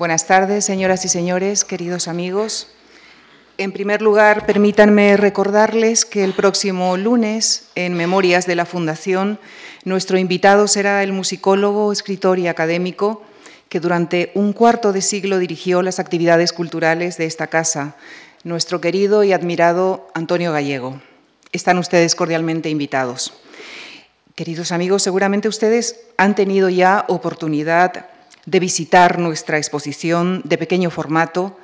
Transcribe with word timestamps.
Buenas 0.00 0.26
tardes, 0.26 0.64
señoras 0.64 1.04
y 1.04 1.10
señores, 1.10 1.62
queridos 1.62 2.08
amigos. 2.08 2.68
En 3.58 3.70
primer 3.70 4.00
lugar, 4.00 4.46
permítanme 4.46 5.18
recordarles 5.18 6.06
que 6.06 6.24
el 6.24 6.32
próximo 6.32 6.96
lunes, 6.96 7.68
en 7.74 7.92
Memorias 7.92 8.46
de 8.46 8.54
la 8.56 8.64
Fundación, 8.64 9.38
nuestro 9.84 10.16
invitado 10.16 10.68
será 10.68 11.02
el 11.02 11.12
musicólogo, 11.12 11.92
escritor 11.92 12.38
y 12.38 12.48
académico 12.48 13.22
que 13.68 13.78
durante 13.78 14.32
un 14.34 14.54
cuarto 14.54 14.94
de 14.94 15.02
siglo 15.02 15.38
dirigió 15.38 15.82
las 15.82 15.98
actividades 15.98 16.54
culturales 16.54 17.18
de 17.18 17.26
esta 17.26 17.48
casa, 17.48 17.94
nuestro 18.42 18.80
querido 18.80 19.22
y 19.22 19.34
admirado 19.34 20.08
Antonio 20.14 20.50
Gallego. 20.50 20.98
Están 21.52 21.76
ustedes 21.76 22.14
cordialmente 22.14 22.70
invitados. 22.70 23.34
Queridos 24.34 24.72
amigos, 24.72 25.02
seguramente 25.02 25.46
ustedes 25.46 26.00
han 26.16 26.34
tenido 26.34 26.70
ya 26.70 27.04
oportunidad 27.06 28.06
de 28.46 28.60
visitar 28.60 29.18
nuestra 29.18 29.58
exposición 29.58 30.42
de 30.44 30.58
pequeño 30.58 30.90
formato 30.90 31.56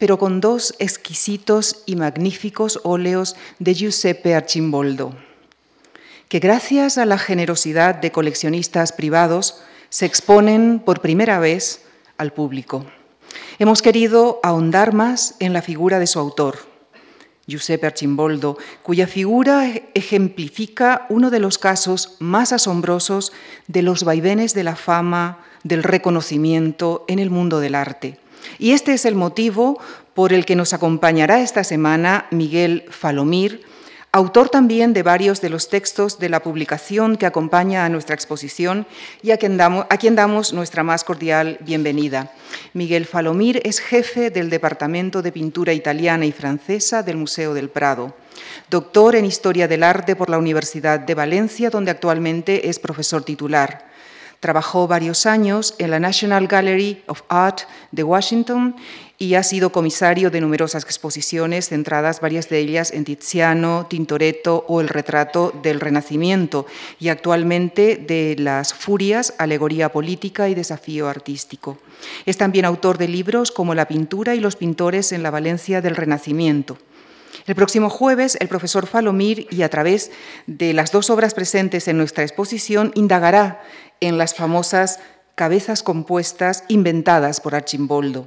pero 0.00 0.18
con 0.18 0.40
dos 0.40 0.74
exquisitos 0.78 1.82
y 1.84 1.94
magníficos 1.94 2.80
óleos 2.84 3.36
de 3.58 3.74
Giuseppe 3.74 4.34
Archimboldo, 4.34 5.14
que 6.30 6.38
gracias 6.38 6.96
a 6.96 7.04
la 7.04 7.18
generosidad 7.18 7.96
de 7.96 8.10
coleccionistas 8.10 8.92
privados 8.92 9.60
se 9.90 10.06
exponen 10.06 10.80
por 10.80 11.02
primera 11.02 11.38
vez 11.38 11.84
al 12.16 12.32
público. 12.32 12.86
Hemos 13.58 13.82
querido 13.82 14.40
ahondar 14.42 14.94
más 14.94 15.34
en 15.38 15.52
la 15.52 15.60
figura 15.60 15.98
de 15.98 16.06
su 16.06 16.18
autor, 16.18 16.60
Giuseppe 17.46 17.86
Archimboldo, 17.86 18.56
cuya 18.82 19.06
figura 19.06 19.70
ejemplifica 19.92 21.04
uno 21.10 21.28
de 21.28 21.40
los 21.40 21.58
casos 21.58 22.16
más 22.20 22.54
asombrosos 22.54 23.32
de 23.66 23.82
los 23.82 24.04
vaivenes 24.04 24.54
de 24.54 24.64
la 24.64 24.76
fama, 24.76 25.44
del 25.64 25.82
reconocimiento 25.82 27.04
en 27.08 27.18
el 27.18 27.30
mundo 27.30 27.60
del 27.60 27.74
arte 27.74 28.18
y 28.58 28.72
este 28.72 28.92
es 28.92 29.04
el 29.04 29.14
motivo 29.14 29.80
por 30.14 30.32
el 30.32 30.44
que 30.44 30.56
nos 30.56 30.72
acompañará 30.72 31.40
esta 31.40 31.64
semana 31.64 32.26
Miguel 32.30 32.84
Falomir, 32.90 33.62
autor 34.12 34.48
también 34.48 34.92
de 34.92 35.02
varios 35.02 35.40
de 35.40 35.50
los 35.50 35.68
textos 35.68 36.18
de 36.18 36.28
la 36.28 36.42
publicación 36.42 37.16
que 37.16 37.26
acompaña 37.26 37.84
a 37.84 37.88
nuestra 37.88 38.14
exposición 38.14 38.86
y 39.22 39.30
a 39.30 39.36
quien, 39.38 39.56
damos, 39.56 40.52
nuestra 40.52 40.82
más 40.82 41.04
cordial 41.04 41.58
bienvenida. 41.60 42.32
Miguel 42.74 43.06
Falomir 43.06 43.60
es 43.64 43.78
jefe 43.78 44.30
del 44.30 44.50
Departamento 44.50 45.22
de 45.22 45.32
Pintura 45.32 45.72
Italiana 45.72 46.26
y 46.26 46.32
Francesa 46.32 47.02
del 47.02 47.16
Museo 47.16 47.54
del 47.54 47.70
Prado, 47.70 48.14
doctor 48.68 49.14
en 49.14 49.24
Historia 49.24 49.68
del 49.68 49.84
Arte 49.84 50.16
por 50.16 50.28
la 50.28 50.38
Universidad 50.38 50.98
de 50.98 51.14
Valencia, 51.14 51.70
donde 51.70 51.92
actualmente 51.92 52.68
es 52.68 52.80
profesor 52.80 53.22
titular. 53.22 53.89
Trabajó 54.40 54.88
varios 54.88 55.26
años 55.26 55.74
en 55.78 55.90
la 55.90 56.00
National 56.00 56.46
Gallery 56.46 57.02
of 57.06 57.22
Art 57.28 57.60
de 57.92 58.02
Washington 58.02 58.74
y 59.18 59.34
ha 59.34 59.42
sido 59.42 59.70
comisario 59.70 60.30
de 60.30 60.40
numerosas 60.40 60.82
exposiciones 60.82 61.68
centradas, 61.68 62.22
varias 62.22 62.48
de 62.48 62.58
ellas 62.58 62.90
en 62.90 63.04
Tiziano, 63.04 63.86
Tintoretto 63.86 64.64
o 64.66 64.80
el 64.80 64.88
retrato 64.88 65.52
del 65.62 65.78
Renacimiento, 65.78 66.64
y 66.98 67.10
actualmente 67.10 67.96
de 67.96 68.34
Las 68.38 68.72
Furias, 68.72 69.34
alegoría 69.36 69.92
política 69.92 70.48
y 70.48 70.54
desafío 70.54 71.06
artístico. 71.06 71.76
Es 72.24 72.38
también 72.38 72.64
autor 72.64 72.96
de 72.96 73.08
libros 73.08 73.50
como 73.50 73.74
La 73.74 73.86
pintura 73.86 74.34
y 74.34 74.40
los 74.40 74.56
pintores 74.56 75.12
en 75.12 75.22
la 75.22 75.30
Valencia 75.30 75.82
del 75.82 75.96
Renacimiento. 75.96 76.78
El 77.50 77.56
próximo 77.56 77.90
jueves, 77.90 78.36
el 78.38 78.46
profesor 78.46 78.86
Falomir, 78.86 79.48
y 79.50 79.62
a 79.62 79.68
través 79.68 80.12
de 80.46 80.72
las 80.72 80.92
dos 80.92 81.10
obras 81.10 81.34
presentes 81.34 81.88
en 81.88 81.96
nuestra 81.96 82.22
exposición, 82.22 82.92
indagará 82.94 83.60
en 83.98 84.18
las 84.18 84.36
famosas 84.36 85.00
cabezas 85.34 85.82
compuestas 85.82 86.62
inventadas 86.68 87.40
por 87.40 87.56
Archimboldo. 87.56 88.26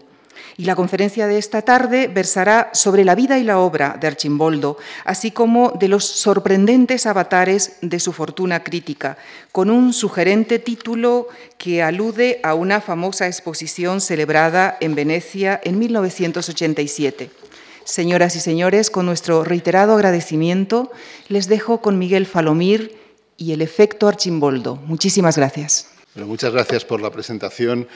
Y 0.58 0.66
la 0.66 0.76
conferencia 0.76 1.26
de 1.26 1.38
esta 1.38 1.62
tarde 1.62 2.10
versará 2.10 2.70
sobre 2.74 3.06
la 3.06 3.16
vida 3.16 3.40
y 3.40 3.46
la 3.46 3.60
obra 3.60 3.96
de 3.98 4.08
Archimboldo, 4.08 4.76
así 5.06 5.32
como 5.32 5.72
de 5.72 5.88
los 5.88 6.06
sorprendentes 6.06 7.06
avatares 7.06 7.78
de 7.82 8.02
su 8.02 8.12
fortuna 8.12 8.62
crítica, 8.62 9.18
con 9.54 9.70
un 9.70 9.94
sugerente 9.94 10.60
título 10.60 11.30
que 11.58 11.82
alude 11.82 12.42
a 12.44 12.56
una 12.56 12.82
famosa 12.82 13.28
exposición 13.28 14.02
celebrada 14.02 14.76
en 14.82 14.96
Venecia 14.96 15.62
en 15.64 15.80
1987. 15.80 17.43
Señoras 17.86 18.36
y 18.36 18.40
señores, 18.40 18.90
con 18.90 19.06
nuestro 19.06 19.44
reiterado 19.44 19.94
agradecimiento, 19.94 20.92
les 21.28 21.48
dejo 21.48 21.82
con 21.82 22.00
Miguel 22.00 22.26
Falomir 22.26 22.98
y 23.38 23.52
el 23.52 23.62
efecto 23.62 24.08
Archimboldo. 24.08 24.78
Muchísimas 24.78 25.38
gracias. 25.38 25.90
muchas 26.16 26.54
gracias 26.54 26.86
por 26.86 27.02
la 27.02 27.12
presentación 27.12 27.88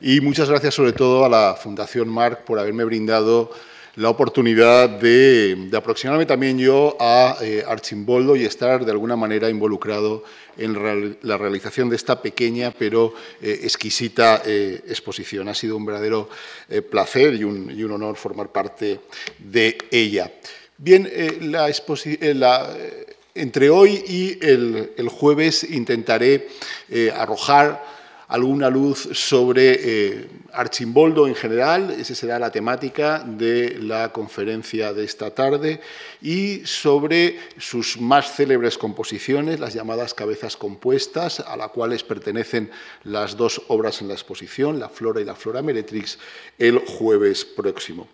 y 0.00 0.20
muchas 0.20 0.48
gracias 0.48 0.74
sobre 0.74 0.92
todo 0.92 1.24
a 1.24 1.28
la 1.28 1.54
Fundación 1.54 2.08
Marc 2.08 2.44
por 2.44 2.58
haberme 2.58 2.84
brindado 2.84 3.50
la 3.96 4.10
oportunidad 4.10 4.88
de, 4.88 5.70
aproximarme 5.76 6.26
también 6.26 6.58
yo 6.58 6.96
a 6.98 7.36
eh, 7.40 7.62
Archimboldo 7.66 8.34
y 8.34 8.44
estar 8.44 8.84
de 8.84 8.90
alguna 8.90 9.14
manera 9.14 9.48
involucrado 9.48 10.24
en 10.56 11.16
la 11.22 11.38
realización 11.38 11.88
de 11.88 11.96
esta 11.96 12.20
pequeña 12.20 12.72
pero 12.76 13.14
eh, 13.40 13.60
exquisita 13.62 14.42
eh, 14.44 14.82
exposición. 14.88 15.48
Ha 15.48 15.54
sido 15.54 15.76
un 15.76 15.86
verdadero 15.86 16.28
placer 16.90 17.34
y 17.34 17.44
un, 17.44 17.92
honor 17.92 18.16
formar 18.16 18.50
parte 18.50 19.00
de 19.38 19.78
ella. 19.90 20.32
Bien, 20.76 21.08
entre 23.34 23.70
hoy 23.70 24.04
y 24.08 24.44
el, 24.44 25.08
jueves 25.08 25.62
intentaré 25.64 26.48
arrojar 27.14 27.84
alguna 28.28 28.70
luz 28.70 29.08
sobre 29.12 30.26
Archimboldo 30.54 31.26
en 31.26 31.34
general, 31.34 31.90
esa 31.90 32.14
será 32.14 32.38
la 32.38 32.50
temática 32.50 33.24
de 33.26 33.78
la 33.80 34.12
conferencia 34.12 34.92
de 34.92 35.04
esta 35.04 35.30
tarde, 35.30 35.80
y 36.22 36.62
sobre 36.64 37.38
sus 37.58 38.00
más 38.00 38.32
célebres 38.32 38.78
composiciones, 38.78 39.60
las 39.60 39.74
llamadas 39.74 40.14
cabezas 40.14 40.56
compuestas, 40.56 41.40
a 41.40 41.56
las 41.56 41.70
cuales 41.70 42.04
pertenecen 42.04 42.70
las 43.02 43.36
dos 43.36 43.62
obras 43.68 44.00
en 44.00 44.08
la 44.08 44.14
exposición, 44.14 44.78
La 44.78 44.88
Flora 44.88 45.20
y 45.20 45.24
la 45.24 45.34
Flora 45.34 45.62
Meretrix, 45.62 46.18
el 46.58 46.78
jueves 46.78 47.44
próximo. 47.44 48.08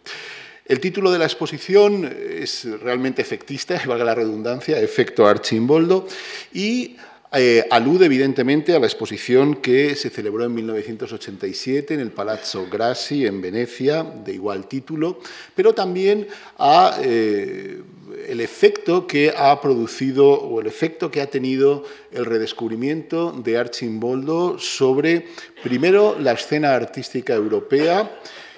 El 0.71 0.79
título 0.79 1.11
de 1.11 1.19
la 1.19 1.25
exposición 1.25 2.05
es 2.31 2.65
realmente 2.81 3.21
efectista, 3.21 3.83
valga 3.87 4.05
la 4.05 4.15
redundancia, 4.15 4.81
efecto 4.81 5.27
Archimboldo, 5.27 6.07
y 6.53 6.97
eh, 7.33 7.65
alude 7.71 8.07
evidentemente 8.07 8.75
a 8.75 8.81
la 8.81 8.87
exposición 8.87 9.57
que 9.57 9.95
se 9.95 10.11
celebró 10.11 10.45
en 10.45 10.55
1987 10.55 11.95
en 11.95 12.01
el 12.01 12.11
Palazzo 12.11 12.67
Grassi 12.69 13.25
en 13.25 13.41
Venecia, 13.41 14.03
de 14.03 14.35
igual 14.35 14.67
título, 14.67 15.21
pero 15.55 15.73
también 15.73 16.27
a 16.59 16.99
eh, 17.01 17.83
el 18.27 18.41
efecto 18.41 19.07
que 19.07 19.33
ha 19.37 19.61
producido 19.61 20.29
o 20.29 20.61
el 20.61 20.67
efecto 20.67 21.13
que 21.13 21.21
ha 21.21 21.31
tenido 21.31 21.85
el 22.11 22.25
redescubrimiento 22.25 23.31
de 23.31 23.59
Archimboldo 23.59 24.59
sobre, 24.59 25.27
primero, 25.63 26.17
la 26.19 26.33
escena 26.33 26.75
artística 26.75 27.33
europea, 27.33 28.11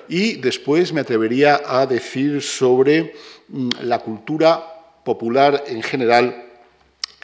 y 0.08 0.36
después 0.36 0.94
me 0.94 1.02
atrevería 1.02 1.60
a 1.66 1.86
decir 1.86 2.40
sobre 2.40 3.14
mm, 3.48 3.68
la 3.82 3.98
cultura 3.98 4.62
popular 5.04 5.64
en 5.66 5.82
general 5.82 6.51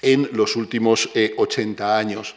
en 0.03 0.29
los 0.33 0.57
últimos 0.57 1.11
80 1.37 1.85
eh, 1.85 1.99
años. 1.99 2.35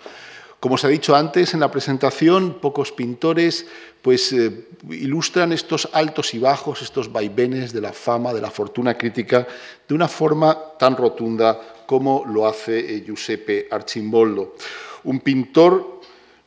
Como 0.60 0.78
se 0.78 0.86
ha 0.86 0.92
dicho 0.92 1.16
antes 1.16 1.54
en 1.56 1.60
la 1.60 1.72
presentación, 1.72 2.60
pocos 2.62 2.92
pintores 2.92 3.66
pues, 4.02 4.32
eh, 4.32 4.68
ilustran 4.92 5.52
estos 5.52 5.90
altos 5.92 6.34
y 6.36 6.40
bajos, 6.40 6.84
estos 6.84 7.12
vaivenes 7.12 7.74
de 7.74 7.82
la 7.82 7.94
fama, 7.94 8.34
de 8.34 8.42
la 8.42 8.52
fortuna 8.52 8.96
crítica, 8.96 9.48
de 9.88 9.96
una 9.96 10.08
forma 10.08 10.58
tan 10.78 10.96
rotunda 10.96 11.84
como 11.88 12.24
lo 12.28 12.48
hace 12.48 12.78
eh, 12.80 13.04
Giuseppe 13.06 13.68
Archimboldo. 13.72 14.56
Un 15.04 15.20
pintor 15.22 16.02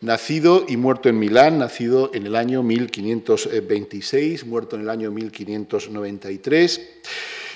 Nacido 0.04 0.66
y 0.68 0.76
muerto 0.76 1.08
en 1.08 1.18
Milán, 1.18 1.58
nacido 1.58 2.10
en 2.12 2.26
el 2.26 2.36
año 2.36 2.62
1526, 2.62 4.44
muerto 4.44 4.76
en 4.76 4.82
el 4.82 4.90
año 4.90 5.10
1593, 5.10 6.90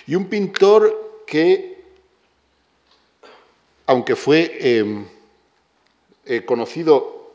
y 0.07 0.15
un 0.15 0.25
pintor 0.25 1.25
que, 1.27 1.78
aunque 3.89 4.17
fue 4.17 4.59
em, 4.61 5.07
eh, 6.27 6.45
conocido, 6.45 7.33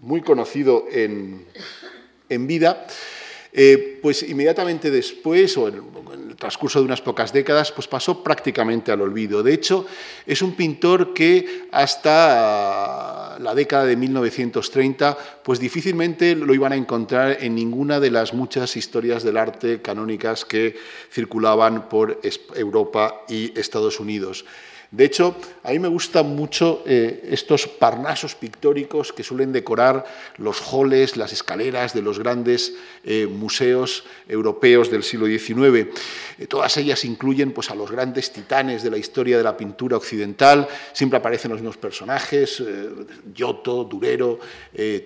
muy 0.00 0.22
conocido 0.22 0.86
en, 0.90 1.44
en 2.30 2.46
vida, 2.46 2.86
eh, 3.52 3.98
pues 4.00 4.22
inmediatamente 4.22 4.90
después, 4.90 5.54
o 5.58 5.68
en, 5.68 5.74
el 6.30 6.36
transcurso 6.36 6.78
de 6.78 6.86
unas 6.86 7.02
pocas 7.02 7.34
décadas, 7.34 7.70
pues 7.70 7.86
pasó 7.86 8.24
prácticamente 8.24 8.92
al 8.92 9.02
olvido. 9.02 9.42
De 9.42 9.52
hecho, 9.52 9.84
es 10.26 10.40
un 10.40 10.52
pintor 10.56 11.12
que 11.12 11.68
hasta 11.70 13.36
la 13.38 13.54
década 13.54 13.84
de 13.84 13.96
1930, 13.96 15.18
pues 15.44 15.60
difícilmente 15.60 16.34
lo 16.34 16.54
iban 16.54 16.72
a 16.72 16.76
encontrar 16.76 17.36
en 17.42 17.54
ninguna 17.54 18.00
de 18.00 18.10
las 18.10 18.32
muchas 18.32 18.74
historias 18.74 19.22
del 19.22 19.36
arte 19.36 19.82
canónicas 19.82 20.46
que 20.46 20.76
circulaban 21.10 21.90
por 21.90 22.20
Europa 22.54 23.26
y 23.28 23.52
Estados 23.60 24.00
Unidos. 24.00 24.46
De 24.92 25.06
hecho, 25.06 25.34
a 25.62 25.70
mí 25.70 25.78
me 25.78 25.88
gustan 25.88 26.36
mucho 26.36 26.82
eh, 26.84 27.26
estos 27.30 27.66
parnasos 27.66 28.34
pictóricos 28.34 29.10
que 29.10 29.22
suelen 29.22 29.50
decorar 29.50 30.04
los 30.36 30.60
halls, 30.60 31.16
las 31.16 31.32
escaleras 31.32 31.94
de 31.94 32.02
los 32.02 32.18
grandes 32.18 32.74
eh, 33.02 33.26
museos 33.26 34.04
europeos 34.28 34.90
del 34.90 35.02
siglo 35.02 35.26
XIX. 35.26 35.88
Eh, 36.38 36.46
todas 36.46 36.76
ellas 36.76 37.06
incluyen 37.06 37.52
pues, 37.52 37.70
a 37.70 37.74
los 37.74 37.90
grandes 37.90 38.32
titanes 38.32 38.82
de 38.82 38.90
la 38.90 38.98
historia 38.98 39.38
de 39.38 39.44
la 39.44 39.56
pintura 39.56 39.96
occidental. 39.96 40.68
Siempre 40.92 41.18
aparecen 41.18 41.52
los 41.52 41.60
mismos 41.60 41.78
personajes, 41.78 42.62
Giotto, 43.34 43.84
Durero, 43.84 44.40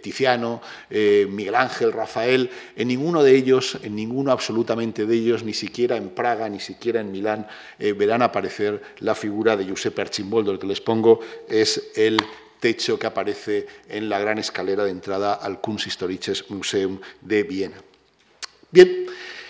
Tiziano, 0.03 0.63
Miguel 0.91 1.55
Ángel, 1.55 1.93
Rafael. 1.93 2.51
En 2.75 2.89
ninguno 2.89 3.23
de 3.23 3.37
ellos, 3.37 3.79
en 3.83 3.95
ninguno 3.95 4.33
absolutamente 4.33 5.07
de 5.07 5.15
ellos, 5.15 5.45
ni 5.45 5.55
siquiera 5.55 5.97
en 5.97 6.09
Praga, 6.09 6.49
ni 6.49 6.59
siquiera 6.59 7.01
en 7.01 7.13
Milán, 7.13 7.47
verán 7.79 8.23
aparecer 8.23 8.83
la 8.99 9.15
figura 9.15 9.57
de 9.57 9.76
Giuseppe 9.77 10.03
Arcimboldo. 10.03 10.51
El 10.51 10.59
que 10.59 10.67
les 10.67 10.81
pongo 10.81 11.21
es 11.49 11.93
el 11.95 12.17
techo 12.61 12.99
que 12.99 13.07
aparece 13.07 13.67
en 13.89 14.09
la 14.09 14.19
gran 14.19 14.39
escalera 14.39 14.85
de 14.85 14.91
entrada 14.91 15.35
al 15.35 15.61
Kunsthistorisches 15.61 16.51
Museum 16.51 16.99
de 17.21 17.43
Viena. 17.43 17.77
Bien, 18.73 19.07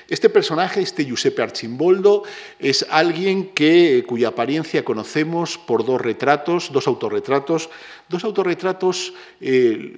este 0.08 0.28
personaje, 0.28 0.80
este 0.80 1.04
Giuseppe 1.04 1.42
Arcimboldo, 1.42 2.22
es 2.58 2.86
alguien 2.90 3.54
que, 3.54 4.04
cuya 4.06 4.28
apariencia 4.28 4.84
conocemos 4.84 5.58
por 5.58 5.84
dos 5.84 6.00
retratos, 6.00 6.70
dos 6.72 6.86
autorretratos, 6.86 7.70
dos 8.08 8.22
autorretratos 8.22 9.14
eh, 9.40 9.94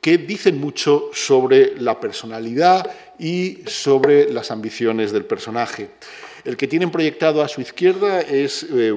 que 0.00 0.18
dicen 0.18 0.58
mucho 0.58 1.10
sobre 1.12 1.80
la 1.80 2.00
personalidad 2.00 2.90
y 3.18 3.58
sobre 3.66 4.32
las 4.32 4.50
ambiciones 4.50 5.12
del 5.12 5.24
personaje. 5.24 5.90
El 6.44 6.56
que 6.56 6.66
tienen 6.66 6.90
proyectado 6.90 7.42
a 7.42 7.48
su 7.48 7.60
izquierda 7.60 8.20
es 8.20 8.66
eh, 8.72 8.94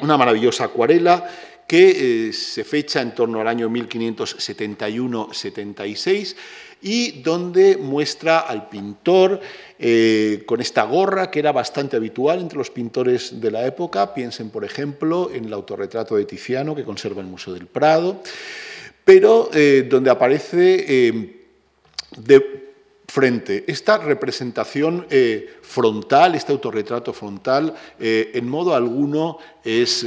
una 0.00 0.16
maravillosa 0.16 0.64
acuarela 0.64 1.28
que 1.66 2.28
eh, 2.28 2.32
se 2.32 2.64
fecha 2.64 3.00
en 3.00 3.14
torno 3.14 3.40
al 3.40 3.48
año 3.48 3.70
1571-76 3.70 6.34
y 6.82 7.22
donde 7.22 7.76
muestra 7.76 8.40
al 8.40 8.68
pintor 8.68 9.40
eh, 9.78 10.42
con 10.46 10.60
esta 10.60 10.82
gorra 10.84 11.30
que 11.30 11.38
era 11.38 11.52
bastante 11.52 11.96
habitual 11.96 12.40
entre 12.40 12.58
los 12.58 12.70
pintores 12.70 13.40
de 13.40 13.50
la 13.50 13.64
época. 13.64 14.12
Piensen, 14.12 14.50
por 14.50 14.64
ejemplo, 14.64 15.30
en 15.32 15.44
el 15.44 15.52
autorretrato 15.52 16.16
de 16.16 16.24
Tiziano 16.24 16.74
que 16.74 16.84
conserva 16.84 17.20
el 17.20 17.28
Museo 17.28 17.54
del 17.54 17.66
Prado, 17.66 18.20
pero 19.04 19.48
donde 19.88 20.10
aparece 20.10 21.42
de 22.16 22.61
frente. 23.12 23.64
Esta 23.66 23.98
representación 23.98 25.06
eh, 25.10 25.58
frontal, 25.60 26.34
este 26.34 26.50
autorretrato 26.50 27.12
frontal, 27.12 27.74
eh, 28.00 28.30
en 28.32 28.48
modo 28.48 28.74
alguno 28.74 29.36
eh, 29.62 29.82
es, 29.82 30.02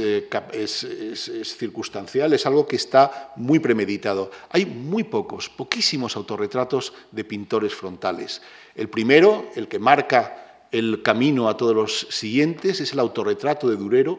es, 0.82 1.56
circunstancial, 1.56 2.32
es 2.32 2.44
algo 2.46 2.66
que 2.66 2.74
está 2.74 3.32
muy 3.36 3.60
premeditado. 3.60 4.32
Hay 4.50 4.66
muy 4.66 5.04
pocos, 5.04 5.48
poquísimos 5.48 6.16
autorretratos 6.16 6.94
de 7.12 7.22
pintores 7.22 7.72
frontales. 7.72 8.42
El 8.74 8.88
primero, 8.88 9.52
el 9.54 9.68
que 9.68 9.78
marca 9.78 10.64
el 10.72 11.00
camino 11.04 11.48
a 11.48 11.56
todos 11.56 11.76
los 11.76 12.08
siguientes, 12.10 12.80
es 12.80 12.92
el 12.92 12.98
autorretrato 12.98 13.68
de 13.68 13.76
Durero, 13.76 14.18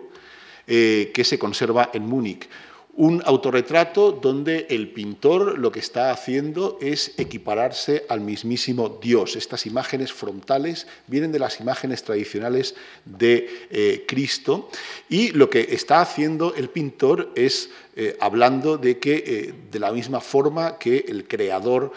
que 0.66 1.24
se 1.24 1.40
conserva 1.40 1.92
en 1.94 2.04
Múnich 2.04 2.50
un 2.98 3.22
autorretrato 3.26 4.12
donde 4.12 4.66
el 4.72 4.90
pintor 4.90 5.60
lo 5.60 5.72
que 5.72 5.80
está 5.80 6.10
haciendo 6.10 6.80
es 6.82 7.14
equipararse 7.18 8.06
al 8.10 8.22
mismísimo 8.22 8.98
Dios. 9.00 9.36
Estas 9.36 9.68
imágenes 9.68 10.12
frontales 10.12 10.88
vienen 11.06 11.32
de 11.32 11.38
las 11.38 11.60
imágenes 11.60 12.04
tradicionales 12.04 12.76
de 13.06 13.68
eh, 13.70 14.04
Cristo 14.08 14.70
y 15.10 15.30
lo 15.30 15.48
que 15.48 15.68
está 15.70 16.02
haciendo 16.02 16.56
el 16.56 16.70
pintor 16.70 17.32
es 17.36 17.70
eh, 17.96 18.18
hablando 18.20 18.80
de 18.80 18.98
que 18.98 19.24
eh, 19.26 19.54
de 19.72 19.80
la 19.80 19.92
misma 19.92 20.20
forma 20.20 20.80
que 20.80 21.06
el 21.08 21.28
creador 21.28 21.94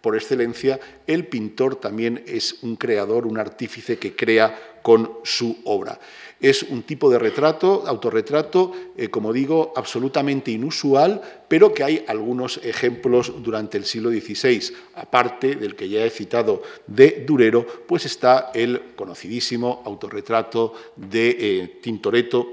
por 0.00 0.16
excelencia, 0.16 0.80
el 1.06 1.26
pintor 1.26 1.76
también 1.76 2.22
es 2.26 2.62
un 2.62 2.76
creador, 2.76 3.26
un 3.26 3.38
artífice 3.38 3.98
que 3.98 4.14
crea 4.14 4.78
con 4.82 5.10
su 5.22 5.58
obra. 5.64 5.98
Es 6.42 6.64
un 6.64 6.82
tipo 6.82 7.08
de 7.08 7.20
retrato, 7.20 7.84
autorretrato, 7.86 8.72
eh, 8.96 9.08
como 9.08 9.32
digo, 9.32 9.72
absolutamente 9.76 10.50
inusual, 10.50 11.22
pero 11.46 11.72
que 11.72 11.84
hay 11.84 12.04
algunos 12.08 12.58
ejemplos 12.64 13.32
durante 13.44 13.78
el 13.78 13.84
siglo 13.84 14.10
XVI. 14.10 14.74
Aparte 14.96 15.54
del 15.54 15.76
que 15.76 15.88
ya 15.88 16.04
he 16.04 16.10
citado 16.10 16.62
de 16.88 17.24
Durero, 17.24 17.64
pues 17.86 18.06
está 18.06 18.50
el 18.52 18.94
conocidísimo 18.96 19.82
autorretrato 19.86 20.74
de 20.96 21.36
eh, 21.38 21.78
Tintoretto, 21.80 22.44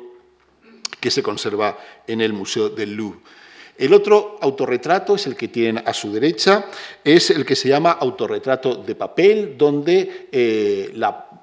que 0.99 1.09
se 1.09 1.23
conserva 1.23 1.79
en 2.05 2.21
el 2.21 2.31
Museo 2.31 2.69
del 2.69 2.93
Louvre. 2.93 3.19
El 3.79 3.93
otro 3.93 4.37
autorretrato 4.41 5.15
es 5.15 5.25
el 5.25 5.37
que 5.37 5.47
tienen 5.47 5.81
a 5.87 5.93
su 5.93 6.11
derecha, 6.11 6.65
es 7.01 7.29
el 7.29 7.45
que 7.45 7.55
se 7.55 7.69
llama 7.69 7.93
autorretrato 7.93 8.75
de 8.75 8.93
papel, 8.93 9.57
donde 9.57 10.27
eh, 10.31 10.93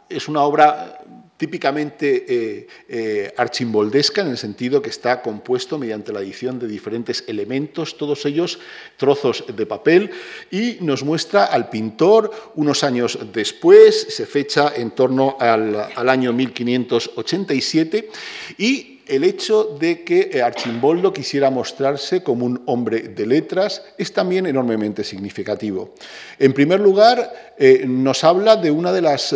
es 0.08 0.28
una 0.28 0.42
obra 0.42 1.00
típicamente 1.36 2.24
eh, 2.28 2.66
eh, 2.88 3.34
archimboldesca, 3.36 4.22
en 4.22 4.28
el 4.28 4.38
sentido 4.38 4.80
que 4.80 4.90
está 4.90 5.20
compuesto 5.20 5.78
mediante 5.78 6.12
la 6.12 6.20
adición 6.20 6.58
de 6.58 6.66
diferentes 6.66 7.24
elementos, 7.26 7.96
todos 7.96 8.24
ellos 8.24 8.58
trozos 8.96 9.44
de 9.54 9.66
papel, 9.66 10.10
y 10.50 10.78
nos 10.80 11.04
muestra 11.04 11.44
al 11.44 11.68
pintor 11.68 12.30
unos 12.54 12.82
años 12.84 13.18
después, 13.32 14.06
se 14.10 14.26
fecha 14.26 14.72
en 14.74 14.92
torno 14.92 15.36
al, 15.38 15.76
al 15.94 16.08
año 16.08 16.32
1587, 16.32 18.10
y 18.56 19.00
el 19.06 19.22
hecho 19.22 19.76
de 19.78 20.02
que 20.02 20.30
eh, 20.32 20.42
Archimboldo 20.42 21.12
quisiera 21.12 21.50
mostrarse 21.50 22.22
como 22.24 22.46
un 22.46 22.62
hombre 22.66 23.00
de 23.02 23.26
letras 23.26 23.84
es 23.98 24.12
también 24.12 24.46
enormemente 24.46 25.04
significativo. 25.04 25.94
En 26.38 26.52
primer 26.52 26.80
lugar, 26.80 27.54
nos 27.86 28.24
habla 28.24 28.56
de 28.56 28.70
una 28.70 28.92
de 28.92 29.02
las 29.02 29.32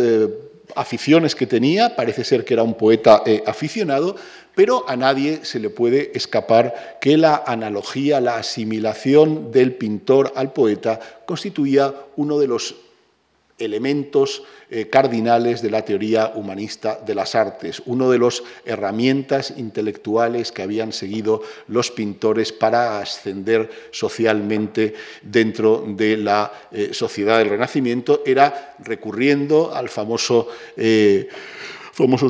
aficiones 0.76 1.34
que 1.34 1.46
tenía, 1.46 1.96
parece 1.96 2.24
ser 2.24 2.44
que 2.44 2.54
era 2.54 2.62
un 2.62 2.74
poeta 2.74 3.22
eh, 3.26 3.42
aficionado, 3.46 4.16
pero 4.54 4.84
a 4.88 4.96
nadie 4.96 5.44
se 5.44 5.60
le 5.60 5.70
puede 5.70 6.12
escapar 6.14 6.98
que 7.00 7.16
la 7.16 7.42
analogía, 7.46 8.20
la 8.20 8.36
asimilación 8.36 9.52
del 9.52 9.74
pintor 9.74 10.32
al 10.36 10.52
poeta 10.52 11.00
constituía 11.26 11.94
uno 12.16 12.38
de 12.38 12.48
los 12.48 12.74
elementos 13.60 14.42
eh, 14.72 14.88
cardinales 14.88 15.62
de 15.62 15.70
la 15.70 15.84
teoría 15.84 16.32
humanista 16.34 17.00
de 17.04 17.14
las 17.14 17.34
artes, 17.34 17.82
uno 17.86 18.10
de 18.10 18.18
las 18.18 18.42
herramientas 18.64 19.54
intelectuales 19.56 20.52
que 20.52 20.62
habían 20.62 20.92
seguido 20.92 21.42
los 21.68 21.90
pintores 21.90 22.52
para 22.52 23.00
ascender 23.00 23.70
socialmente 23.90 24.94
dentro 25.22 25.84
de 25.86 26.16
la 26.16 26.52
eh, 26.72 26.90
sociedad 26.92 27.38
del 27.38 27.50
Renacimiento, 27.50 28.22
era 28.24 28.76
recurriendo 28.78 29.74
al 29.74 29.88
famoso... 29.88 30.48
Eh, 30.76 31.28
famoso 31.92 32.28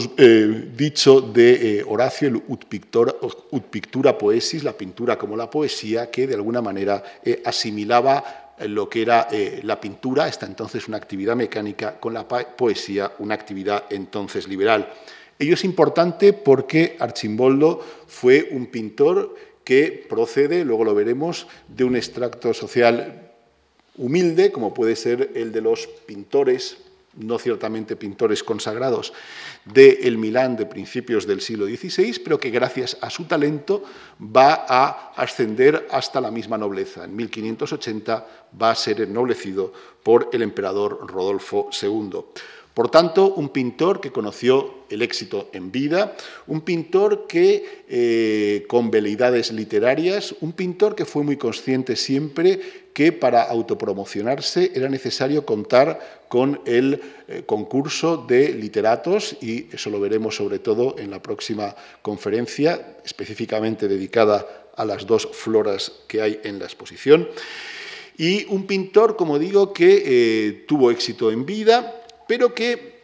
dicho 0.75 1.21
de 1.21 1.85
Horacio, 1.87 2.26
el 2.26 2.43
ut, 2.49 2.64
pictura 2.64 4.19
poesis, 4.19 4.64
la 4.64 4.73
pintura 4.73 5.16
como 5.16 5.37
la 5.37 5.49
poesía, 5.49 6.11
que 6.11 6.26
de 6.26 6.35
alguna 6.35 6.61
manera 6.61 7.04
asimilaba 7.45 8.39
lo 8.67 8.88
que 8.88 9.02
era 9.02 9.29
eh, 9.31 9.61
la 9.62 9.81
pintura, 9.81 10.25
hasta 10.25 10.47
entonces 10.47 10.88
una 10.88 10.97
actividad 10.97 11.37
mecánica, 11.37 11.99
con 11.99 12.14
la 12.14 12.26
poesía, 12.26 13.12
una 13.19 13.35
actividad 13.35 13.85
entonces 13.90 14.49
liberal. 14.49 14.93
Ello 15.38 15.55
es 15.55 15.64
importante 15.64 16.33
porque 16.33 16.97
Archimboldo 16.99 17.81
fue 18.07 18.49
un 18.52 18.67
pintor 18.67 19.35
que 19.64 20.05
procede, 20.09 20.64
luego 20.64 20.85
lo 20.85 20.95
veremos, 20.95 21.47
de 21.69 21.85
un 21.85 21.97
extracto 21.97 22.52
social 22.52 23.33
humilde, 23.97 24.52
como 24.52 24.75
puede 24.75 24.97
ser 24.97 25.31
el 25.35 25.52
de 25.52 25.61
los 25.61 25.87
pintores 25.87 26.79
no 27.14 27.38
ciertamente 27.38 27.97
pintores 27.97 28.45
consagrados, 28.45 29.12
del 29.64 29.99
el 30.02 30.19
Milán 30.19 30.57
de 30.57 30.67
principios 30.67 31.26
del 31.26 31.40
siglo 31.40 31.67
XVI, 31.67 32.21
pero 32.25 32.38
que 32.38 32.50
gracias 32.50 32.97
a 33.00 33.11
su 33.11 33.25
talento 33.25 33.83
va 34.21 34.67
a 34.69 35.12
ascender 35.17 35.88
hasta 35.90 36.21
la 36.21 36.31
misma 36.31 36.57
nobleza. 36.57 37.05
En 37.05 37.17
1580 37.17 38.26
va 38.61 38.71
a 38.71 38.76
ser 38.76 39.00
ennoblecido 39.00 39.73
por 40.02 40.31
el 40.33 40.43
emperador 40.43 41.07
Rodolfo 41.11 41.71
II. 41.81 42.25
Por 42.75 42.89
tanto, 42.89 43.35
un 43.35 43.49
pintor 43.49 44.00
que 44.00 44.12
conoció 44.12 44.85
el 44.91 45.03
éxito 45.03 45.50
en 45.53 45.73
vida, 45.73 46.17
un 46.47 46.61
pintor 46.61 47.27
que, 47.27 47.85
eh, 47.89 48.65
con 48.69 48.91
veleidades 48.91 49.50
literarias, 49.53 50.35
un 50.41 50.53
pintor 50.53 50.95
que 50.95 51.05
fue 51.05 51.25
muy 51.25 51.37
consciente 51.37 51.97
siempre 51.97 52.61
que 52.95 53.12
para 53.12 53.43
autopromocionarse 53.43 54.73
era 54.75 54.89
necesario 54.89 55.45
contar 55.45 56.25
con 56.29 56.61
el 56.65 57.00
eh, 57.29 57.43
concurso 57.45 58.17
de 58.17 58.55
literatos, 58.55 59.37
y 59.41 59.67
eso 59.73 59.91
lo 59.91 60.00
veremos 60.00 60.37
sobre 60.37 60.59
todo 60.61 60.97
en 60.99 61.11
la 61.11 61.21
próxima 61.21 61.75
conferencia, 62.03 62.99
específicamente 63.05 63.89
dedicada 63.89 64.47
a 64.77 64.85
las 64.85 65.07
dos 65.07 65.29
floras 65.33 65.93
que 66.07 66.23
hay 66.23 66.41
en 66.45 66.59
la 66.59 66.67
exposición. 66.67 67.29
Y 68.17 68.45
un 68.47 68.67
pintor, 68.67 69.17
como 69.17 69.39
digo, 69.39 69.73
que 69.73 70.03
eh, 70.05 70.65
tuvo 70.69 70.91
éxito 70.91 71.31
en 71.31 71.47
vida, 71.47 72.00
pero 72.30 72.54
que 72.54 73.00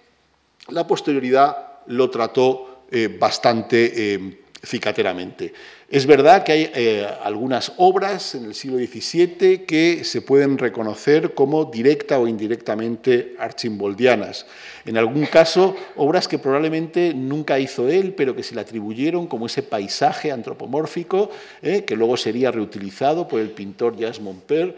la 0.69 0.87
posterioridad 0.87 1.83
lo 1.89 2.09
trató 2.11 2.85
bastante 3.19 4.45
cicateramente. 4.63 5.53
Es 5.89 6.07
verdad 6.07 6.43
que 6.43 6.53
hay 6.53 6.71
eh, 6.75 7.07
algunas 7.23 7.73
obras 7.77 8.35
en 8.35 8.47
el 8.47 8.55
siglo 8.55 8.79
XVII 8.79 9.65
que 9.67 10.03
se 10.03 10.21
pueden 10.21 10.59
reconocer 10.59 11.33
como 11.33 11.67
directa 11.67 12.19
o 12.19 12.27
indirectamente 12.27 13.37
archimboldianas. 13.39 14.47
En 14.85 14.99
algún 14.99 15.27
caso, 15.27 15.77
obras 15.95 16.27
que 16.27 16.41
probablemente 16.41 17.15
nunca 17.15 17.61
hizo 17.61 17.89
él, 17.89 18.15
pero 18.15 18.35
que 18.35 18.43
se 18.43 18.57
le 18.57 18.63
atribuyeron 18.63 19.29
como 19.29 19.47
ese 19.47 19.63
paisaje 19.63 20.33
antropomórfico 20.33 21.31
eh, 21.63 21.85
que 21.85 21.95
luego 21.95 22.17
sería 22.17 22.51
reutilizado 22.51 23.29
por 23.29 23.41
el 23.41 23.51
pintor 23.51 23.97
Jacques 23.97 24.21
Monper. 24.21 24.75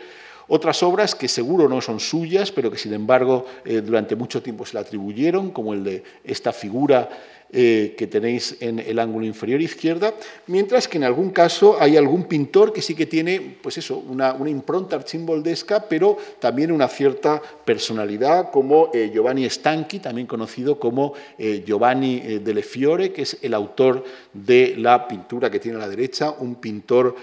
Otras 0.50 0.82
obras 0.82 1.14
que 1.14 1.28
seguro 1.28 1.68
no 1.68 1.82
son 1.82 2.00
suyas, 2.00 2.50
pero 2.50 2.70
que 2.70 2.78
sin 2.78 2.94
embargo 2.94 3.44
eh, 3.66 3.82
durante 3.82 4.16
mucho 4.16 4.42
tiempo 4.42 4.64
se 4.64 4.74
le 4.74 4.80
atribuyeron, 4.80 5.50
como 5.50 5.74
el 5.74 5.84
de 5.84 6.02
esta 6.24 6.54
figura 6.54 7.10
eh, 7.50 7.94
que 7.98 8.06
tenéis 8.06 8.56
en 8.60 8.78
el 8.78 8.98
ángulo 8.98 9.26
inferior 9.26 9.60
izquierda, 9.60 10.14
mientras 10.46 10.88
que 10.88 10.96
en 10.96 11.04
algún 11.04 11.30
caso 11.30 11.76
hay 11.78 11.98
algún 11.98 12.24
pintor 12.24 12.72
que 12.72 12.80
sí 12.80 12.94
que 12.94 13.04
tiene 13.04 13.58
pues 13.62 13.76
eso, 13.76 13.98
una, 13.98 14.36
impronta 14.46 14.96
archimboldesca, 14.96 15.86
pero 15.86 16.16
también 16.38 16.72
una 16.72 16.88
cierta 16.88 17.42
personalidad, 17.64 18.50
como 18.50 18.90
eh, 18.94 19.10
Giovanni 19.12 19.48
Stanchi, 19.48 19.98
también 19.98 20.26
conocido 20.26 20.78
como 20.78 21.12
Giovanni 21.38 22.20
delle 22.38 22.62
Fiore, 22.62 23.12
que 23.12 23.22
es 23.22 23.36
el 23.42 23.52
autor 23.52 24.02
de 24.32 24.76
la 24.78 25.06
pintura 25.06 25.50
que 25.50 25.60
tiene 25.60 25.76
a 25.76 25.80
la 25.80 25.88
derecha, 25.88 26.30
un 26.30 26.54
pintor 26.56 27.14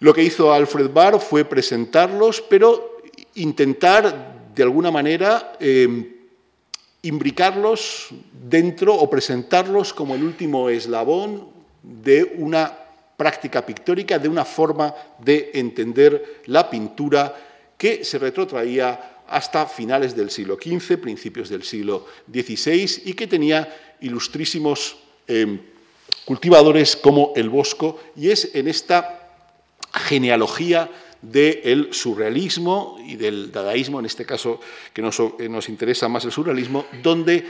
Lo 0.02 0.16
que 0.16 0.24
hizo 0.24 0.52
Alfred 0.52 0.90
Barr 0.90 1.20
fue 1.20 1.46
presentarlos, 1.46 2.42
pero 2.42 2.98
intentar, 3.36 4.50
de 4.56 4.64
alguna 4.64 4.90
manera, 4.90 5.54
em, 5.60 6.10
imbricarlos 7.04 8.10
dentro 8.34 8.96
o 8.96 9.08
presentarlos 9.08 9.94
como 9.94 10.16
el 10.16 10.24
último 10.24 10.70
eslabón 10.70 11.50
de 11.84 12.34
una 12.38 12.76
práctica 13.16 13.64
pictórica, 13.64 14.18
de 14.18 14.28
una 14.28 14.44
forma 14.44 14.96
de 15.20 15.52
entender 15.54 16.42
la 16.48 16.68
pintura 16.68 17.38
que 17.78 18.04
se 18.04 18.18
retrotraía 18.18 19.22
hasta 19.28 19.68
finales 19.68 20.16
del 20.16 20.32
siglo 20.32 20.58
XV, 20.58 20.98
principios 20.98 21.48
del 21.48 21.62
siglo 21.62 22.08
XVI, 22.26 23.04
y 23.06 23.14
que 23.14 23.28
tenía 23.28 23.70
ilustrísimos 24.02 24.98
em, 25.28 25.62
cultivadores 26.26 26.96
como 26.96 27.34
el 27.36 27.50
Bosco, 27.50 28.02
y 28.16 28.32
es 28.32 28.50
en 28.56 28.68
esta 28.68 29.21
genealogía 29.94 30.90
del 31.22 31.94
surrealismo 31.94 32.98
y 33.06 33.16
del 33.16 33.52
dadaísmo, 33.52 34.00
en 34.00 34.06
este 34.06 34.26
caso 34.26 34.60
que 34.94 35.02
nos, 35.02 35.22
nos, 35.40 35.70
interesa 35.70 36.08
más 36.08 36.26
el 36.26 36.32
surrealismo, 36.32 36.86
donde 37.04 37.46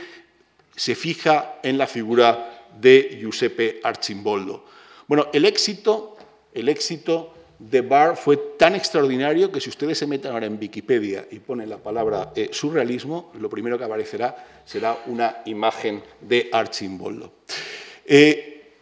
se 0.75 0.95
fija 0.95 1.59
en 1.63 1.77
la 1.77 1.87
figura 1.87 2.67
de 2.79 3.17
Giuseppe 3.19 3.79
Archimboldo. 3.83 4.65
Bueno, 5.07 5.27
el 5.33 5.45
éxito, 5.45 6.17
el 6.53 6.69
éxito 6.69 7.33
de 7.59 7.81
Barr 7.81 8.17
fue 8.17 8.37
tan 8.57 8.75
extraordinario 8.75 9.51
que 9.51 9.61
si 9.61 9.69
ustedes 9.69 9.97
se 9.97 10.07
meten 10.07 10.31
ahora 10.31 10.47
en 10.47 10.57
Wikipedia 10.59 11.27
y 11.29 11.39
ponen 11.39 11.69
la 11.69 11.77
palabra 11.77 12.33
eh, 12.35 12.49
surrealismo, 12.51 13.31
lo 13.39 13.49
primero 13.49 13.77
que 13.77 13.83
aparecerá 13.83 14.63
será 14.65 15.03
una 15.05 15.37
imagen 15.45 16.01
de 16.21 16.49
Archimboldo. 16.51 17.33
Eh, 18.05 18.73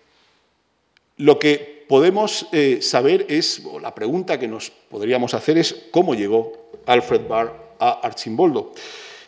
lo 1.18 1.38
que 1.38 1.79
podemos 1.90 2.46
eh, 2.52 2.84
saber 2.84 3.26
es, 3.30 3.64
o 3.66 3.80
la 3.80 3.96
pregunta 3.96 4.40
que 4.40 4.48
nos 4.48 4.70
podríamos 4.70 5.34
hacer 5.34 5.58
es, 5.58 5.88
¿cómo 5.90 6.14
llegó 6.14 6.70
Alfred 6.86 7.28
Barr 7.28 7.76
a 7.80 8.02
Archimboldo? 8.04 8.74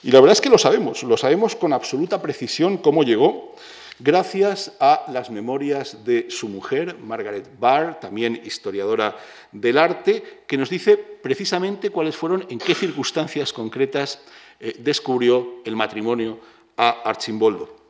Y 0.03 0.11
la 0.11 0.19
verdad 0.19 0.33
es 0.33 0.41
que 0.41 0.49
lo 0.49 0.59
sabemos, 0.59 1.01
lo 1.01 1.17
sabemos 1.17 1.55
con 1.55 1.73
absoluta 1.73 2.21
precisión 2.21 2.77
cómo 2.77 3.01
llegó, 3.01 3.55
gracias 3.97 4.73
a 4.79 5.05
las 5.07 5.31
memorias 5.31 6.05
de 6.05 6.29
su 6.29 6.49
mujer, 6.49 6.97
Margaret 6.99 7.49
Barr, 7.59 7.99
también 7.99 8.39
historiadora 8.45 9.17
del 9.51 9.79
arte, 9.79 10.43
que 10.45 10.57
nos 10.57 10.69
dice 10.69 10.97
precisamente 10.97 11.89
cuáles 11.89 12.15
fueron, 12.15 12.45
en 12.47 12.59
qué 12.59 12.75
circunstancias 12.75 13.53
concretas 13.53 14.19
eh, 14.59 14.75
descubrió 14.77 15.61
el 15.65 15.75
matrimonio 15.75 16.39
a 16.77 16.89
Archimboldo. 17.09 17.80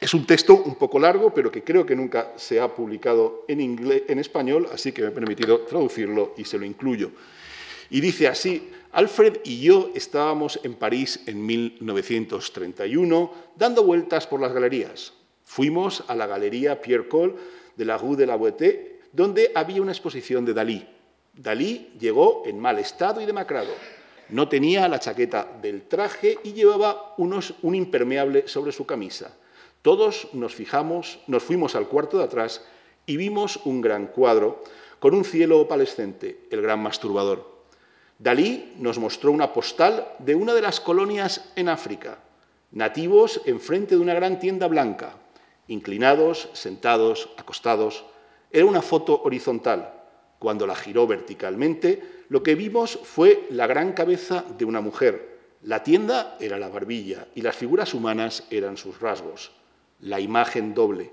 Es 0.00 0.14
un 0.14 0.24
texto 0.24 0.54
un 0.54 0.76
poco 0.76 0.98
largo, 0.98 1.34
pero 1.34 1.52
que 1.52 1.62
creo 1.62 1.84
que 1.84 1.94
nunca 1.94 2.32
se 2.36 2.58
ha 2.58 2.74
publicado 2.74 3.44
en, 3.48 4.18
español, 4.18 4.66
así 4.72 4.92
que 4.92 5.02
me 5.02 5.08
he 5.08 5.10
permitido 5.10 5.60
traducirlo 5.60 6.32
y 6.38 6.46
se 6.46 6.58
lo 6.58 6.64
incluyo. 6.64 7.10
Y 7.90 8.00
dice 8.00 8.26
así, 8.26 8.70
Alfred 8.92 9.40
y 9.44 9.60
yo 9.60 9.90
estábamos 9.94 10.58
en 10.62 10.72
París 10.74 11.20
en 11.26 11.44
1931 11.44 13.32
dando 13.56 13.84
vueltas 13.84 14.26
por 14.26 14.40
las 14.40 14.54
galerías. 14.54 15.12
Fuimos 15.44 16.02
a 16.08 16.14
la 16.14 16.26
galería 16.26 16.80
Pierre 16.80 17.06
Col 17.06 17.36
de 17.76 17.84
la 17.84 17.98
Rue 17.98 18.16
de 18.16 18.26
la 18.26 18.36
Boétie, 18.36 19.00
donde 19.12 19.52
había 19.54 19.82
una 19.82 19.92
exposición 19.92 20.46
de 20.46 20.54
Dalí. 20.54 20.88
Dalí 21.34 21.92
llegó 22.00 22.44
en 22.46 22.58
mal 22.58 22.78
estado 22.78 23.20
y 23.20 23.26
demacrado. 23.26 23.72
No 24.30 24.48
tenía 24.48 24.88
la 24.88 24.98
chaqueta 24.98 25.58
del 25.60 25.82
traje 25.82 26.38
y 26.42 26.54
llevaba 26.54 27.14
unos, 27.18 27.54
un 27.60 27.74
impermeable 27.74 28.48
sobre 28.48 28.72
su 28.72 28.86
camisa. 28.86 29.36
Todos 29.82 30.28
nos 30.34 30.54
fijamos, 30.54 31.20
nos 31.26 31.42
fuimos 31.42 31.74
al 31.74 31.88
cuarto 31.88 32.18
de 32.18 32.24
atrás 32.24 32.62
y 33.06 33.16
vimos 33.16 33.60
un 33.64 33.80
gran 33.80 34.08
cuadro 34.08 34.62
con 34.98 35.14
un 35.14 35.24
cielo 35.24 35.58
opalescente, 35.58 36.46
el 36.50 36.60
gran 36.60 36.82
masturbador. 36.82 37.64
Dalí 38.18 38.74
nos 38.76 38.98
mostró 38.98 39.32
una 39.32 39.54
postal 39.54 40.06
de 40.18 40.34
una 40.34 40.52
de 40.52 40.60
las 40.60 40.80
colonias 40.80 41.50
en 41.56 41.70
África, 41.70 42.18
nativos 42.72 43.40
enfrente 43.46 43.94
de 43.94 44.02
una 44.02 44.12
gran 44.12 44.38
tienda 44.38 44.68
blanca, 44.68 45.16
inclinados, 45.68 46.50
sentados, 46.52 47.30
acostados. 47.38 48.04
Era 48.52 48.66
una 48.66 48.82
foto 48.82 49.22
horizontal. 49.24 49.94
Cuando 50.38 50.66
la 50.66 50.74
giró 50.74 51.06
verticalmente, 51.06 52.24
lo 52.28 52.42
que 52.42 52.54
vimos 52.54 52.98
fue 53.02 53.46
la 53.48 53.66
gran 53.66 53.94
cabeza 53.94 54.44
de 54.58 54.66
una 54.66 54.82
mujer. 54.82 55.38
La 55.62 55.82
tienda 55.82 56.36
era 56.38 56.58
la 56.58 56.68
barbilla 56.68 57.28
y 57.34 57.40
las 57.40 57.56
figuras 57.56 57.94
humanas 57.94 58.46
eran 58.50 58.76
sus 58.76 59.00
rasgos 59.00 59.52
la 60.00 60.20
imagen 60.20 60.74
doble. 60.74 61.12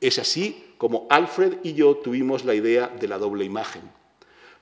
Es 0.00 0.18
así 0.18 0.74
como 0.78 1.06
Alfred 1.10 1.58
y 1.62 1.74
yo 1.74 1.96
tuvimos 1.96 2.44
la 2.44 2.54
idea 2.54 2.88
de 2.88 3.08
la 3.08 3.18
doble 3.18 3.44
imagen. 3.44 3.82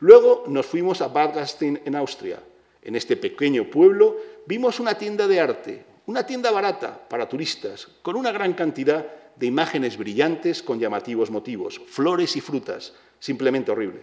Luego 0.01 0.45
nos 0.47 0.67
fuimos 0.67 1.01
a 1.01 1.09
Bad 1.09 1.35
Gastein 1.35 1.81
en 1.85 1.95
Austria. 1.95 2.41
En 2.83 2.97
este 2.97 3.17
pequeño 3.17 3.71
pueblo 3.71 4.17
vimos 4.47 4.81
una 4.81 4.95
tienda 4.95 5.27
de 5.27 5.41
arte, 5.41 5.85
una 6.07 6.25
tienda 6.25 6.51
barata 6.51 7.09
para 7.09 7.29
turistas, 7.29 7.89
con 8.03 8.17
una 8.17 8.33
gran 8.33 8.55
cantidad 8.55 9.07
de 9.37 9.47
imágenes 9.47 9.99
brillantes 9.99 10.63
con 10.63 10.79
llamativos 10.79 11.31
motivos, 11.31 11.81
flores 11.87 12.37
y 12.37 12.41
frutas, 12.41 12.95
simplemente 13.19 13.71
horrible. 13.71 14.03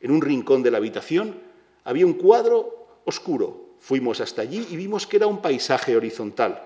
En 0.00 0.10
un 0.10 0.22
rincón 0.22 0.62
de 0.62 0.70
la 0.70 0.78
habitación 0.78 1.50
Había 1.84 2.06
un 2.06 2.14
cuadro 2.14 3.00
oscuro. 3.04 3.76
Fuimos 3.80 4.20
hasta 4.20 4.42
allí 4.42 4.66
y 4.70 4.76
vimos 4.76 5.06
que 5.06 5.16
era 5.16 5.26
un 5.26 5.40
paisaje 5.40 5.96
horizontal. 5.96 6.62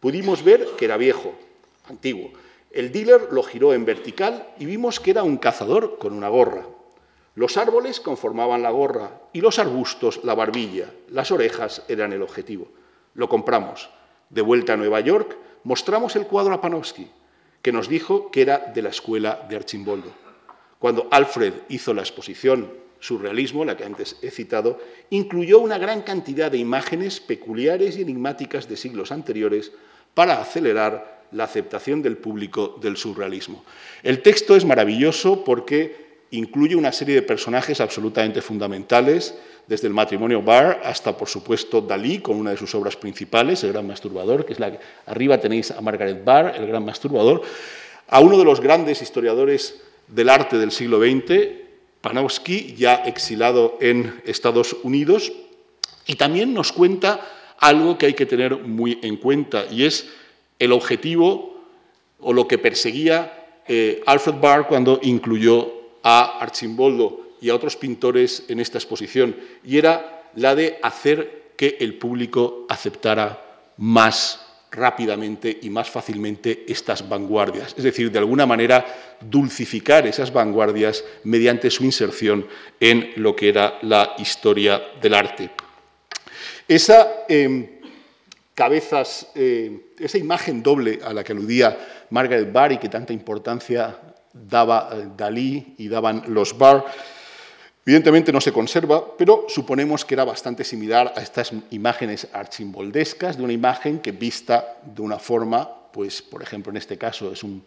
Pudimos 0.00 0.44
ver 0.44 0.66
que 0.76 0.84
era 0.84 0.98
viejo, 0.98 1.34
antiguo. 1.88 2.30
El 2.70 2.92
dealer 2.92 3.28
lo 3.32 3.42
giró 3.42 3.72
en 3.72 3.84
vertical 3.84 4.48
y 4.58 4.66
vimos 4.66 5.00
que 5.00 5.12
era 5.12 5.22
un 5.22 5.38
cazador 5.38 5.98
con 5.98 6.12
una 6.12 6.28
gorra. 6.28 6.66
Los 7.34 7.56
árboles 7.56 8.00
conformaban 8.00 8.62
la 8.62 8.70
gorra 8.70 9.10
y 9.32 9.40
los 9.40 9.58
arbustos 9.58 10.20
la 10.24 10.34
barbilla. 10.34 10.92
Las 11.08 11.30
orejas 11.30 11.82
eran 11.88 12.12
el 12.12 12.22
objetivo. 12.22 12.68
Lo 13.14 13.28
compramos. 13.28 13.90
De 14.30 14.42
vuelta 14.42 14.72
a 14.72 14.76
Nueva 14.76 15.00
York, 15.00 15.36
mostramos 15.64 16.16
el 16.16 16.26
cuadro 16.26 16.54
a 16.54 16.60
Panofsky, 16.60 17.08
que 17.62 17.72
nos 17.72 17.88
dijo 17.88 18.30
que 18.30 18.42
era 18.42 18.58
de 18.58 18.82
la 18.82 18.88
escuela 18.88 19.46
de 19.48 19.56
Archimboldo. 19.56 20.10
Cuando 20.78 21.08
Alfred 21.10 21.54
hizo 21.68 21.94
la 21.94 22.02
exposición 22.02 22.70
Surrealismo, 23.00 23.64
la 23.64 23.76
que 23.76 23.84
antes 23.84 24.16
he 24.22 24.30
citado, 24.30 24.80
incluyó 25.10 25.60
una 25.60 25.78
gran 25.78 26.02
cantidad 26.02 26.50
de 26.50 26.58
imágenes 26.58 27.20
peculiares 27.20 27.96
y 27.96 28.02
enigmáticas 28.02 28.68
de 28.68 28.76
siglos 28.76 29.12
anteriores 29.12 29.72
para 30.14 30.40
acelerar 30.40 31.15
la 31.32 31.44
aceptación 31.44 32.02
del 32.02 32.16
público 32.16 32.78
del 32.80 32.96
surrealismo. 32.96 33.64
El 34.02 34.22
texto 34.22 34.56
es 34.56 34.64
maravilloso 34.64 35.44
porque 35.44 36.06
incluye 36.30 36.76
una 36.76 36.92
serie 36.92 37.14
de 37.14 37.22
personajes 37.22 37.80
absolutamente 37.80 38.42
fundamentales, 38.42 39.34
desde 39.66 39.88
el 39.88 39.94
matrimonio 39.94 40.42
Barr 40.42 40.80
hasta, 40.84 41.16
por 41.16 41.28
supuesto, 41.28 41.80
Dalí, 41.80 42.18
con 42.18 42.36
una 42.36 42.52
de 42.52 42.56
sus 42.56 42.74
obras 42.74 42.96
principales, 42.96 43.64
El 43.64 43.72
Gran 43.72 43.86
Masturbador, 43.86 44.44
que 44.44 44.52
es 44.52 44.60
la 44.60 44.72
que 44.72 44.78
arriba 45.06 45.40
tenéis 45.40 45.70
a 45.72 45.80
Margaret 45.80 46.24
Barr, 46.24 46.54
El 46.56 46.66
Gran 46.66 46.84
Masturbador, 46.84 47.42
a 48.08 48.20
uno 48.20 48.38
de 48.38 48.44
los 48.44 48.60
grandes 48.60 49.02
historiadores 49.02 49.82
del 50.06 50.28
arte 50.28 50.58
del 50.58 50.70
siglo 50.70 51.00
XX, 51.00 51.48
Panofsky, 52.00 52.74
ya 52.76 52.94
exilado 52.94 53.76
en 53.80 54.22
Estados 54.24 54.76
Unidos, 54.84 55.32
y 56.06 56.14
también 56.14 56.54
nos 56.54 56.72
cuenta 56.72 57.20
algo 57.58 57.98
que 57.98 58.06
hay 58.06 58.14
que 58.14 58.26
tener 58.26 58.58
muy 58.58 59.00
en 59.02 59.16
cuenta, 59.16 59.66
y 59.68 59.84
es 59.84 60.08
el 60.58 60.72
objetivo 60.72 61.60
o 62.20 62.32
lo 62.32 62.48
que 62.48 62.58
perseguía 62.58 63.62
eh, 63.68 64.02
Alfred 64.06 64.36
Barr 64.40 64.68
cuando 64.68 65.00
incluyó 65.02 65.72
a 66.02 66.38
Archimboldo 66.38 67.26
y 67.40 67.50
a 67.50 67.54
otros 67.54 67.76
pintores 67.76 68.44
en 68.48 68.60
esta 68.60 68.78
exposición, 68.78 69.36
y 69.64 69.76
era 69.78 70.30
la 70.36 70.54
de 70.54 70.78
hacer 70.82 71.52
que 71.56 71.76
el 71.80 71.94
público 71.94 72.66
aceptara 72.68 73.42
más 73.78 74.46
rápidamente 74.70 75.58
y 75.62 75.70
más 75.70 75.90
fácilmente 75.90 76.64
estas 76.68 77.08
vanguardias, 77.08 77.74
es 77.76 77.84
decir, 77.84 78.10
de 78.10 78.18
alguna 78.18 78.46
manera 78.46 79.16
dulcificar 79.20 80.06
esas 80.06 80.32
vanguardias 80.32 81.04
mediante 81.24 81.70
su 81.70 81.84
inserción 81.84 82.46
en 82.78 83.12
lo 83.16 83.34
que 83.34 83.48
era 83.48 83.78
la 83.82 84.14
historia 84.18 84.82
del 85.00 85.14
arte. 85.14 85.50
Esa 86.68 87.24
em, 87.28 87.75
cabezas, 88.56 89.28
eh, 89.36 89.92
esa 89.98 90.18
imagen 90.18 90.62
doble 90.62 90.98
a 91.04 91.12
la 91.12 91.22
que 91.22 91.32
aludía 91.32 91.78
Margaret 92.10 92.50
Barr 92.50 92.72
y 92.72 92.78
que 92.78 92.88
tanta 92.88 93.12
importancia 93.12 93.96
daba 94.32 94.90
eh, 94.92 95.08
Dalí 95.16 95.74
y 95.78 95.88
daban 95.88 96.24
los 96.26 96.56
Barr, 96.58 96.84
Evidentemente 97.86 98.32
no 98.32 98.40
se 98.40 98.52
conserva, 98.52 99.16
pero 99.16 99.46
suponemos 99.48 100.04
que 100.04 100.14
era 100.14 100.24
bastante 100.24 100.64
similar 100.64 101.12
a 101.14 101.22
estas 101.22 101.52
imágenes 101.70 102.26
archimboldescas 102.32 103.36
de 103.36 103.44
una 103.44 103.52
imagen 103.52 104.00
que 104.00 104.10
vista 104.10 104.78
de 104.84 105.02
una 105.02 105.20
forma, 105.20 105.70
pues 105.92 106.20
por 106.20 106.42
ejemplo 106.42 106.72
en 106.72 106.78
este 106.78 106.98
caso 106.98 107.30
es 107.30 107.44
un, 107.44 107.64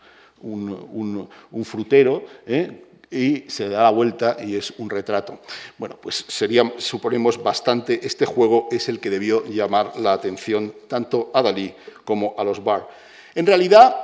frutero, 1.63 2.25
¿eh? 2.45 2.83
Y 3.11 3.45
se 3.47 3.69
da 3.69 3.83
la 3.83 3.89
vuelta 3.89 4.37
y 4.39 4.55
es 4.55 4.71
un 4.77 4.89
retrato. 4.89 5.39
Bueno, 5.77 5.97
pues 6.01 6.25
sería, 6.27 6.73
suponemos, 6.77 7.41
bastante, 7.41 7.99
este 8.05 8.25
juego 8.25 8.67
es 8.71 8.87
el 8.89 8.99
que 8.99 9.09
debió 9.09 9.45
llamar 9.45 9.97
la 9.97 10.13
atención 10.13 10.73
tanto 10.87 11.31
a 11.33 11.41
Dalí 11.41 11.73
como 12.05 12.35
a 12.37 12.43
los 12.43 12.63
Bar. 12.63 12.87
En 13.35 13.45
realidad, 13.45 13.95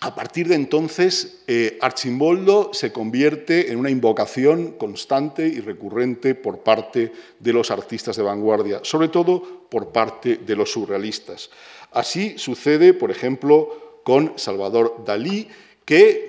a 0.00 0.14
partir 0.14 0.46
de 0.46 0.54
entonces, 0.54 1.42
eh, 1.48 1.76
Archimboldo 1.80 2.70
se 2.72 2.92
convierte 2.92 3.72
en 3.72 3.78
una 3.78 3.90
invocación 3.90 4.72
constante 4.72 5.46
y 5.46 5.60
recurrente 5.60 6.36
por 6.36 6.60
parte 6.60 7.12
de 7.40 7.52
los 7.52 7.70
artistas 7.72 8.16
de 8.16 8.22
vanguardia, 8.22 8.80
sobre 8.84 9.08
todo 9.08 9.66
por 9.68 9.90
parte 9.92 10.36
de 10.36 10.56
los 10.56 10.70
surrealistas. 10.70 11.50
Así 11.90 12.38
sucede, 12.38 12.94
por 12.94 13.10
ejemplo, 13.10 14.00
con 14.04 14.34
Salvador 14.36 15.02
Dalí, 15.04 15.48
que 15.84 16.27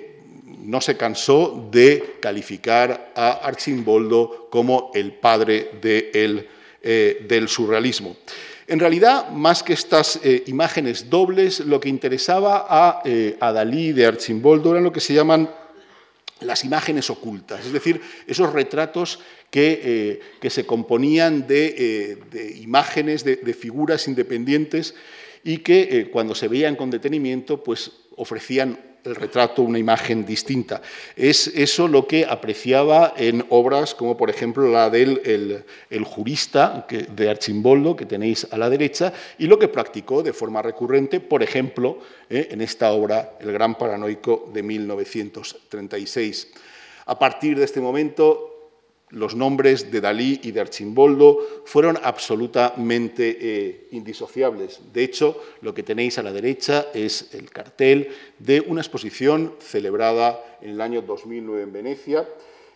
no 0.58 0.80
se 0.80 0.96
cansó 0.96 1.68
de 1.70 2.16
calificar 2.20 3.12
a 3.14 3.30
Archimboldo 3.46 4.48
como 4.50 4.90
el 4.94 5.12
padre 5.12 5.70
eh, 5.82 7.26
del 7.28 7.48
surrealismo. 7.48 8.16
En 8.70 8.78
realidad, 8.78 9.30
más 9.30 9.64
que 9.64 9.72
estas 9.72 10.20
eh, 10.22 10.44
imágenes 10.46 11.10
dobles, 11.10 11.58
lo 11.58 11.80
que 11.80 11.88
interesaba 11.88 13.02
eh, 13.04 13.36
a, 13.40 13.50
Dalí 13.50 13.90
de 13.90 14.06
Archimboldo 14.06 14.70
eran 14.70 14.84
lo 14.84 14.92
que 14.92 15.00
se 15.00 15.12
llaman 15.12 15.50
las 16.38 16.64
imágenes 16.64 17.10
ocultas, 17.10 17.66
es 17.66 17.72
decir, 17.72 18.00
esos 18.28 18.52
retratos 18.52 19.18
que, 19.50 20.20
eh, 20.40 20.48
se 20.48 20.66
componían 20.66 21.48
de, 21.48 22.16
imágenes, 22.60 23.24
de, 23.24 23.54
figuras 23.54 24.06
independientes 24.06 24.94
y 25.42 25.58
que 25.58 26.08
cuando 26.12 26.36
se 26.36 26.46
veían 26.46 26.76
con 26.76 26.90
detenimiento, 26.90 27.64
pues 27.64 27.90
ofrecían 28.14 28.78
el 29.04 29.14
retrato 29.14 29.62
una 29.62 29.78
imagen 29.78 30.26
distinta. 30.26 30.82
Es 31.16 31.46
eso 31.48 31.88
lo 31.88 32.06
que 32.06 32.26
apreciaba 32.26 33.14
en 33.16 33.44
obras 33.48 33.94
como 33.94 34.16
por 34.16 34.30
ejemplo 34.30 34.68
la 34.68 34.90
del 34.90 35.64
el, 35.90 36.04
jurista 36.04 36.86
de 36.88 37.30
Archimboldo, 37.30 37.96
que 37.96 38.06
tenéis 38.06 38.46
a 38.50 38.58
la 38.58 38.70
derecha, 38.70 39.12
y 39.38 39.46
lo 39.46 39.58
que 39.58 39.68
practicó 39.68 40.22
de 40.22 40.32
forma 40.32 40.62
recurrente, 40.62 41.20
por 41.20 41.42
ejemplo, 41.42 41.98
eh, 42.28 42.48
en 42.50 42.60
esta 42.60 42.92
obra, 42.92 43.36
El 43.40 43.52
Gran 43.52 43.76
Paranoico 43.76 44.50
de 44.52 44.62
1936. 44.62 46.48
A 47.06 47.18
partir 47.18 47.58
de 47.58 47.64
este 47.64 47.80
momento, 47.80 48.49
los 49.10 49.34
nombres 49.34 49.90
de 49.90 50.00
Dalí 50.00 50.40
y 50.42 50.52
de 50.52 50.60
Archimboldo 50.60 51.38
fueron 51.64 51.98
absolutamente 52.02 53.38
eh, 53.40 53.88
indisociables. 53.90 54.80
De 54.92 55.02
hecho, 55.02 55.40
lo 55.62 55.74
que 55.74 55.82
tenéis 55.82 56.18
a 56.18 56.22
la 56.22 56.32
derecha 56.32 56.86
es 56.94 57.34
el 57.34 57.50
cartel 57.50 58.08
de 58.38 58.60
una 58.60 58.80
exposición 58.80 59.54
celebrada 59.60 60.58
en 60.60 60.70
el 60.70 60.80
año 60.80 61.02
2009 61.02 61.62
en 61.62 61.72
Venecia, 61.72 62.28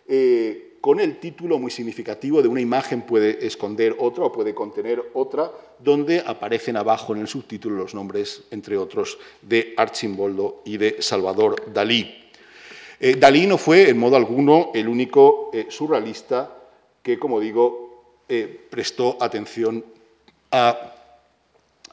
eh, 0.07 0.73
con 0.81 0.99
el 0.99 1.19
título 1.19 1.57
muy 1.57 1.71
significativo 1.71 2.43
de 2.43 2.47
una 2.47 2.61
imagen 2.61 3.01
puede 3.01 3.47
esconder 3.47 3.95
otra 3.97 4.25
o 4.25 4.31
puede 4.31 4.53
contener 4.53 5.01
otra, 5.15 5.51
donde 5.79 6.19
aparecen 6.19 6.77
abajo 6.77 7.15
en 7.15 7.21
el 7.21 7.27
subtítulo 7.27 7.77
los 7.77 7.95
nombres, 7.95 8.43
entre 8.51 8.77
otros, 8.77 9.17
de 9.41 9.73
Archimboldo 9.77 10.61
y 10.63 10.77
de 10.77 11.01
Salvador 11.01 11.73
Dalí. 11.73 12.24
Eh, 13.05 13.17
Dalí 13.19 13.45
no 13.45 13.59
fue 13.59 13.87
en 13.87 13.99
modo 13.99 14.15
alguno 14.15 14.71
el 14.73 14.87
único 14.87 15.51
eh, 15.53 15.67
surrealista 15.69 16.57
que, 17.03 17.19
como 17.19 17.39
digo, 17.39 18.23
eh, 18.27 18.65
prestó 18.67 19.17
atención 19.21 19.85
a 20.49 20.95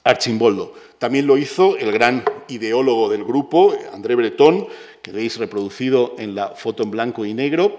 Archimboldo. 0.05 0.72
También 0.96 1.27
lo 1.27 1.37
hizo 1.37 1.77
el 1.77 1.92
gran 1.92 2.25
ideólogo 2.48 3.11
del 3.11 3.25
grupo, 3.25 3.75
André 3.92 4.14
Breton, 4.14 4.66
que 5.03 5.12
veis 5.12 5.37
reproducido 5.37 6.15
en 6.19 6.35
la 6.35 6.51
foto 6.51 6.85
en 6.85 6.91
blanco 6.91 7.27
y 7.27 7.35
negro, 7.35 7.77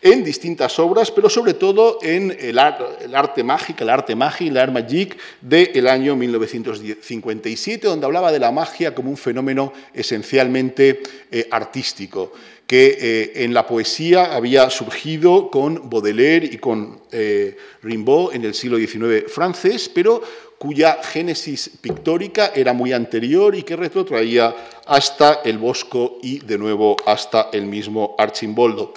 en 0.00 0.24
distintas 0.24 0.78
obras, 0.78 1.10
pero 1.10 1.28
sobre 1.28 1.54
todo 1.54 1.98
en 2.02 2.36
el, 2.40 2.58
arte 2.58 3.44
mágico, 3.44 3.84
el 3.84 3.90
arte 3.90 4.16
mágico, 4.16 4.50
el 4.50 4.56
art 4.56 4.72
magique 4.72 5.16
del 5.40 5.86
año 5.86 6.16
1957, 6.16 7.86
donde 7.86 8.06
hablaba 8.06 8.32
de 8.32 8.38
la 8.38 8.50
magia 8.50 8.94
como 8.94 9.10
un 9.10 9.16
fenómeno 9.16 9.72
esencialmente 9.92 11.02
artístico 11.50 12.32
que 12.72 12.96
eh, 12.98 13.44
en 13.44 13.52
la 13.52 13.66
poesía 13.66 14.34
había 14.34 14.70
surgido 14.70 15.50
con 15.50 15.90
Baudelaire 15.90 16.46
y 16.46 16.56
con 16.56 17.02
eh, 17.12 17.54
Rimbaud 17.82 18.34
en 18.34 18.46
el 18.46 18.54
siglo 18.54 18.78
XIX 18.78 19.30
francés, 19.30 19.90
pero 19.92 20.22
cuya 20.62 21.02
génesis 21.02 21.72
pictórica 21.80 22.52
era 22.54 22.72
muy 22.72 22.92
anterior 22.92 23.52
y 23.56 23.64
que 23.64 23.74
retrotraía 23.74 24.54
hasta 24.86 25.40
el 25.44 25.58
Bosco 25.58 26.20
y 26.22 26.38
de 26.38 26.56
nuevo 26.56 26.94
hasta 27.04 27.48
el 27.52 27.66
mismo 27.66 28.14
Archimboldo. 28.16 28.94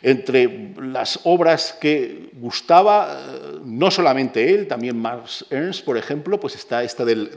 Entre 0.00 0.72
las 0.80 1.20
obras 1.24 1.76
que 1.78 2.30
gustaba, 2.32 3.12
eh, 3.12 3.58
no 3.62 3.90
solamente 3.90 4.54
él, 4.54 4.66
también 4.66 4.96
Max 4.96 5.44
Ernst, 5.50 5.84
por 5.84 5.98
ejemplo, 5.98 6.40
pues 6.40 6.54
está 6.54 6.82
esta 6.82 7.04
del, 7.04 7.28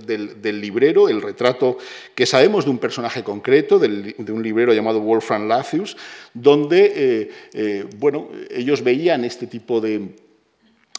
librero, 0.61 1.09
el 1.09 1.21
retrato 1.21 1.77
que 2.15 2.25
sabemos 2.25 2.63
de 2.63 2.71
un 2.71 2.77
personaje 2.77 3.25
concreto, 3.25 3.77
de 3.77 4.31
un 4.31 4.41
librero 4.41 4.73
llamado 4.73 5.01
Wolfram 5.01 5.49
Lathius, 5.49 5.97
donde 6.33 6.93
eh, 6.95 7.29
eh, 7.51 7.85
bueno, 7.97 8.29
ellos 8.49 8.81
veían 8.81 9.25
este 9.25 9.47
tipo 9.47 9.81
de 9.81 10.15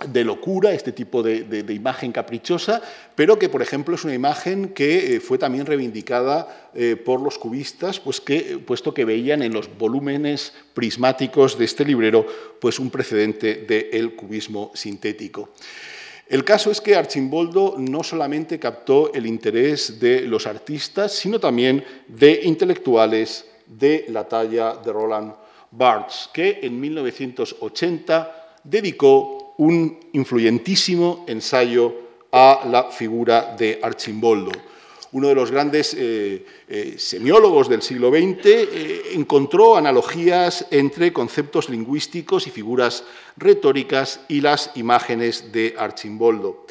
de 0.05 0.25
locura, 0.25 0.73
este 0.73 0.93
tipo 0.93 1.23
de, 1.23 1.65
imagen 1.73 2.13
caprichosa, 2.13 2.83
pero 3.15 3.39
que, 3.39 3.49
por 3.49 3.63
ejemplo, 3.63 3.95
es 3.95 4.05
una 4.05 4.13
imagen 4.13 4.75
que 4.75 5.17
eh, 5.17 5.21
fue 5.21 5.39
también 5.39 5.65
reivindicada 5.65 6.71
eh, 6.75 6.97
por 6.97 7.23
los 7.23 7.39
cubistas, 7.39 7.99
pues 7.99 8.21
que, 8.21 8.59
puesto 8.59 8.93
que 8.93 9.07
veían 9.07 9.43
en 9.43 9.55
los 9.55 9.75
volúmenes 9.79 10.53
prismáticos 10.75 11.57
de 11.57 11.65
este 11.65 11.85
librero 11.85 12.27
pues 12.61 12.79
un 12.79 12.91
precedente 12.91 13.65
del 13.67 14.15
cubismo 14.15 14.71
sintético. 14.75 15.51
El 16.29 16.45
caso 16.45 16.71
es 16.71 16.81
que 16.81 16.97
Archimboldo 16.97 17.77
no 17.79 18.03
solamente 18.03 18.59
captó 18.59 19.15
el 19.15 19.27
interés 19.27 19.99
de 19.99 20.23
los 20.23 20.47
artistas, 20.47 21.13
sino 21.13 21.39
también 21.39 21.85
de 22.09 22.41
intelectuales 22.43 23.47
de 23.67 24.05
la 24.09 24.25
talla 24.25 24.75
de 24.75 24.93
Roland 24.93 25.33
Barthes, 25.71 26.29
que 26.35 26.61
en 26.63 26.81
1980 26.81 28.59
dedicó 28.65 29.36
un 29.59 29.99
influyentísimo 30.13 31.25
ensayo 31.27 31.95
a 32.33 32.67
la 32.71 32.85
figura 32.91 33.55
de 33.59 33.81
Archimboldo. 33.83 34.53
Uno 35.13 35.29
de 35.29 35.35
los 35.35 35.51
grandes 35.51 35.95
eh, 35.95 36.45
eh, 36.69 36.95
semiólogos 36.99 37.69
del 37.69 37.81
siglo 37.81 38.11
XX 38.11 38.45
eh, 38.45 39.03
encontró 39.15 39.77
analogías 39.77 40.67
entre 40.71 41.13
conceptos 41.13 41.71
lingüísticos 41.71 42.47
y 42.47 42.51
figuras 42.51 43.05
retóricas 43.37 44.21
y 44.29 44.41
las 44.41 44.73
imágenes 44.75 45.53
de 45.53 45.75
Archimboldo. 45.79 46.67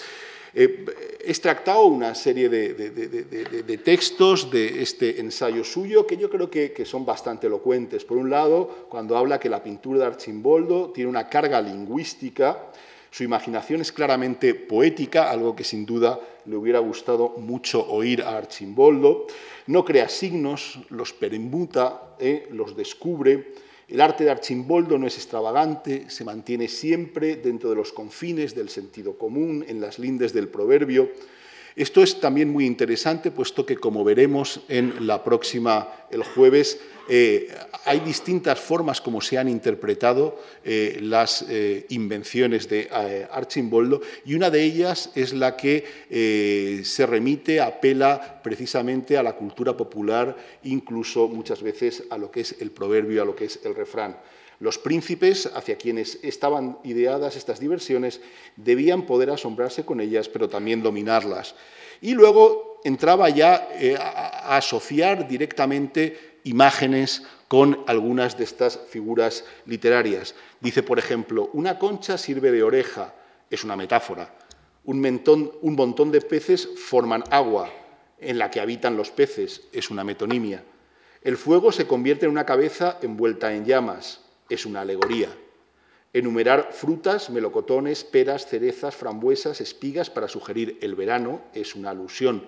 He 0.53 0.85
extractado 1.25 1.85
una 1.87 2.15
serie 2.15 2.47
de, 2.47 3.81
textos 3.83 4.49
de 4.49 4.81
este 4.81 5.19
ensayo 5.19 5.63
suyo 5.63 6.07
que 6.07 6.15
yo 6.15 6.29
creo 6.29 6.49
que, 6.49 6.71
que, 6.71 6.85
son 6.85 7.05
bastante 7.05 7.47
elocuentes. 7.47 8.05
Por 8.05 8.17
un 8.17 8.29
lado, 8.29 8.85
cuando 8.87 9.17
habla 9.17 9.39
que 9.39 9.49
la 9.49 9.61
pintura 9.61 9.99
de 9.99 10.05
Archimboldo 10.05 10.91
tiene 10.93 11.09
una 11.09 11.27
carga 11.27 11.59
lingüística, 11.59 12.69
su 13.15 13.23
imaginación 13.23 13.79
es 13.79 13.93
claramente 13.93 14.53
poética, 14.53 15.31
algo 15.31 15.55
que 15.55 15.63
sin 15.63 15.85
duda 15.85 16.19
le 16.45 16.57
hubiera 16.57 16.79
gustado 16.79 17.29
mucho 17.37 17.87
oír 17.87 18.21
a 18.21 18.35
Archimboldo. 18.35 19.27
No 19.67 19.85
crea 19.85 20.09
signos, 20.09 20.79
los 20.89 21.13
permuta, 21.13 22.17
eh, 22.19 22.49
los 22.51 22.75
descubre 22.75 23.53
el 23.87 24.01
arte 24.01 24.23
de 24.23 24.31
Archimboldo 24.31 24.97
no 24.97 25.05
es 25.05 25.15
extravagante, 25.15 26.09
se 26.09 26.23
mantiene 26.23 26.67
siempre 26.67 27.35
dentro 27.35 27.69
de 27.69 27.75
los 27.75 27.93
confines 27.93 28.55
del 28.55 28.69
sentido 28.69 29.15
común, 29.15 29.63
en 29.67 29.79
las 29.79 29.99
lindes 29.99 30.33
del 30.33 30.47
proverbio. 30.47 31.11
Esto 31.75 32.01
es 32.01 32.21
también 32.21 32.49
muy 32.49 32.65
interesante, 32.65 33.31
puesto 33.31 33.65
que, 33.65 33.75
como 33.75 34.05
veremos 34.05 34.61
en 34.69 35.05
la 35.05 35.25
próxima, 35.25 35.89
el 36.09 36.23
jueves, 36.23 36.79
eh, 37.09 37.53
hay 37.83 37.99
distintas 37.99 38.59
formas 38.59 39.01
como 39.01 39.19
se 39.19 39.37
han 39.37 39.49
interpretado 39.49 40.39
eh, 40.63 40.97
las 41.01 41.45
eh, 41.49 41.85
invenciones 41.89 42.67
de 42.67 42.89
Archimboldo 43.29 44.01
y 44.25 44.33
una 44.33 44.49
de 44.49 44.63
ellas 44.63 45.11
es 45.13 45.33
la 45.33 45.55
que 45.55 46.81
se 46.83 47.05
remite, 47.05 47.59
apela 47.59 48.41
precisamente 48.41 49.17
a 49.17 49.23
la 49.23 49.33
cultura 49.33 49.75
popular, 49.75 50.35
incluso 50.63 51.27
muchas 51.27 51.61
veces 51.61 52.03
a 52.09 52.17
lo 52.17 52.31
que 52.31 52.41
es 52.41 52.55
el 52.59 52.71
proverbio, 52.71 53.21
a 53.21 53.25
lo 53.25 53.35
que 53.35 53.45
es 53.45 53.59
el 53.65 53.75
refrán. 53.75 54.17
Los 54.59 54.77
príncipes, 54.77 55.49
hacia 55.53 55.77
quienes 55.77 56.19
estaban 56.23 56.77
ideadas 56.83 57.35
estas 57.35 57.59
diversiones, 57.59 58.21
debían 58.55 59.05
poder 59.05 59.29
asombrarse 59.29 59.85
con 59.85 59.99
ellas, 59.99 60.29
pero 60.29 60.49
también 60.49 60.81
dominarlas. 60.81 61.55
Y 62.01 62.13
luego 62.13 62.79
entraba 62.83 63.29
ya 63.29 63.67
a 63.99 64.57
asociar 64.57 65.27
directamente 65.27 66.39
imágenes 66.43 67.23
con 67.47 67.83
algunas 67.87 68.37
de 68.37 68.43
estas 68.43 68.79
figuras 68.89 69.43
literarias. 69.65 70.35
Dice, 70.61 70.83
por 70.83 70.99
ejemplo, 70.99 71.49
una 71.53 71.77
concha 71.77 72.17
sirve 72.17 72.51
de 72.51 72.63
oreja, 72.63 73.13
es 73.49 73.63
una 73.63 73.75
metáfora. 73.75 74.33
Un, 74.85 75.21
un 75.61 75.75
montón 75.75 76.11
de 76.11 76.21
peces 76.21 76.69
forman 76.77 77.23
agua 77.29 77.71
en 78.19 78.37
la 78.37 78.49
que 78.49 78.59
habitan 78.59 78.95
los 78.95 79.11
peces, 79.11 79.67
es 79.73 79.89
una 79.89 80.03
metonimia. 80.03 80.63
El 81.21 81.37
fuego 81.37 81.71
se 81.71 81.87
convierte 81.87 82.25
en 82.25 82.31
una 82.31 82.45
cabeza 82.45 82.99
envuelta 83.01 83.53
en 83.53 83.65
llamas, 83.65 84.21
es 84.49 84.65
una 84.65 84.81
alegoría. 84.81 85.29
Enumerar 86.13 86.69
frutas, 86.71 87.29
melocotones, 87.29 88.03
peras, 88.03 88.45
cerezas, 88.45 88.95
frambuesas, 88.95 89.59
espigas 89.59 90.09
para 90.09 90.27
sugerir 90.27 90.77
el 90.81 90.95
verano 90.95 91.41
es 91.53 91.75
una 91.75 91.89
alusión. 91.89 92.47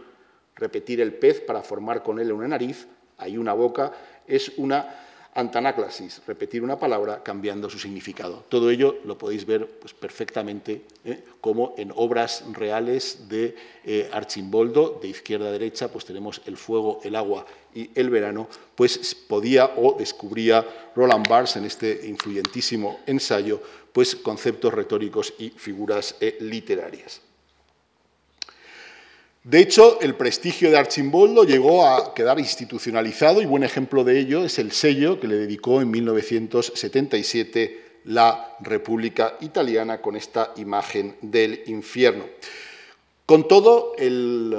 Repetir 0.55 1.01
el 1.01 1.13
pez 1.13 1.41
para 1.41 1.61
formar 1.63 2.03
con 2.03 2.19
él 2.19 2.31
una 2.31 2.47
nariz 2.47 2.87
hay 3.17 3.37
una 3.37 3.53
boca, 3.53 3.91
es 4.27 4.53
una 4.57 5.06
antanáclasis, 5.37 6.21
repetir 6.25 6.63
una 6.63 6.79
palabra 6.79 7.21
cambiando 7.23 7.69
su 7.69 7.77
significado. 7.77 8.43
Todo 8.49 8.71
ello 8.71 8.97
lo 9.05 9.19
podéis 9.19 9.45
ver 9.45 9.67
pues, 9.79 9.93
perfectamente 9.93 10.81
¿eh? 11.05 11.23
como 11.39 11.75
en 11.77 11.93
obras 11.95 12.43
reales 12.53 13.29
de 13.29 13.55
eh, 13.85 14.09
Archimboldo, 14.11 14.99
de 14.99 15.09
izquierda 15.09 15.49
a 15.49 15.51
derecha, 15.51 15.89
pues 15.89 16.05
tenemos 16.05 16.41
el 16.47 16.57
fuego, 16.57 16.99
el 17.03 17.15
agua 17.15 17.45
y 17.75 17.91
el 17.93 18.09
verano, 18.09 18.47
pues 18.75 19.13
podía 19.13 19.73
o 19.77 19.95
descubría 19.97 20.65
Roland 20.95 21.27
Barthes 21.27 21.57
en 21.57 21.65
este 21.65 22.07
influyentísimo 22.07 23.01
ensayo, 23.05 23.61
pues 23.93 24.15
conceptos 24.15 24.73
retóricos 24.73 25.35
y 25.37 25.51
figuras 25.51 26.15
eh, 26.19 26.37
literarias. 26.41 27.26
De 29.47 29.61
hecho, 29.61 30.01
el 30.01 30.15
prestigio 30.15 30.69
de 30.69 30.77
Archimboldo 30.77 31.45
llegó 31.45 31.87
a 31.87 32.13
quedar 32.13 32.37
institucionalizado 32.37 33.41
y 33.41 33.45
buen 33.45 33.63
ejemplo 33.63 34.03
de 34.03 34.19
ello 34.19 34.43
es 34.43 34.59
el 34.59 34.73
sello 34.73 35.21
que 35.21 35.29
le 35.29 35.37
dedicó 35.37 35.79
en 35.79 35.89
1977 35.89 38.01
la 38.03 38.57
República 38.59 39.37
Italiana 39.39 40.01
con 40.01 40.17
esta 40.17 40.51
imagen 40.57 41.15
del 41.21 41.63
infierno. 41.67 42.25
Con 43.25 43.47
todo, 43.47 43.93
el, 43.97 44.53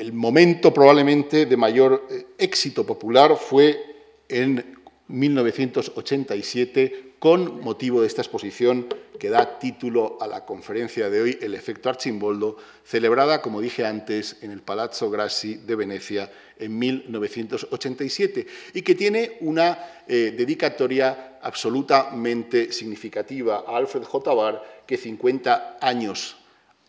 el 0.00 0.12
momento 0.12 0.74
probablemente 0.74 1.46
de 1.46 1.56
mayor 1.56 2.04
eh, 2.10 2.26
éxito 2.38 2.84
popular 2.84 3.36
fue 3.36 3.80
en 4.28 4.76
1987 5.06 7.05
con 7.18 7.60
motivo 7.60 8.00
de 8.00 8.06
esta 8.06 8.22
exposición 8.22 8.86
que 9.18 9.30
da 9.30 9.58
título 9.58 10.18
a 10.20 10.26
la 10.26 10.44
conferencia 10.44 11.08
de 11.08 11.20
hoy, 11.22 11.38
El 11.40 11.54
efecto 11.54 11.88
Archimboldo, 11.88 12.56
celebrada, 12.84 13.40
como 13.40 13.60
dije 13.60 13.86
antes, 13.86 14.36
en 14.42 14.50
el 14.50 14.60
Palazzo 14.60 15.10
Grassi 15.10 15.56
de 15.56 15.74
Venecia 15.74 16.30
en 16.58 16.78
1987 16.78 18.46
y 18.74 18.82
que 18.82 18.94
tiene 18.94 19.38
una 19.40 20.04
eh, 20.06 20.34
dedicatoria 20.36 21.38
absolutamente 21.40 22.72
significativa 22.72 23.64
a 23.66 23.76
Alfred 23.76 24.04
J. 24.04 24.34
Barr, 24.34 24.62
que 24.86 24.96
50 24.96 25.78
años 25.80 26.36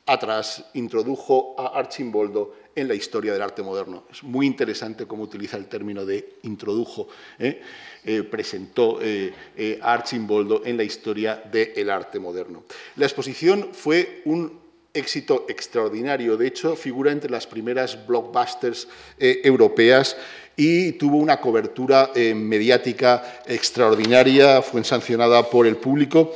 atrás 0.05 0.65
introdujo 0.73 1.55
a 1.57 1.77
Archimboldo 1.77 2.53
en 2.77 2.87
la 2.87 2.93
historia 2.93 3.33
del 3.33 3.41
arte 3.41 3.63
moderno. 3.63 4.03
Es 4.11 4.23
muy 4.23 4.45
interesante 4.45 5.07
cómo 5.07 5.23
utiliza 5.23 5.57
el 5.57 5.65
término 5.65 6.05
de 6.05 6.37
introdujo, 6.43 7.07
¿eh? 7.39 7.61
Eh, 8.05 8.21
presentó 8.23 8.99
eh, 9.01 9.33
a 9.81 9.93
Archimboldo 9.93 10.61
en 10.63 10.77
la 10.77 10.83
historia 10.83 11.43
del 11.51 11.89
arte 11.89 12.19
moderno. 12.19 12.63
La 12.95 13.05
exposición 13.05 13.69
fue 13.73 14.21
un 14.25 14.59
éxito 14.93 15.45
extraordinario, 15.49 16.37
de 16.37 16.47
hecho 16.47 16.75
figura 16.75 17.11
entre 17.11 17.31
las 17.31 17.45
primeras 17.47 18.07
blockbusters 18.07 18.87
europeas 19.19 20.15
y 20.55 20.93
tuvo 20.93 21.17
una 21.17 21.39
cobertura 21.39 22.11
mediática 22.33 23.41
extraordinaria, 23.45 24.61
fue 24.63 24.83
sancionada 24.83 25.47
por 25.47 25.67
el 25.67 25.75
público. 25.75 26.35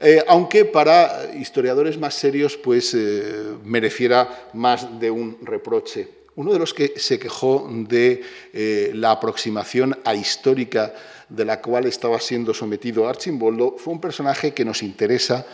Eh, 0.00 0.22
aunque 0.26 0.64
para 0.64 1.30
historiadores 1.34 1.98
más 1.98 2.14
serios 2.14 2.56
pues, 2.56 2.94
eh, 2.94 3.54
mereciera 3.64 4.48
más 4.52 4.98
de 4.98 5.10
un 5.10 5.38
reproche. 5.42 6.08
Uno 6.36 6.52
de 6.52 6.58
los 6.58 6.74
que 6.74 6.94
se 6.96 7.18
quejó 7.18 7.68
de 7.70 8.22
eh, 8.52 8.90
la 8.94 9.12
aproximación 9.12 9.96
ahistórica 10.04 10.92
de 11.28 11.44
la 11.44 11.60
cual 11.60 11.86
estaba 11.86 12.18
siendo 12.18 12.52
sometido 12.52 13.08
Archimboldo 13.08 13.76
fue 13.78 13.94
un 13.94 14.00
personaje 14.00 14.52
que 14.52 14.64
nos 14.64 14.82
interesa, 14.82 15.46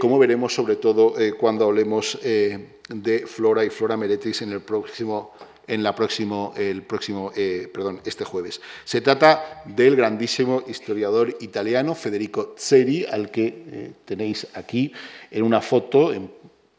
como 0.00 0.18
veremos 0.18 0.54
sobre 0.54 0.76
todo 0.76 1.14
cuando 1.38 1.66
hablemos 1.66 2.18
de 2.22 3.26
Flora 3.26 3.64
y 3.64 3.70
Flora 3.70 3.96
Meretrix 3.96 4.42
en 4.42 4.52
el 4.52 4.60
próximo 4.60 5.32
en 5.68 5.82
la 5.82 5.94
próximo, 5.94 6.52
el 6.56 6.82
próximo, 6.82 7.30
eh, 7.36 7.70
perdón, 7.72 8.00
este 8.04 8.24
jueves. 8.24 8.60
Se 8.84 9.00
trata 9.00 9.62
del 9.66 9.94
grandísimo 9.94 10.62
historiador 10.66 11.36
italiano 11.40 11.94
Federico 11.94 12.54
Zeri, 12.58 13.04
al 13.04 13.30
que 13.30 13.46
eh, 13.46 13.92
tenéis 14.04 14.46
aquí 14.54 14.92
en 15.30 15.42
una 15.44 15.60
foto, 15.60 16.12
en 16.12 16.30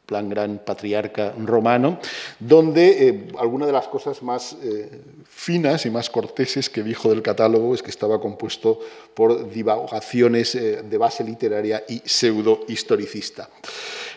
plan 0.06 0.28
gran 0.28 0.58
patriarca 0.65 1.36
romano, 1.38 1.99
donde 2.39 3.08
eh, 3.08 3.28
alguna 3.38 3.67
de 3.67 3.71
las 3.71 3.88
cosas 3.88 4.23
más 4.23 4.58
finas 5.30 5.86
y 5.86 5.91
más 5.91 6.10
corteses 6.10 6.67
que 6.67 6.82
dijo 6.82 7.10
del 7.10 7.21
catálogo 7.21 7.75
es 7.75 7.84
que 7.84 7.91
estaba 7.91 8.19
compuesto 8.19 8.80
por 9.13 9.52
divagaciones 9.52 10.54
de 10.54 10.97
base 10.97 11.23
literaria 11.23 11.84
y 11.88 12.02
pseudo-historicista. 12.04 13.49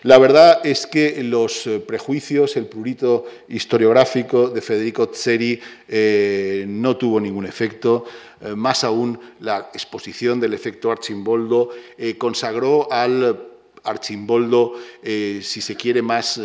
La 0.04 0.18
verdad 0.18 0.66
es 0.66 0.88
que 0.88 1.22
los 1.22 1.64
eh, 1.68 1.78
prejuicios, 1.78 2.56
el 2.56 2.66
prurito 2.66 3.24
historiográfico 3.46 4.48
de 4.48 4.60
Federico 4.60 5.08
Zeri 5.14 5.60
eh, 5.86 6.64
no 6.66 6.96
tuvo 6.96 7.20
ningún 7.20 7.46
efecto. 7.46 8.04
Eh, 8.40 8.56
más 8.56 8.82
aún, 8.82 9.18
la 9.38 9.70
exposición 9.72 10.40
del 10.40 10.54
efecto 10.54 10.90
Archimboldo 10.90 11.70
consagró 12.18 12.90
al 12.90 13.48
Archimboldo, 13.84 14.74
si 15.02 15.60
se 15.60 15.76
quiere, 15.76 16.02
más 16.02 16.40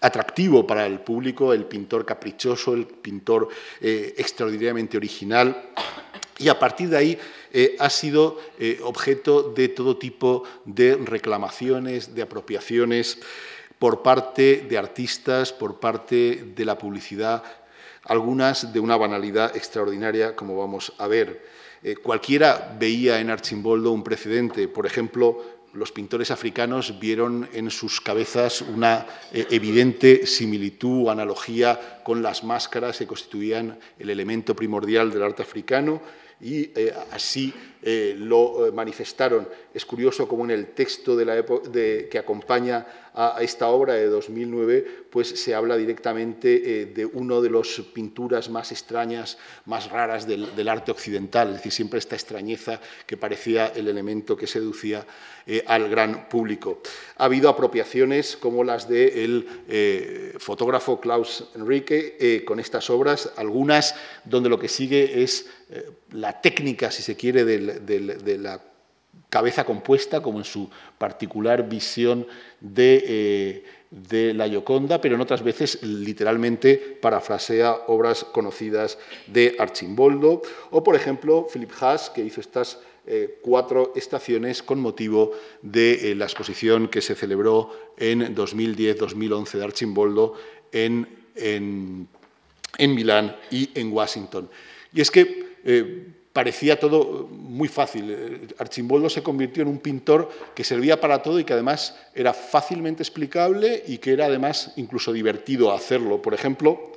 atractivo 0.00 0.66
para 0.66 0.86
el 0.86 1.00
público, 1.00 1.54
el 1.54 1.64
pintor 1.64 2.04
caprichoso, 2.04 2.74
el 2.74 2.86
pintor 2.86 3.48
extraordinariamente 3.80 4.96
original. 4.98 5.70
Y 6.38 6.48
a 6.48 6.58
partir 6.58 6.88
de 6.88 6.96
ahí 6.96 7.18
eh, 7.54 7.76
ha 7.78 7.90
sido 7.90 8.38
eh, 8.58 8.80
objeto 8.82 9.42
de 9.42 9.68
todo 9.68 9.98
tipo 9.98 10.44
de 10.64 10.96
reclamaciones, 10.96 12.14
de 12.14 12.22
apropiaciones 12.22 13.18
por 13.78 14.02
parte 14.02 14.64
de 14.66 14.78
artistas, 14.78 15.52
por 15.52 15.78
parte 15.78 16.46
de 16.56 16.64
la 16.64 16.78
publicidad, 16.78 17.42
algunas 18.04 18.72
de 18.72 18.80
una 18.80 18.96
banalidad 18.96 19.54
extraordinaria, 19.54 20.34
como 20.34 20.56
vamos 20.56 20.94
a 20.96 21.06
ver. 21.08 21.44
Eh, 21.82 21.96
cualquiera 21.96 22.74
veía 22.80 23.20
en 23.20 23.28
Archimboldo 23.28 23.92
un 23.92 24.02
precedente, 24.02 24.66
por 24.66 24.86
ejemplo, 24.86 25.60
los 25.74 25.92
pintores 25.92 26.30
africanos 26.30 26.98
vieron 26.98 27.48
en 27.52 27.70
sus 27.70 28.00
cabezas 28.00 28.60
una 28.60 29.06
evidente 29.32 30.26
similitud 30.26 31.06
o 31.06 31.10
analogía 31.10 32.02
con 32.04 32.22
las 32.22 32.44
máscaras 32.44 32.98
que 32.98 33.06
constituían 33.06 33.78
el 33.98 34.10
elemento 34.10 34.54
primordial 34.54 35.10
del 35.10 35.22
arte 35.22 35.42
africano 35.42 36.02
y 36.42 36.72
eh, 36.74 36.92
así 37.12 37.54
eh, 37.84 38.14
lo 38.18 38.66
eh, 38.66 38.72
manifestaron. 38.72 39.48
Es 39.72 39.86
curioso 39.86 40.26
cómo 40.26 40.44
en 40.44 40.50
el 40.50 40.66
texto 40.68 41.16
de 41.16 41.24
la 41.24 41.36
de, 41.36 42.08
que 42.10 42.18
acompaña 42.18 42.84
a, 43.14 43.38
esta 43.40 43.68
obra 43.68 43.94
de 43.94 44.06
2009, 44.06 45.04
pues 45.10 45.28
se 45.28 45.54
habla 45.54 45.76
directamente 45.76 46.86
de 46.86 47.06
una 47.06 47.40
de 47.40 47.50
las 47.50 47.80
pinturas 47.92 48.50
más 48.50 48.72
extrañas, 48.72 49.38
más 49.66 49.90
raras 49.90 50.26
del, 50.26 50.68
arte 50.68 50.90
occidental, 50.90 51.48
es 51.48 51.54
decir, 51.56 51.72
siempre 51.72 51.98
esta 51.98 52.16
extrañeza 52.16 52.80
que 53.06 53.16
parecía 53.16 53.66
el 53.68 53.88
elemento 53.88 54.36
que 54.36 54.46
seducía 54.46 55.06
al 55.66 55.90
gran 55.90 56.28
público. 56.28 56.80
Ha 57.18 57.26
habido 57.26 57.50
apropiaciones 57.50 58.36
como 58.36 58.64
las 58.64 58.88
del 58.88 59.46
fotógrafo 60.38 60.98
Klaus 60.98 61.50
Enrique 61.54 62.42
con 62.46 62.60
estas 62.60 62.88
obras, 62.88 63.32
algunas 63.36 63.94
donde 64.24 64.48
lo 64.48 64.58
que 64.58 64.68
sigue 64.68 65.22
es 65.22 65.50
eh, 65.72 65.90
la 66.12 66.38
técnica, 66.42 66.90
si 66.90 67.02
se 67.02 67.16
quiere, 67.16 67.44
de, 67.46 68.38
la 68.38 68.60
cabeza 69.30 69.64
compuesta, 69.64 70.20
como 70.20 70.38
en 70.38 70.44
su 70.44 70.68
particular 70.98 71.66
visión 71.66 72.26
eh, 72.76 73.64
de, 73.90 74.34
la 74.34 74.46
Gioconda, 74.48 75.00
pero 75.00 75.14
en 75.14 75.22
otras 75.22 75.42
veces 75.42 75.82
literalmente 75.82 76.76
parafrasea 76.76 77.72
obras 77.86 78.24
conocidas 78.24 78.98
de 79.26 79.56
Archimboldo, 79.58 80.42
o 80.70 80.84
por 80.84 80.94
ejemplo 80.94 81.46
Philip 81.50 81.72
Haas, 81.80 82.10
que 82.10 82.22
hizo 82.22 82.42
estas 82.42 82.78
eh, 83.06 83.38
cuatro 83.40 83.94
estaciones 83.96 84.62
con 84.62 84.78
motivo 84.78 85.32
de 85.62 86.14
la 86.14 86.26
exposición 86.26 86.88
que 86.88 87.00
se 87.00 87.14
celebró 87.14 87.70
en 87.96 88.36
2010-2011 88.36 89.52
de 89.52 89.64
Archimboldo 89.64 90.34
en, 90.70 91.08
en, 91.34 92.08
en 92.76 92.94
Milán 92.94 93.36
y 93.50 93.70
en 93.74 93.90
Washington. 93.90 94.50
Y 94.92 95.00
es 95.00 95.10
que 95.10 95.51
eh, 95.64 96.12
parecía 96.32 96.78
todo 96.78 97.28
muy 97.28 97.68
fácil. 97.68 98.10
Eh, 98.10 98.48
Archimboldo 98.58 99.10
se 99.10 99.22
convirtió 99.22 99.62
en 99.62 99.68
un 99.68 99.78
pintor 99.78 100.28
que 100.54 100.64
servía 100.64 101.00
para 101.00 101.22
todo 101.22 101.38
y 101.38 101.44
que 101.44 101.52
además 101.52 101.96
era 102.14 102.32
fácilmente 102.32 103.02
explicable 103.02 103.82
y 103.86 103.98
que 103.98 104.12
era 104.12 104.26
además 104.26 104.72
incluso 104.76 105.12
divertido 105.12 105.72
hacerlo. 105.72 106.22
Por 106.22 106.34
ejemplo, 106.34 106.92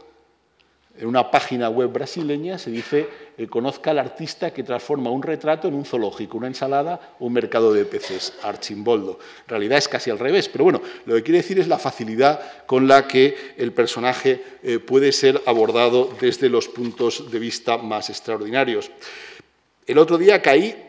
en 0.97 1.07
una 1.07 1.29
página 1.29 1.69
web 1.69 1.91
brasileña 1.91 2.57
se 2.57 2.71
dice 2.71 3.07
eh, 3.37 3.47
conozca 3.47 3.91
al 3.91 3.99
artista 3.99 4.53
que 4.53 4.63
transforma 4.63 5.09
un 5.09 5.21
retrato 5.21 5.67
en 5.67 5.73
un 5.73 5.83
zoológico, 5.83 6.37
una 6.37 6.47
ensalada 6.47 7.15
o 7.19 7.25
un 7.25 7.33
mercado 7.33 7.73
de 7.73 7.83
peces, 7.83 8.33
Archimboldo. 8.43 9.19
En 9.43 9.49
realidad 9.49 9.77
es 9.77 9.89
casi 9.89 10.09
al 10.09 10.19
revés, 10.19 10.47
pero 10.47 10.63
bueno, 10.63 10.81
lo 11.05 11.15
que 11.15 11.23
quiere 11.23 11.39
decir 11.39 11.59
es 11.59 11.67
la 11.67 11.77
facilidad 11.77 12.65
con 12.65 12.87
la 12.87 13.07
que 13.07 13.35
el 13.57 13.73
personaje 13.73 14.41
eh, 14.63 14.79
puede 14.79 15.11
ser 15.11 15.41
abordado 15.45 16.09
desde 16.21 16.47
los 16.47 16.69
puntos 16.69 17.29
de 17.29 17.39
vista 17.39 17.77
más 17.77 18.09
extraordinarios. 18.09 18.89
El 19.85 19.97
otro 19.97 20.17
día 20.17 20.41
caí 20.41 20.81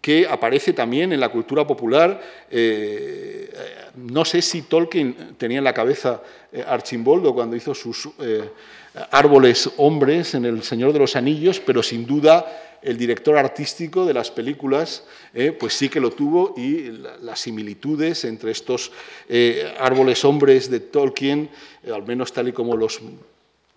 que 0.00 0.26
aparece 0.26 0.72
también 0.72 1.12
en 1.12 1.20
la 1.20 1.28
cultura 1.28 1.66
popular. 1.66 2.18
Eh, 2.50 3.52
no 3.96 4.24
sé 4.24 4.40
si 4.40 4.62
Tolkien 4.62 5.34
tenía 5.36 5.58
en 5.58 5.64
la 5.64 5.74
cabeza 5.74 6.22
Archimboldo 6.66 7.34
cuando 7.34 7.56
hizo 7.56 7.74
sus 7.74 8.08
árboles 9.10 9.70
hombres 9.76 10.34
en 10.34 10.44
El 10.44 10.62
Señor 10.62 10.92
de 10.92 10.98
los 10.98 11.16
Anillos, 11.16 11.60
pero 11.60 11.82
sin 11.82 12.06
duda 12.06 12.46
el 12.82 12.96
director 12.96 13.36
artístico 13.36 14.06
de 14.06 14.14
las 14.14 14.30
películas, 14.30 15.04
eh, 15.34 15.52
pues 15.52 15.74
sí 15.74 15.88
que 15.88 16.00
lo 16.00 16.10
tuvo 16.10 16.54
y 16.56 16.92
las 17.22 17.40
similitudes 17.40 18.24
entre 18.24 18.52
estos 18.52 18.92
eh, 19.28 19.74
árboles 19.80 20.24
hombres 20.24 20.70
de 20.70 20.80
Tolkien, 20.80 21.50
eh, 21.82 21.92
al 21.92 22.06
menos 22.06 22.32
tal 22.32 22.48
y 22.48 22.52
como 22.52 22.76
los 22.76 23.00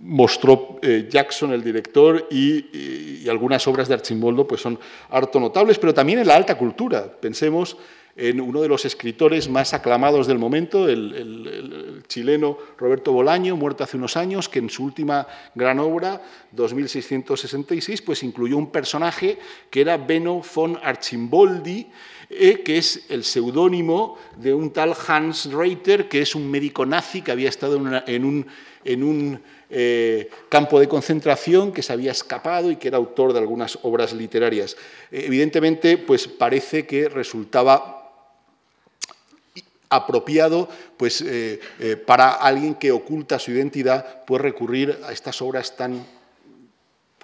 mostró 0.01 0.79
Jackson, 1.10 1.51
el 1.51 1.62
director, 1.62 2.25
y, 2.32 3.23
y, 3.23 3.27
algunas 3.27 3.67
obras 3.67 3.89
de 3.89 3.95
Archimboldo 3.95 4.47
pues 4.47 4.62
son 4.62 4.79
harto 5.10 5.41
notables, 5.41 5.77
pero 5.77 5.93
también 5.93 6.19
en 6.19 6.27
la 6.27 6.36
alta 6.36 6.58
cultura. 6.58 7.05
Pensemos 7.19 7.75
en 8.15 8.41
uno 8.41 8.62
de 8.62 8.67
los 8.67 8.86
escritores 8.86 9.50
más 9.50 9.74
aclamados 9.74 10.28
del 10.28 10.39
momento, 10.39 10.89
el, 10.89 12.04
chileno 12.08 12.58
Roberto 12.78 13.13
Bolaño, 13.13 13.56
muerto 13.56 13.84
hace 13.84 13.98
unos 13.98 14.17
años, 14.17 14.50
que 14.50 14.60
en 14.60 14.69
su 14.69 14.84
última 14.84 15.28
gran 15.56 15.80
obra, 15.80 16.22
2666, 16.52 18.02
pues 18.02 18.24
incluyó 18.24 18.58
un 18.58 18.72
personaje 18.72 19.38
que 19.69 19.82
era 19.82 19.98
Beno 19.98 20.41
von 20.56 20.78
Archimboldi, 20.82 21.88
eh, 22.32 22.62
que 22.63 22.78
es 22.78 23.06
el 23.10 23.24
seudónimo 23.24 24.17
de 24.38 24.54
un 24.54 24.72
tal 24.72 24.95
Hans 25.08 25.52
Reiter, 25.52 26.10
que 26.10 26.22
es 26.22 26.36
un 26.36 26.50
médico 26.50 26.86
nazi 26.86 27.22
que 27.22 27.32
había 27.32 27.50
estado 27.50 27.78
en, 28.06 28.24
un, 28.24 29.41
eh, 29.69 30.30
campo 30.50 30.80
de 30.80 30.88
concentración, 30.88 31.72
que 31.72 31.82
se 31.82 31.93
había 31.93 32.12
escapado 32.12 32.69
y 32.69 32.76
que 32.76 32.88
era 32.88 32.98
autor 32.98 33.34
de 33.34 33.39
algunas 33.39 33.80
obras 33.84 34.13
literarias. 34.13 34.76
evidentemente, 35.12 35.98
pues 35.98 36.28
parece 36.28 36.86
que 36.86 37.08
resultaba 37.08 37.98
apropiado 39.89 40.69
pues, 40.97 41.21
eh, 41.21 41.60
eh, 41.80 41.97
para 41.97 42.32
alguien 42.32 42.75
que 42.75 42.91
oculta 42.91 43.39
su 43.39 43.52
identidad, 43.52 44.23
puede 44.25 44.43
recurrir 44.43 44.99
a 45.06 45.12
estas 45.12 45.41
obras 45.41 45.75
tan 45.75 46.06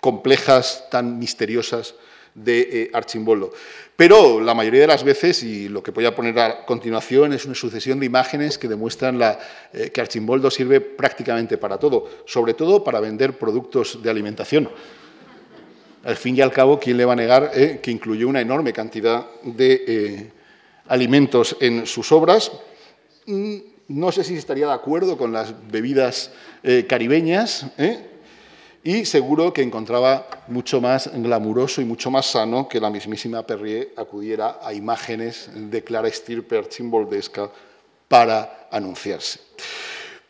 complejas, 0.01 0.85
tan 0.89 1.19
misteriosas 1.19 1.95
de 2.33 2.61
eh, 2.61 2.89
Archimboldo. 2.93 3.53
Pero 3.95 4.41
la 4.41 4.53
mayoría 4.53 4.81
de 4.81 4.87
las 4.87 5.03
veces, 5.03 5.41
y 5.43 5.69
lo 5.69 5.81
que 5.81 5.91
voy 5.91 6.05
a 6.05 6.13
poner 6.13 6.37
a 6.37 6.65
continuación, 6.65 7.31
es 7.31 7.45
una 7.45 7.55
sucesión 7.55 7.99
de 7.99 8.07
imágenes 8.07 8.57
que 8.57 8.67
demuestran 8.67 9.17
la, 9.17 9.39
que 9.71 10.01
Archimboldo 10.01 10.51
sirve 10.51 10.81
prácticamente 10.81 11.57
para 11.57 11.77
todo, 11.77 12.09
sobre 12.25 12.55
todo 12.55 12.83
para 12.83 12.99
vender 12.99 13.37
productos 13.37 14.03
de 14.03 14.09
alimentación. 14.09 14.69
Al 16.03 16.17
fin 16.17 16.35
y 16.35 16.41
al 16.41 16.51
cabo, 16.51 16.77
¿quién 16.77 16.97
le 16.97 17.05
va 17.05 17.13
a 17.13 17.15
negar 17.15 17.51
que 17.81 17.89
incluyó 17.89 18.27
una 18.27 18.41
enorme 18.41 18.73
cantidad 18.73 19.25
de 19.43 20.29
alimentos 20.87 21.57
en 21.59 21.85
sus 21.85 22.11
obras. 22.11 22.51
Mm, 23.25 23.57
no 23.87 24.11
sé 24.11 24.23
si 24.23 24.35
estaría 24.35 24.67
de 24.67 24.73
acuerdo 24.73 25.17
con 25.17 25.31
las 25.31 25.53
bebidas 25.69 26.31
eh, 26.63 26.85
caribeñas, 26.87 27.67
¿eh? 27.77 28.11
y 28.83 29.05
seguro 29.05 29.51
que 29.51 29.63
encontraba 29.63 30.27
mucho 30.47 30.79
más 30.79 31.09
glamuroso 31.11 31.81
y 31.81 31.85
mucho 31.85 32.11
más 32.11 32.27
sano 32.27 32.69
que 32.69 32.79
la 32.79 32.91
mismísima 32.91 33.41
Perrier 33.45 33.91
acudiera 33.97 34.59
a 34.61 34.73
imágenes 34.73 35.49
de 35.53 35.83
clara 35.83 36.07
estirpe 36.07 36.57
archimboldesca 36.57 37.49
para 38.07 38.67
anunciarse. 38.71 39.39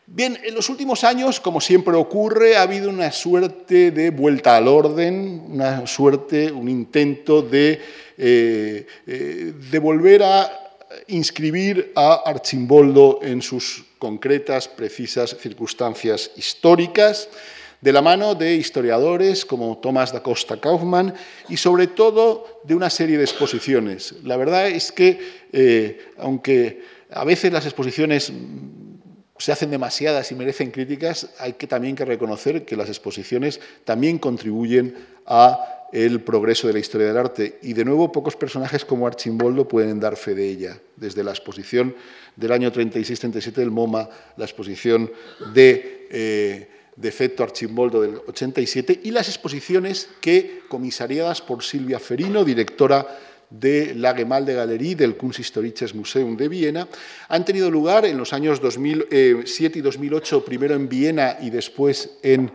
Bien, 0.08 0.38
en 0.44 0.54
los 0.54 0.68
últimos 0.68 1.02
años, 1.02 1.40
como 1.40 1.60
siempre 1.60 1.96
ocurre, 1.96 2.56
ha 2.56 2.62
habido 2.62 2.90
una 2.90 3.10
suerte 3.10 3.90
de 3.90 4.10
vuelta 4.10 4.56
al 4.56 4.68
orden, 4.68 5.42
una 5.48 5.84
suerte, 5.88 6.52
un 6.52 6.68
intento 6.68 7.42
de 7.42 7.80
eh, 8.16 8.86
eh, 9.04 9.78
volver 9.80 10.22
a 10.22 10.78
inscribir 11.08 11.92
a 11.96 12.22
Archimboldo 12.24 13.18
en 13.20 13.42
sus 13.42 13.84
concretas, 13.98 14.68
precisas 14.68 15.36
circunstancias 15.40 16.30
históricas, 16.36 17.28
de 17.80 17.92
la 17.92 18.00
mano 18.00 18.36
de 18.36 18.54
historiadores 18.54 19.44
como 19.44 19.78
Tomás 19.78 20.12
da 20.12 20.22
Costa 20.22 20.60
Kaufmann 20.60 21.14
y 21.48 21.56
sobre 21.56 21.88
todo 21.88 22.62
de 22.64 22.74
una 22.74 22.90
serie 22.90 23.18
de 23.18 23.24
exposiciones. 23.24 24.14
La 24.22 24.36
verdad 24.36 24.68
es 24.68 24.92
que, 24.92 25.18
eh, 25.52 25.98
aunque 26.16 26.82
a 27.10 27.24
veces 27.24 27.52
las 27.52 27.66
exposiciones 27.66 28.32
se 29.38 29.52
hacen 29.52 29.70
demasiadas 29.70 30.30
y 30.32 30.34
merecen 30.34 30.70
críticas, 30.70 31.30
hay 31.38 31.54
que 31.54 31.66
también 31.66 31.96
que 31.96 32.04
reconocer 32.04 32.64
que 32.64 32.76
las 32.76 32.88
exposiciones 32.88 33.60
también 33.84 34.18
contribuyen 34.18 34.94
a 35.26 35.76
el 35.92 36.20
progreso 36.20 36.66
de 36.66 36.72
la 36.72 36.78
historia 36.78 37.06
del 37.06 37.16
arte. 37.16 37.58
Y 37.62 37.72
de 37.72 37.84
nuevo, 37.84 38.10
pocos 38.12 38.36
personajes 38.36 38.84
como 38.84 39.06
Archimboldo 39.06 39.68
pueden 39.68 40.00
dar 40.00 40.16
fe 40.16 40.34
de 40.34 40.48
ella. 40.48 40.78
Desde 40.96 41.22
la 41.22 41.30
exposición 41.30 41.94
del 42.34 42.52
año 42.52 42.72
36-37 42.72 43.52
del 43.52 43.70
MoMA, 43.70 44.08
la 44.36 44.44
exposición 44.44 45.10
de, 45.54 46.08
eh, 46.10 46.68
de 46.96 47.08
Efecto 47.08 47.42
Archimboldo 47.42 48.02
del 48.02 48.16
87 48.26 49.00
y 49.04 49.10
las 49.10 49.28
exposiciones 49.28 50.08
que, 50.20 50.62
comisariadas 50.68 51.40
por 51.40 51.62
Silvia 51.62 51.98
Ferino, 51.98 52.44
directora 52.44 53.06
de 53.50 53.94
la 53.94 54.14
Gemalde 54.14 54.54
Galerie 54.54 54.96
del 54.96 55.16
Kunsthistorisches 55.16 55.94
Museum 55.94 56.36
de 56.36 56.48
Viena, 56.48 56.88
han 57.28 57.44
tenido 57.44 57.70
lugar 57.70 58.04
en 58.04 58.18
los 58.18 58.32
años 58.32 58.60
2007 58.60 59.78
y 59.78 59.82
2008, 59.82 60.44
primero 60.44 60.74
en 60.74 60.88
Viena 60.88 61.38
y 61.40 61.50
después 61.50 62.18
en 62.22 62.50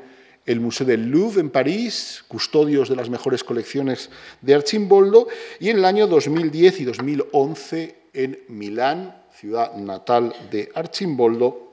el 0.46 0.60
Museo 0.60 0.88
del 0.88 1.10
Louvre 1.10 1.42
en 1.42 1.50
París, 1.50 2.24
custodios 2.28 2.90
de 2.90 2.96
las 2.96 3.10
mejores 3.10 3.44
colecciones 3.44 4.10
de 4.42 4.56
Archimboldo, 4.56 5.28
y 5.60 5.70
en 5.70 5.78
el 5.78 5.86
año 5.86 6.08
2010 6.08 6.80
y 6.82 6.86
2011 6.86 7.96
en 8.14 8.40
Milán, 8.50 9.24
ciudad 9.34 9.74
natal 9.76 10.34
de 10.52 10.72
Archimboldo, 10.74 11.72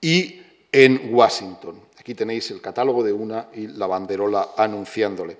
y 0.00 0.40
en 0.72 1.14
Washington. 1.14 1.80
Aquí 1.98 2.14
tenéis 2.14 2.50
el 2.50 2.60
catálogo 2.60 3.02
de 3.02 3.12
una 3.12 3.48
y 3.54 3.66
la 3.66 3.86
banderola 3.86 4.50
anunciándole. 4.56 5.38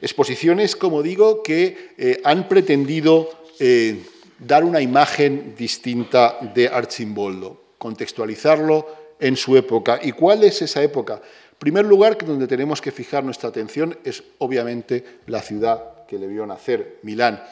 Exposiciones, 0.00 0.76
como 0.76 1.02
digo, 1.02 1.42
que 1.42 1.92
eh, 1.98 2.20
han 2.24 2.48
pretendido 2.48 3.30
eh, 3.58 4.02
dar 4.38 4.64
una 4.64 4.80
imagen 4.80 5.54
distinta 5.56 6.38
de 6.54 6.68
Archimboldo, 6.68 7.60
contextualizarlo 7.78 8.86
en 9.18 9.36
su 9.36 9.56
época. 9.56 10.00
¿Y 10.02 10.12
cuál 10.12 10.44
es 10.44 10.62
esa 10.62 10.82
época? 10.82 11.14
En 11.14 11.58
primer 11.58 11.84
lugar, 11.84 12.16
donde 12.16 12.46
tenemos 12.46 12.80
que 12.80 12.90
fijar 12.90 13.22
nuestra 13.22 13.50
atención 13.50 13.98
es 14.02 14.22
obviamente 14.38 15.20
la 15.26 15.42
ciudad 15.42 16.06
que 16.08 16.18
le 16.18 16.26
vio 16.26 16.46
nacer, 16.46 16.98
Milán. 17.02 17.42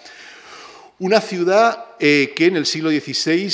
Una 0.98 1.20
ciudad 1.20 1.94
eh, 2.00 2.32
que 2.34 2.46
en 2.46 2.56
el 2.56 2.66
siglo 2.66 2.90
XVI 2.90 3.50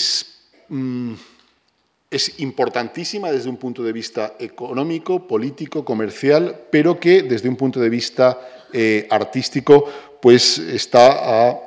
es 2.14 2.38
importantísima 2.38 3.32
desde 3.32 3.48
un 3.48 3.56
punto 3.56 3.82
de 3.82 3.92
vista 3.92 4.34
económico, 4.38 5.26
político, 5.26 5.84
comercial, 5.84 6.60
pero 6.70 7.00
que 7.00 7.24
desde 7.24 7.48
un 7.48 7.56
punto 7.56 7.80
de 7.80 7.88
vista 7.88 8.38
eh, 8.72 9.08
artístico 9.10 9.84
pues 10.22 10.58
está 10.58 11.48
a 11.50 11.60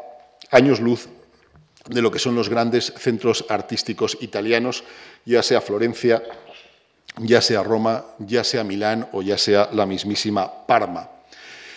años 0.51 0.79
luz 0.79 1.09
de 1.89 2.01
lo 2.01 2.09
que 2.09 2.19
son 2.19 2.33
los 2.33 2.47
grandes 2.47 2.93
centros 2.97 3.43
artísticos 3.49 4.17
italianos, 4.21 4.85
ya 5.25 5.43
sea 5.43 5.59
Florencia, 5.59 6.23
ya 7.17 7.41
sea 7.41 7.61
Roma, 7.61 8.05
ya 8.19 8.45
sea 8.45 8.63
Milán 8.63 9.09
o 9.11 9.21
ya 9.21 9.37
sea 9.37 9.69
la 9.73 9.85
mismísima 9.85 10.65
Parma. 10.65 11.09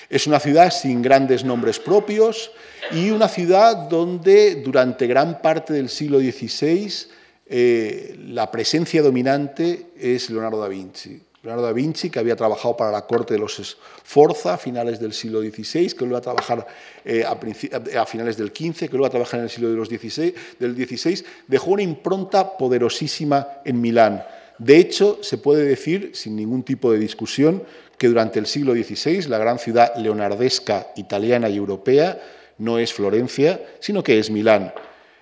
Es 0.08 0.28
una 0.28 0.38
ciudad 0.38 0.70
sin 0.70 1.02
grandes 1.02 1.42
nombres 1.42 1.80
propios 1.80 2.52
y 2.92 3.10
una 3.10 3.26
ciudad 3.26 3.88
donde 3.88 4.62
durante 4.62 5.08
gran 5.08 5.42
parte 5.42 5.72
del 5.72 5.88
siglo 5.88 6.20
XVI 6.20 7.18
eh, 7.52 8.14
la 8.28 8.48
presencia 8.48 9.02
dominante 9.02 9.88
es 9.98 10.30
Leonardo 10.30 10.60
da 10.60 10.68
Vinci. 10.68 11.20
Leonardo 11.42 11.66
da 11.66 11.72
Vinci, 11.72 12.08
que 12.08 12.20
había 12.20 12.36
trabajado 12.36 12.76
para 12.76 12.92
la 12.92 13.08
corte 13.08 13.34
de 13.34 13.40
los 13.40 13.56
Sforza 13.56 14.54
a 14.54 14.56
finales 14.56 15.00
del 15.00 15.12
siglo 15.12 15.40
XVI, 15.40 15.88
que 15.88 16.04
luego 16.04 16.18
a 16.18 16.20
trabajar 16.20 16.64
eh, 17.04 17.24
a, 17.24 18.06
finales 18.06 18.36
del 18.36 18.50
XV, 18.50 18.88
que 18.88 18.92
luego 18.92 19.06
a 19.06 19.10
trabajar 19.10 19.40
en 19.40 19.44
el 19.44 19.50
siglo 19.50 19.68
de 19.68 19.74
los 19.74 19.88
XVI, 19.88 20.32
del 20.60 20.76
XVI, 20.76 21.24
dejó 21.48 21.72
una 21.72 21.82
impronta 21.82 22.56
poderosísima 22.56 23.48
en 23.64 23.80
Milán. 23.80 24.22
De 24.58 24.76
hecho, 24.76 25.18
se 25.20 25.38
puede 25.38 25.64
decir, 25.64 26.12
sin 26.14 26.36
ningún 26.36 26.62
tipo 26.62 26.92
de 26.92 26.98
discusión, 27.00 27.64
que 27.98 28.06
durante 28.06 28.38
el 28.38 28.46
siglo 28.46 28.74
XVI 28.74 29.22
la 29.22 29.38
gran 29.38 29.58
ciudad 29.58 29.96
leonardesca 29.96 30.92
italiana 30.94 31.48
y 31.48 31.56
europea 31.56 32.16
no 32.58 32.78
es 32.78 32.92
Florencia, 32.92 33.60
sino 33.80 34.04
que 34.04 34.20
es 34.20 34.30
Milán. 34.30 34.72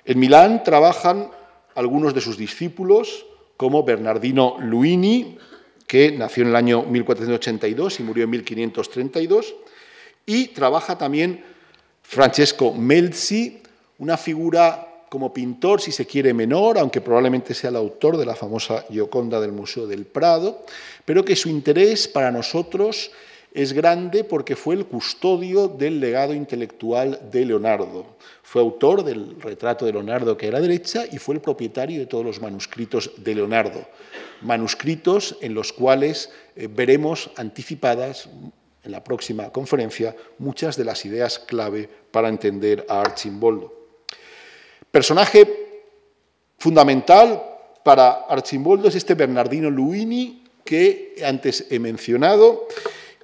En 0.05 0.19
Milán 0.19 0.63
trabajan 0.63 1.31
algunos 1.79 2.13
de 2.13 2.21
sus 2.21 2.37
discípulos, 2.37 3.25
como 3.57 3.85
Bernardino 3.85 4.57
Luini, 4.59 5.39
que 5.87 6.11
nació 6.11 6.43
en 6.43 6.49
el 6.49 6.57
año 6.57 6.83
1482 6.83 8.01
y 8.01 8.03
murió 8.03 8.25
en 8.25 8.31
1532, 8.31 9.55
y 10.27 10.49
trabaja 10.49 10.99
también 10.99 11.45
Francesco 12.03 12.75
Melzi, 12.75 13.63
una 13.99 14.17
figura 14.17 15.05
como 15.09 15.33
pintor, 15.33 15.81
si 15.81 15.93
se 15.93 16.05
quiere, 16.05 16.35
menor, 16.35 16.79
aunque 16.79 17.01
probablemente 17.01 17.55
sea 17.55 17.71
el 17.71 17.77
autor 17.77 18.17
de 18.17 18.27
la 18.27 18.35
famosa 18.35 18.85
Gioconda 18.91 19.41
del 19.41 19.53
Museo 19.53 19.87
del 19.87 20.05
Prado, 20.05 20.65
pero 21.05 21.25
que 21.25 21.37
su 21.37 21.49
interés 21.49 22.09
para 22.09 22.33
nosotros 22.33 23.13
es 23.53 23.73
grande 23.73 24.25
porque 24.25 24.57
fue 24.57 24.75
el 24.75 24.87
custodio 24.87 25.69
del 25.69 26.01
legado 26.01 26.35
intelectual 26.35 27.31
de 27.31 27.45
Leonardo. 27.47 28.07
Fue 28.43 28.61
autor 28.63 29.05
del 29.05 29.41
retrato 29.41 29.87
de 29.87 29.93
Leonardo 29.93 30.37
que 30.37 30.49
era 30.49 30.61
derecha 30.61 31.05
y 31.11 31.19
fue 31.19 31.35
el 31.35 31.41
propietario 31.41 31.99
de 31.99 32.07
todos 32.07 32.25
los 32.25 32.41
manuscritos 32.41 33.11
de 33.17 33.35
Leonardo. 33.35 33.87
Manuscritos 34.43 35.37
en 35.41 35.55
los 35.55 35.73
cuales 35.73 36.31
eh, 36.57 36.69
veremos 36.71 37.31
anticipadas 37.37 38.29
en 38.85 38.93
la 38.93 39.03
próxima 39.03 39.51
conferencia 39.51 40.15
muchas 40.39 40.77
de 40.77 40.85
las 40.85 41.05
ideas 41.05 41.39
clave 41.39 41.89
para 42.11 42.29
entender 42.29 42.87
a 42.89 43.01
Archimboldo. 43.01 43.73
Personaje 44.91 45.47
fundamental 46.59 47.43
para 47.83 48.27
Archimboldo 48.29 48.89
es 48.89 48.95
este 48.95 49.15
Bernardino 49.15 49.71
Luini 49.71 50.45
que 50.65 51.17
antes 51.25 51.67
he 51.71 51.79
mencionado 51.79 52.69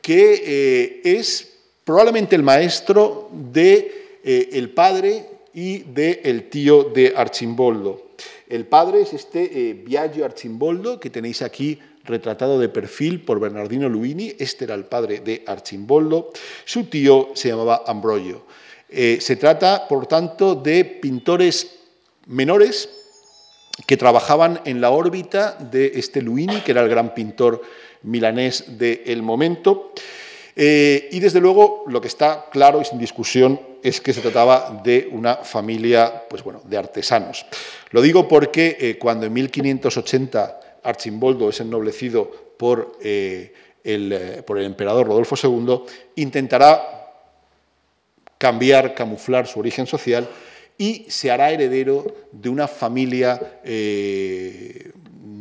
que 0.04 0.42
eh, 0.44 1.16
es 1.18 1.48
probablemente 1.82 2.36
el 2.36 2.42
maestro 2.42 3.30
de 3.32 4.18
eh, 4.22 4.50
el 4.52 4.68
padre 4.68 5.24
y 5.54 5.78
del 5.78 6.20
el 6.24 6.50
tío 6.50 6.84
de 6.84 7.14
Archimboldo. 7.16 8.10
El 8.46 8.66
padre 8.66 9.00
es 9.00 9.14
este 9.14 9.70
eh, 9.70 9.72
Biagio 9.72 10.26
Archimboldo 10.26 11.00
que 11.00 11.08
tenéis 11.08 11.40
aquí 11.40 11.78
retratado 12.04 12.60
de 12.60 12.68
perfil 12.68 13.24
por 13.24 13.40
Bernardino 13.40 13.88
Luini, 13.88 14.34
este 14.38 14.66
era 14.66 14.74
el 14.74 14.84
padre 14.84 15.20
de 15.20 15.42
Archimboldo, 15.46 16.32
su 16.66 16.84
tío 16.84 17.30
se 17.32 17.48
llamaba 17.48 17.84
Ambrogio. 17.86 18.44
se 18.90 19.36
trata, 19.36 19.88
por 19.88 20.06
tanto, 20.06 20.54
de 20.54 20.84
pintores 20.84 21.78
menores 22.26 22.90
que 23.86 23.96
trabajaban 23.96 24.60
en 24.66 24.82
la 24.82 24.90
órbita 24.90 25.52
de 25.52 25.92
este 25.94 26.20
Luini, 26.20 26.60
que 26.60 26.72
era 26.72 26.82
el 26.82 26.90
gran 26.90 27.14
pintor 27.14 27.62
milanés 28.04 28.78
del 28.78 29.22
momento. 29.22 29.92
Eh, 30.56 31.08
y 31.10 31.18
desde 31.18 31.40
luego 31.40 31.84
lo 31.88 32.00
que 32.00 32.06
está 32.06 32.46
claro 32.50 32.80
y 32.80 32.84
sin 32.84 32.98
discusión 32.98 33.60
es 33.82 34.00
que 34.00 34.12
se 34.12 34.20
trataba 34.20 34.80
de 34.84 35.08
una 35.10 35.36
familia 35.36 36.24
pues 36.28 36.44
bueno, 36.44 36.62
de 36.64 36.76
artesanos. 36.76 37.44
Lo 37.90 38.00
digo 38.00 38.28
porque 38.28 38.76
eh, 38.78 38.98
cuando 38.98 39.26
en 39.26 39.32
1580 39.32 40.60
Archimboldo 40.84 41.48
es 41.48 41.60
ennoblecido 41.60 42.30
por, 42.56 42.98
eh, 43.02 43.52
el, 43.82 44.44
por 44.46 44.58
el 44.58 44.66
emperador 44.66 45.08
Rodolfo 45.08 45.34
II, 45.42 45.80
intentará 46.16 47.10
cambiar, 48.38 48.94
camuflar 48.94 49.48
su 49.48 49.58
origen 49.58 49.86
social 49.86 50.28
y 50.78 51.06
se 51.08 51.30
hará 51.30 51.50
heredero 51.50 52.04
de 52.30 52.48
una 52.48 52.68
familia 52.68 53.60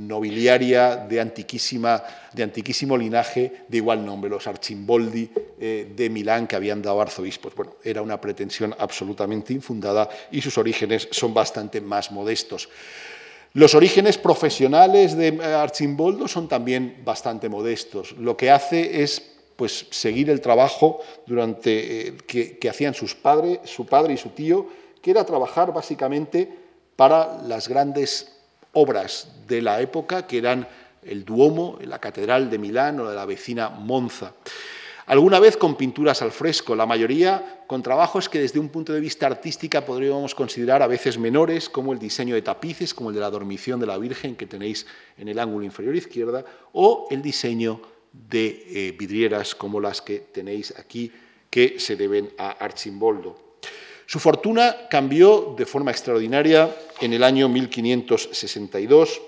nobiliaria 0.08 0.96
de, 0.96 1.20
antiquísima, 1.20 2.04
de 2.34 2.44
antiquísimo 2.44 2.98
linaje 2.98 3.66
de 3.68 3.78
igual 3.78 4.06
nombre, 4.06 4.30
los 4.30 4.48
Archimboldi 4.48 5.30
eh, 5.60 5.92
de 5.96 6.10
Milán 6.10 6.48
que 6.48 6.56
habían 6.56 6.82
dado 6.82 7.02
arzobispos. 7.02 7.56
Bueno, 7.56 7.76
era 7.84 8.02
una 8.02 8.20
pretensión 8.20 8.76
absolutamente 8.78 9.54
infundada 9.54 10.10
y 10.32 10.42
sus 10.42 10.58
orígenes 10.58 11.08
son 11.12 11.34
bastante 11.34 11.82
más 11.82 12.12
modestos. 12.12 12.70
Los 13.54 13.76
orígenes 13.76 14.18
profesionales 14.18 15.16
de 15.16 15.28
eh, 15.28 15.44
Archimboldo 15.44 16.28
son 16.28 16.48
también 16.48 17.02
bastante 17.06 17.50
modestos. 17.50 18.14
Lo 18.14 18.36
que 18.36 18.50
hace 18.50 19.04
es 19.04 19.22
pues, 19.56 19.86
seguir 19.92 20.30
el 20.30 20.42
trabajo 20.42 21.02
durante, 21.28 22.08
eh, 22.08 22.18
que, 22.26 22.58
que 22.58 22.70
hacían 22.70 22.94
sus 22.94 23.14
padres, 23.14 23.60
su 23.66 23.86
padre 23.86 24.14
y 24.14 24.18
su 24.18 24.30
tío, 24.30 24.68
que 25.02 25.12
era 25.12 25.24
trabajar 25.24 25.72
básicamente 25.72 26.64
para 26.96 27.42
las 27.44 27.68
grandes 27.68 28.34
obras 28.74 29.30
de 29.48 29.62
la 29.62 29.82
época, 29.82 30.28
que 30.28 30.38
eran 30.38 30.68
el 31.04 31.26
Duomo, 31.26 31.80
la 31.86 32.00
Catedral 32.00 32.50
de 32.50 32.58
Milán 32.58 33.00
o 33.00 33.10
de 33.10 33.16
la 33.16 33.26
vecina 33.26 33.70
Monza. 33.70 34.34
Alguna 35.06 35.40
vez 35.40 35.58
con 35.58 35.76
pinturas 35.76 36.22
al 36.22 36.32
fresco, 36.32 36.76
la 36.76 36.86
mayoría 36.86 37.64
con 37.68 37.84
trabajos 37.84 38.30
que 38.30 38.40
desde 38.40 38.60
un 38.60 38.70
punto 38.70 38.94
de 38.94 39.02
vista 39.02 39.28
artística 39.28 39.86
podríamos 39.86 40.34
considerar 40.34 40.82
a 40.82 40.88
veces 40.88 41.18
menores, 41.18 41.68
como 41.68 41.92
el 41.92 42.00
diseño 42.00 42.36
de 42.36 42.42
tapices, 42.42 42.94
como 42.94 43.10
el 43.10 43.16
de 43.16 43.22
la 43.22 43.30
dormición 43.30 43.82
de 43.82 43.88
la 43.88 43.98
Virgen 43.98 44.38
que 44.38 44.46
tenéis 44.46 44.86
en 45.18 45.28
el 45.28 45.40
ángulo 45.40 45.66
inferior 45.66 45.96
izquierda, 45.96 46.46
o 46.72 47.08
el 47.12 47.22
diseño 47.22 47.82
de 48.14 48.64
eh, 48.70 48.96
vidrieras 48.98 49.56
como 49.56 49.82
las 49.82 50.02
que 50.02 50.20
tenéis 50.20 50.74
aquí, 50.78 51.12
que 51.50 51.80
se 51.80 51.98
deben 51.98 52.32
a 52.38 52.52
Archimboldo. 52.52 53.58
Su 54.14 54.20
fortuna 54.20 54.88
cambió 54.92 55.56
de 55.58 55.66
forma 55.66 55.90
extraordinaria 55.90 56.70
en 57.02 57.14
el 57.14 57.24
año 57.24 57.50
1562, 57.50 59.20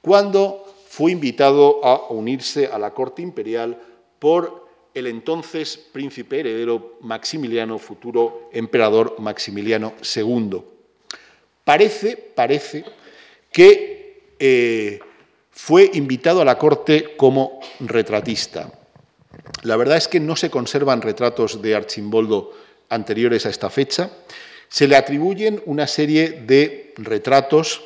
cuando 0.00 0.64
fue 0.88 1.12
invitado 1.12 1.84
a 1.84 2.08
unirse 2.08 2.68
a 2.68 2.78
la 2.78 2.94
corte 2.94 3.20
imperial 3.20 3.78
por 4.18 4.66
el 4.94 5.08
entonces 5.08 5.76
príncipe 5.76 6.40
heredero 6.40 6.96
Maximiliano, 7.02 7.78
futuro 7.78 8.48
emperador 8.50 9.16
Maximiliano 9.18 9.92
II. 10.16 10.62
Parece, 11.64 12.16
parece 12.16 12.82
que 13.52 14.36
eh, 14.38 15.00
fue 15.50 15.90
invitado 15.92 16.40
a 16.40 16.46
la 16.46 16.56
corte 16.56 17.14
como 17.14 17.60
retratista. 17.80 18.72
La 19.64 19.76
verdad 19.76 19.98
es 19.98 20.08
que 20.08 20.18
no 20.18 20.34
se 20.34 20.48
conservan 20.48 21.02
retratos 21.02 21.60
de 21.60 21.74
Archimboldo 21.74 22.63
anteriores 22.94 23.46
a 23.46 23.50
esta 23.50 23.70
fecha. 23.70 24.10
Se 24.68 24.88
le 24.88 24.96
atribuyen 24.96 25.62
una 25.66 25.86
serie 25.86 26.42
de 26.46 26.94
retratos. 26.96 27.82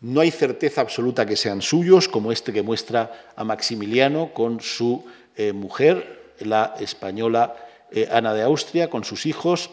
No 0.00 0.20
hay 0.20 0.30
certeza 0.30 0.80
absoluta 0.80 1.24
que 1.24 1.36
sean 1.36 1.62
suyos, 1.62 2.08
como 2.08 2.32
este 2.32 2.52
que 2.52 2.62
muestra 2.62 3.32
a 3.34 3.44
Maximiliano 3.44 4.32
con 4.34 4.60
su 4.60 5.04
eh, 5.36 5.52
mujer, 5.52 6.34
la 6.40 6.74
española 6.80 7.56
eh, 7.90 8.08
Ana 8.10 8.34
de 8.34 8.42
Austria, 8.42 8.90
con 8.90 9.04
sus 9.04 9.26
hijos. 9.26 9.70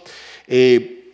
Eh, 0.47 1.13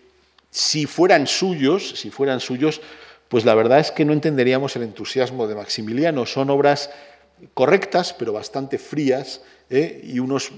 si 0.52 0.86
fueran 0.86 1.28
suyos, 1.28 1.96
si 1.96 2.12
fueran 2.12 2.40
suyos, 2.40 2.82
pues 3.28 3.46
la 3.46 3.56
verdad 3.56 3.80
es 3.80 3.92
que 3.92 4.06
no 4.06 4.14
entenderíamos 4.14 4.76
el 4.76 4.84
entusiasmo 4.84 5.48
de 5.48 5.56
Maximiliano. 5.56 6.26
Son 6.26 6.50
obras 6.50 6.90
correctas, 7.54 8.14
pero 8.14 8.34
bastante 8.34 8.78
frías, 8.78 9.42
y 9.70 10.18
unos 10.18 10.52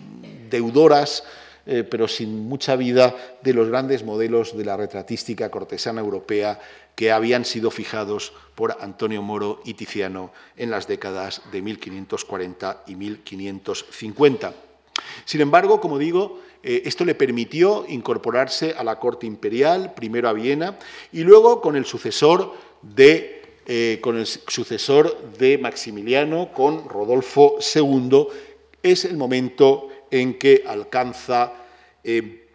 deudoras, 0.49 1.25
eh, 1.65 1.83
pero 1.83 2.07
sin 2.07 2.47
mucha 2.47 2.75
vida, 2.75 3.15
de 3.43 3.53
los 3.53 3.69
grandes 3.69 4.03
modelos 4.03 4.57
de 4.57 4.65
la 4.65 4.77
retratística 4.77 5.49
cortesana 5.49 6.01
europea 6.01 6.59
que 6.95 7.11
habían 7.11 7.45
sido 7.45 7.71
fijados 7.71 8.33
por 8.55 8.77
Antonio 8.81 9.21
Moro 9.21 9.61
y 9.65 9.73
Tiziano 9.73 10.31
en 10.57 10.71
las 10.71 10.87
décadas 10.87 11.41
de 11.51 11.61
1540 11.61 12.83
y 12.87 12.95
1550. 12.95 14.53
Sin 15.25 15.41
embargo, 15.41 15.79
como 15.81 15.97
digo, 15.97 16.41
eh, 16.63 16.83
esto 16.85 17.05
le 17.05 17.15
permitió 17.15 17.85
incorporarse 17.87 18.75
a 18.77 18.83
la 18.83 18.99
corte 18.99 19.25
imperial, 19.25 19.93
primero 19.95 20.29
a 20.29 20.33
Viena, 20.33 20.77
y 21.11 21.23
luego 21.23 21.61
con 21.61 21.75
el 21.75 21.85
sucesor 21.85 22.53
de 22.81 23.41
eh, 23.67 23.99
con 24.01 24.17
el 24.17 24.25
sucesor 24.25 25.33
de 25.37 25.59
Maximiliano, 25.59 26.51
con 26.51 26.89
Rodolfo 26.89 27.57
II, 27.75 28.27
es 28.81 29.05
el 29.05 29.17
momento 29.17 29.90
en 30.11 30.37
que 30.37 30.63
alcanza, 30.67 31.53
eh, 32.03 32.47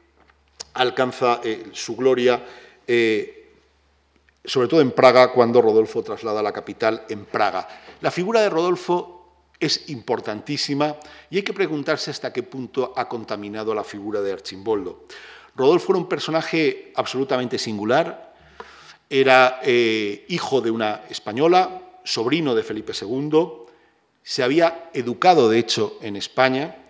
alcanza 0.74 1.40
eh, 1.42 1.66
su 1.72 1.96
gloria, 1.96 2.44
sobre 4.44 4.68
todo 4.68 4.80
en 4.80 4.92
Praga, 4.92 5.32
cuando 5.32 5.60
Rodolfo 5.60 6.04
traslada 6.04 6.40
la 6.42 6.52
capital 6.52 7.04
en 7.08 7.24
Praga. 7.24 7.66
La 8.00 8.12
figura 8.12 8.40
de 8.42 8.50
Rodolfo 8.50 9.16
es 9.58 9.88
importantísima 9.88 10.96
y 11.30 11.38
hay 11.38 11.42
que 11.42 11.52
preguntarse 11.52 12.10
hasta 12.10 12.32
qué 12.32 12.42
punto 12.42 12.92
ha 12.96 13.08
contaminado 13.08 13.74
la 13.74 13.84
figura 13.84 14.20
de 14.20 14.32
Archimboldo. 14.32 15.04
Rodolfo 15.54 15.92
era 15.92 15.98
un 15.98 16.08
personaje 16.08 16.92
absolutamente 16.94 17.58
singular, 17.58 18.34
era 19.08 19.60
eh, 19.62 20.26
hijo 20.28 20.60
de 20.60 20.70
una 20.70 21.02
española, 21.08 21.82
sobrino 22.04 22.54
de 22.54 22.62
Felipe 22.62 22.92
II, 23.00 23.66
se 24.22 24.42
había 24.42 24.90
educado, 24.92 25.48
de 25.48 25.58
hecho, 25.58 25.98
en 26.02 26.16
España, 26.16 26.84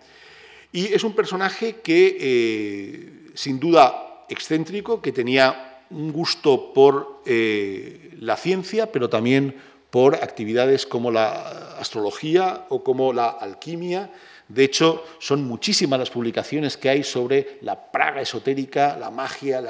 y 0.71 0.93
es 0.93 1.03
un 1.03 1.13
personaje 1.13 1.77
que, 1.77 2.17
eh, 2.19 3.31
sin 3.35 3.59
duda, 3.59 4.25
excéntrico, 4.29 5.01
que 5.01 5.11
tenía 5.11 5.83
un 5.89 6.11
gusto 6.11 6.73
por 6.73 7.21
eh, 7.25 8.11
la 8.19 8.35
ciencia, 8.35 8.91
pero 8.91 9.09
también 9.09 9.55
por 9.89 10.15
actividades 10.15 10.85
como 10.85 11.11
la 11.11 11.77
astrología 11.79 12.65
o 12.69 12.83
como 12.83 13.13
la 13.13 13.29
alquimia, 13.29 14.11
de 14.49 14.63
hecho, 14.63 15.03
son 15.19 15.43
muchísimas 15.43 15.99
las 15.99 16.09
publicaciones 16.09 16.77
que 16.77 16.87
hay 16.87 17.03
sobre 17.03 17.57
la 17.61 17.91
praga 17.91 18.21
esotérica, 18.21 18.95
la 18.97 19.09
magia, 19.09 19.61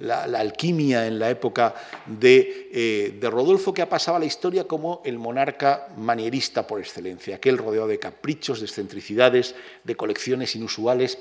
la, 0.00 0.22
alquimia 0.38 1.06
en 1.06 1.18
la 1.18 1.30
época 1.30 1.74
eh, 2.20 3.16
de, 3.18 3.30
Rodolfo, 3.30 3.72
que 3.72 3.80
ha 3.80 3.88
pasado 3.88 4.18
a 4.18 4.20
la 4.20 4.26
historia 4.26 4.64
como 4.64 5.00
el 5.06 5.18
monarca 5.18 5.88
manierista 5.96 6.66
por 6.66 6.78
excelencia, 6.78 7.36
aquel 7.36 7.56
rodeado 7.56 7.88
de 7.88 7.98
caprichos, 7.98 8.60
de 8.60 8.66
excentricidades, 8.66 9.54
de 9.84 9.96
colecciones 9.96 10.54
inusuales. 10.54 11.18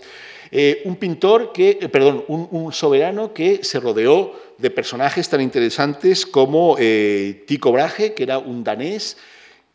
Eh, 0.51 0.81
un 0.83 0.97
pintor 0.97 1.53
que, 1.53 1.79
eh, 1.81 1.87
perdón, 1.87 2.25
un, 2.27 2.73
soberano 2.73 3.33
que 3.33 3.63
se 3.63 3.79
rodeó 3.79 4.33
de 4.57 4.69
personajes 4.69 5.29
tan 5.29 5.39
interesantes 5.39 6.25
como 6.25 6.75
Tycho 6.75 7.71
Brahe, 7.71 8.13
que 8.13 8.23
era 8.23 8.37
un 8.37 8.65
danés, 8.65 9.15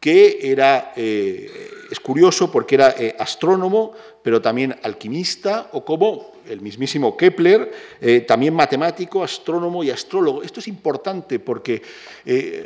que 0.03 0.50
era, 0.50 0.92
eh, 0.96 1.48
es 1.88 2.00
curioso 2.00 2.50
porque 2.50 2.74
era 2.74 2.92
eh, 2.98 3.14
astrónomo, 3.20 3.92
pero 4.20 4.42
también 4.42 4.74
alquimista, 4.82 5.68
o 5.70 5.84
como 5.84 6.32
el 6.48 6.61
mismísimo 6.61 7.16
Kepler, 7.16 7.70
eh, 8.00 8.22
también 8.22 8.53
matemático, 8.53 9.22
astrónomo 9.22 9.84
y 9.84 9.90
astrólogo. 9.90 10.42
Esto 10.42 10.59
es 10.59 10.66
importante 10.66 11.38
porque 11.38 11.82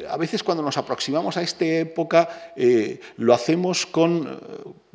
a 0.08 0.16
veces 0.16 0.42
cuando 0.42 0.62
nos 0.62 0.78
aproximamos 0.78 1.36
a 1.36 1.42
esta 1.42 1.66
época 1.66 2.54
lo 3.18 3.34
hacemos 3.34 3.84
con, 3.84 4.40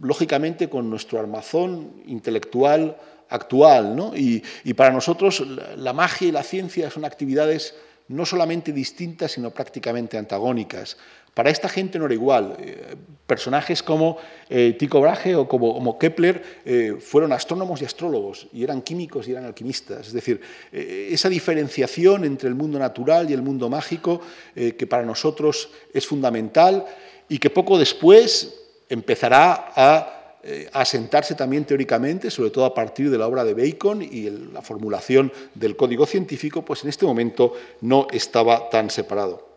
lógicamente, 0.01 0.67
con 0.67 0.89
nuestro 0.89 1.19
armazón 1.19 2.01
intelectual 2.07 2.97
actual. 3.29 3.95
¿no? 3.95 4.17
Y, 4.17 4.43
y 4.63 4.73
para 4.73 4.89
nosotros 4.89 5.45
la 5.77 5.93
magia 5.93 6.29
y 6.29 6.31
la 6.31 6.41
ciencia 6.41 6.89
son 6.89 7.05
actividades 7.05 7.75
no 8.11 8.25
solamente 8.25 8.73
distintas, 8.73 9.31
sino 9.31 9.51
prácticamente 9.51 10.17
antagónicas. 10.17 10.97
Para 11.33 11.49
esta 11.49 11.69
gente 11.69 11.97
no 11.97 12.05
era 12.05 12.13
igual. 12.13 12.57
Eh, 12.59 12.95
personajes 13.25 13.81
como 13.81 14.17
eh, 14.49 14.75
Tycho 14.77 14.99
Brahe 14.99 15.35
o 15.35 15.47
como, 15.47 15.97
Kepler 15.97 16.43
eh, 16.65 16.97
fueron 16.99 17.31
astrónomos 17.31 17.81
y 17.81 17.85
astrólogos, 17.85 18.47
y 18.51 18.63
eran 18.63 18.81
químicos 18.81 19.27
y 19.27 19.31
eran 19.31 19.45
alquimistas. 19.45 20.07
Es 20.07 20.13
decir, 20.13 20.41
esa 20.71 21.29
diferenciación 21.29 22.25
entre 22.25 22.49
el 22.49 22.55
mundo 22.55 22.77
natural 22.77 23.29
y 23.29 23.33
el 23.33 23.41
mundo 23.41 23.69
mágico, 23.69 24.19
que 24.53 24.87
para 24.87 25.05
nosotros 25.05 25.69
es 25.93 26.05
fundamental 26.05 26.85
y 27.29 27.37
que 27.37 27.49
poco 27.49 27.79
después 27.79 28.53
empezará 28.89 29.71
a 29.73 30.37
asentarse 30.73 31.35
también 31.35 31.63
teóricamente, 31.63 32.29
sobre 32.29 32.49
todo 32.49 32.65
a 32.65 32.73
partir 32.73 33.09
de 33.09 33.17
la 33.17 33.27
obra 33.27 33.45
de 33.45 33.53
Bacon 33.53 34.01
y 34.01 34.29
la 34.29 34.61
formulación 34.61 35.31
del 35.55 35.77
código 35.77 36.05
científico, 36.05 36.65
pues 36.65 36.83
en 36.83 36.89
este 36.89 37.05
momento 37.05 37.53
no 37.79 38.07
estaba 38.11 38.69
tan 38.69 38.89
separado. 38.89 39.51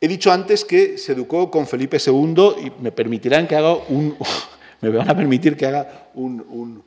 He 0.00 0.06
dicho 0.06 0.30
antes 0.30 0.64
que 0.64 0.96
se 0.96 1.12
educó 1.12 1.50
con 1.50 1.66
Felipe 1.66 1.98
II 2.04 2.54
y 2.64 2.82
me 2.82 2.92
permitirán 2.92 3.48
que 3.48 3.56
haga 3.56 3.74
un, 3.74 4.16
me 4.80 4.90
van 4.90 5.10
a 5.10 5.16
permitir 5.16 5.56
que 5.56 5.66
haga 5.66 6.10
un, 6.14 6.84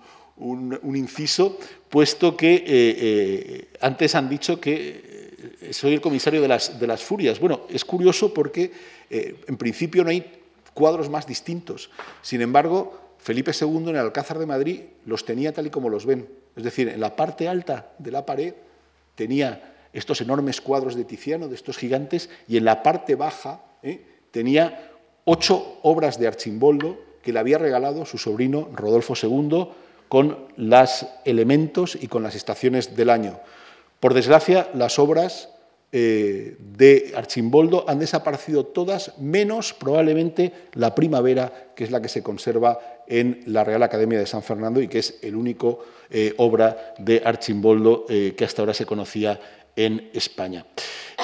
inciso, 0.96 1.58
puesto 1.90 2.38
que 2.38 2.56
eh, 2.56 2.64
eh, 2.68 3.68
antes 3.82 4.16
han 4.16 4.30
dicho 4.30 4.62
que 4.62 5.36
eh, 5.62 5.74
soy 5.74 5.94
el 5.94 6.02
comisario 6.02 6.42
de 6.42 6.48
las, 6.48 6.80
de 6.80 6.88
las 6.88 7.04
furias. 7.04 7.40
Bueno, 7.40 7.62
es 7.70 7.84
curioso 7.84 8.34
porque 8.34 8.72
en 9.10 9.58
principio 9.58 10.06
no 10.06 10.10
hay 10.10 10.26
cuadros 10.74 11.10
más 11.10 11.28
distintos. 11.28 11.90
Sin 12.22 12.42
embargo, 12.42 13.16
Felipe 13.18 13.52
II 13.60 13.78
en 13.78 13.90
el 13.90 13.98
Alcázar 13.98 14.40
de 14.40 14.46
Madrid 14.46 14.80
los 15.06 15.26
tenía 15.26 15.52
tal 15.52 15.68
y 15.68 15.70
como 15.70 15.90
los 15.90 16.06
ven. 16.06 16.30
Es 16.56 16.64
decir, 16.64 16.88
en 16.88 17.02
la 17.02 17.16
parte 17.16 17.50
alta 17.50 17.92
de 18.00 18.12
la 18.12 18.26
pared 18.26 18.54
tenía 19.16 19.71
estos 19.94 20.22
enormes 20.22 20.62
cuadros 20.62 20.96
de 20.96 21.06
Tiziano, 21.06 21.48
de 21.48 21.56
estos 21.56 21.78
gigantes, 21.78 22.30
y 22.48 22.58
en 22.58 22.66
la 22.66 22.84
parte 22.84 23.16
baja 23.16 23.62
¿eh? 23.84 24.02
tenía 24.32 24.92
ocho 25.26 25.80
obras 25.84 26.20
de 26.20 26.28
Archimboldo 26.28 26.98
que 27.22 27.34
le 27.34 27.40
había 27.40 27.58
regalado 27.58 28.06
su 28.06 28.18
sobrino 28.18 28.70
Rodolfo 28.74 29.14
II 29.22 29.68
con 30.08 30.48
los 30.58 31.06
elementos 31.24 31.98
y 32.00 32.08
con 32.08 32.24
las 32.24 32.36
estaciones 32.36 32.96
del 32.96 33.10
año. 33.10 33.40
Por 34.00 34.14
desgracia, 34.14 34.70
las 34.74 34.98
obras 35.00 35.50
eh, 35.92 36.58
de 36.60 37.14
Archimboldo 37.16 37.86
han 37.88 38.00
desaparecido 38.00 38.66
todas, 38.66 39.18
menos 39.20 39.74
probablemente 39.74 40.52
la 40.74 40.96
primavera, 40.96 41.72
que 41.76 41.84
es 41.84 41.92
la 41.92 42.02
que 42.02 42.10
se 42.10 42.24
conserva 42.24 42.80
en 43.08 43.44
la 43.46 43.64
Real 43.64 43.84
Academia 43.84 44.20
de 44.20 44.26
San 44.26 44.42
Fernando 44.42 44.82
y 44.82 44.88
que 44.88 45.00
es 45.00 45.20
el 45.22 45.36
único 45.36 45.80
eh, 46.10 46.34
obra 46.38 46.94
de 46.98 47.22
Archimboldo 47.24 48.06
que 48.08 48.44
hasta 48.44 48.62
ahora 48.62 48.74
se 48.74 48.86
conocía 48.86 49.40
en 49.86 50.10
España. 50.14 50.66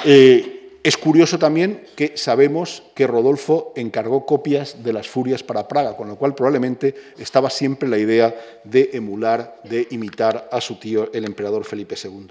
Eh, 0.04 0.58
es 0.82 0.96
curioso 0.96 1.38
también 1.38 1.84
que 1.96 2.16
sabemos 2.16 2.82
que 2.94 3.06
Rodolfo 3.06 3.72
encargó 3.76 4.24
copias 4.24 4.82
de 4.82 4.92
las 4.92 5.08
Furias 5.08 5.42
para 5.42 5.66
Praga, 5.66 5.96
con 5.96 6.08
lo 6.08 6.16
cual 6.16 6.34
probablemente 6.34 6.94
estaba 7.18 7.50
siempre 7.50 7.88
la 7.88 7.98
idea 7.98 8.34
de 8.64 8.90
emular, 8.92 9.60
de 9.64 9.88
imitar 9.90 10.48
a 10.50 10.60
su 10.60 10.76
tío, 10.76 11.10
el 11.12 11.24
emperador 11.24 11.64
Felipe 11.64 11.96
II. 12.02 12.28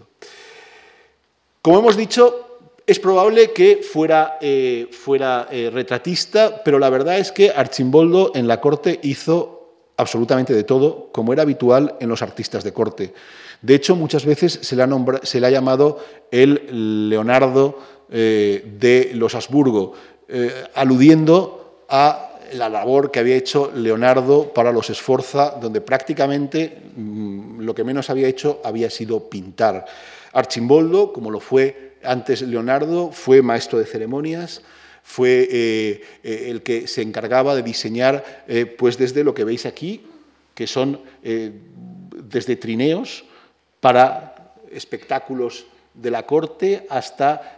Como 1.61 1.79
hemos 1.79 1.97
dicho, 1.97 2.47
es 2.87 2.99
probable 2.99 3.51
que 3.51 3.81
fuera, 3.83 4.37
eh, 4.39 4.87
fuera 4.91 5.49
eh, 5.51 5.69
retratista, 5.71 6.63
pero 6.63 6.79
la 6.79 6.89
verdad 6.89 7.19
es 7.19 7.33
que 7.33 7.51
Archimboldo 7.51 8.31
en 8.33 8.47
la 8.47 8.61
corte 8.61 8.97
hizo 9.03 9.57
absolutamente 9.97 10.53
de 10.53 10.63
todo, 10.63 11.09
como 11.11 11.33
era 11.33 11.41
habitual 11.41 11.95
en 11.99 12.07
los 12.07 12.21
artistas 12.21 12.63
de 12.63 12.71
corte. 12.71 13.13
De 13.61 13.75
hecho, 13.75 13.95
muchas 13.95 14.25
veces 14.25 14.59
se 14.61 14.75
le 14.75 14.83
ha, 14.83 14.89
se 15.23 15.39
le 15.39 15.47
ha 15.47 15.51
llamado 15.51 15.99
el 16.31 17.09
Leonardo 17.09 17.79
eh, 18.09 18.63
de 18.79 19.11
los 19.15 19.35
Habsburgo, 19.35 19.93
eh, 20.27 20.63
aludiendo 20.75 21.83
a 21.89 22.39
la 22.53 22.69
labor 22.69 23.11
que 23.11 23.19
había 23.19 23.35
hecho 23.35 23.71
Leonardo 23.75 24.53
para 24.53 24.71
los 24.71 24.89
Esforza, 24.89 25.57
donde 25.59 25.81
prácticamente 25.81 26.83
mm, 26.95 27.59
lo 27.59 27.75
que 27.75 27.83
menos 27.83 28.09
había 28.09 28.29
hecho 28.29 28.61
había 28.63 28.89
sido 28.89 29.29
pintar. 29.29 29.85
Archimboldo, 30.31 31.11
como 31.11 31.31
lo 31.31 31.41
fue 31.41 31.95
antes 32.03 32.41
Leonardo, 32.43 33.11
fue 33.11 33.41
maestro 33.41 33.79
de 33.79 33.85
ceremonias, 33.85 34.61
fue 35.03 35.47
eh, 35.51 36.01
el 36.23 36.61
que 36.63 36.87
se 36.87 37.01
encargaba 37.01 37.55
de 37.55 37.63
diseñar, 37.63 38.45
pues 38.77 38.97
desde 38.97 39.23
lo 39.23 39.33
que 39.33 39.45
veis 39.45 39.65
aquí, 39.65 40.05
que 40.53 40.67
son 40.67 40.99
desde 41.23 42.55
trineos 42.57 43.23
para 43.87 44.51
espectáculos 44.69 45.65
de 45.93 46.11
la 46.11 46.25
corte 46.25 46.85
hasta 46.89 47.57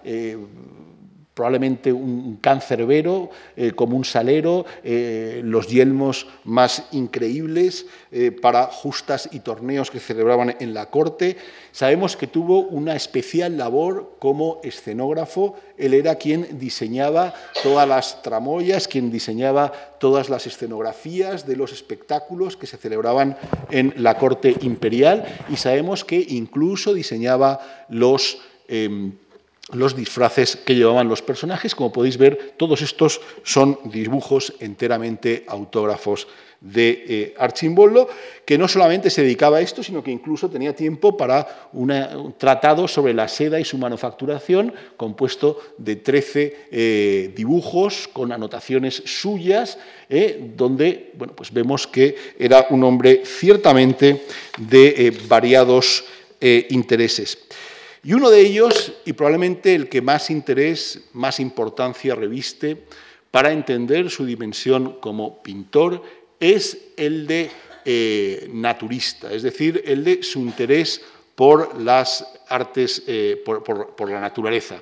probablemente 1.39 1.93
un 1.93 2.37
cancerbero, 2.41 3.29
eh, 3.55 3.71
como 3.71 3.95
un 3.95 4.03
salero, 4.03 4.65
eh, 4.83 5.39
los 5.41 5.67
yelmos 5.69 6.27
más 6.43 6.83
increíbles 6.91 7.85
eh, 8.11 8.31
para 8.31 8.65
justas 8.65 9.29
y 9.31 9.39
torneos 9.39 9.89
que 9.89 10.01
celebraban 10.01 10.57
en 10.59 10.73
la 10.73 10.87
corte. 10.87 11.37
Sabemos 11.71 12.17
que 12.17 12.27
tuvo 12.27 12.59
una 12.63 12.93
especial 12.93 13.57
labor 13.57 14.17
como 14.19 14.59
escenógrafo. 14.65 15.55
Él 15.77 15.93
era 15.93 16.15
quien 16.15 16.59
diseñaba 16.59 17.33
todas 17.63 17.87
las 17.87 18.21
tramoyas, 18.21 18.89
quien 18.89 19.09
diseñaba 19.09 19.71
todas 19.97 20.27
las 20.27 20.45
escenografías 20.45 21.47
de 21.47 21.55
los 21.55 21.71
espectáculos 21.71 22.57
que 22.57 22.67
se 22.67 22.75
celebraban 22.75 23.37
en 23.71 23.93
la 23.95 24.17
corte 24.17 24.57
imperial 24.59 25.23
y 25.47 25.55
sabemos 25.55 26.03
que 26.03 26.19
incluso 26.19 26.93
diseñaba 26.93 27.85
los 27.87 28.39
em, 28.67 29.13
los 29.71 29.95
disfraces 29.95 30.55
que 30.55 30.75
llevaban 30.75 31.07
los 31.07 31.21
personajes. 31.21 31.75
Como 31.75 31.91
podéis 31.91 32.17
ver, 32.17 32.53
todos 32.57 32.81
estos 32.81 33.21
son 33.43 33.79
dibujos 33.85 34.53
enteramente 34.59 35.43
autógrafos 35.47 36.27
de 36.61 37.05
eh, 37.07 37.35
Archimboldo, 37.37 38.09
que 38.43 38.57
no 38.57 38.67
solamente 38.67 39.09
se 39.09 39.21
dedicaba 39.21 39.57
a 39.57 39.61
esto, 39.61 39.81
sino 39.81 40.03
que 40.03 40.11
incluso 40.11 40.49
tenía 40.49 40.75
tiempo 40.75 41.15
para 41.15 41.69
un 41.71 42.35
tratado 42.37 42.87
sobre 42.87 43.13
la 43.13 43.27
seda 43.29 43.59
y 43.59 43.65
su 43.65 43.77
manufacturación, 43.77 44.73
compuesto 44.97 45.59
de 45.77 45.95
13 45.95 46.57
eh, 46.71 47.33
dibujos 47.35 48.09
con 48.11 48.33
anotaciones 48.33 49.01
suyas, 49.05 49.77
eh, 50.09 50.51
donde 50.55 51.11
bueno, 51.13 51.33
pues 51.33 51.53
vemos 51.53 51.87
que 51.87 52.15
era 52.37 52.67
un 52.71 52.83
hombre 52.83 53.21
ciertamente 53.25 54.25
de 54.57 55.17
variados 55.27 56.05
intereses. 56.41 57.37
Y 58.03 58.13
uno 58.13 58.29
de 58.29 58.41
ellos, 58.41 58.93
y 59.05 59.13
probablemente 59.13 59.75
el 59.75 59.89
que 59.89 60.01
más 60.01 60.29
interés, 60.29 61.09
más 61.13 61.39
importancia 61.39 62.15
reviste 62.15 62.77
para 63.31 63.51
entender 63.51 64.09
su 64.09 64.25
dimensión 64.25 64.97
como 65.01 65.43
pintor, 65.43 66.01
es 66.39 66.77
el 66.95 67.27
de 67.27 67.51
eh, 67.85 68.49
naturista, 68.53 69.31
es 69.33 69.43
decir, 69.43 69.83
el 69.85 70.03
de 70.03 70.23
su 70.23 70.39
interés 70.39 71.01
por 71.35 71.79
las 71.79 72.25
artes, 72.47 73.03
eh, 73.07 73.41
por, 73.45 74.09
la 74.09 74.21
naturaleza. 74.21 74.81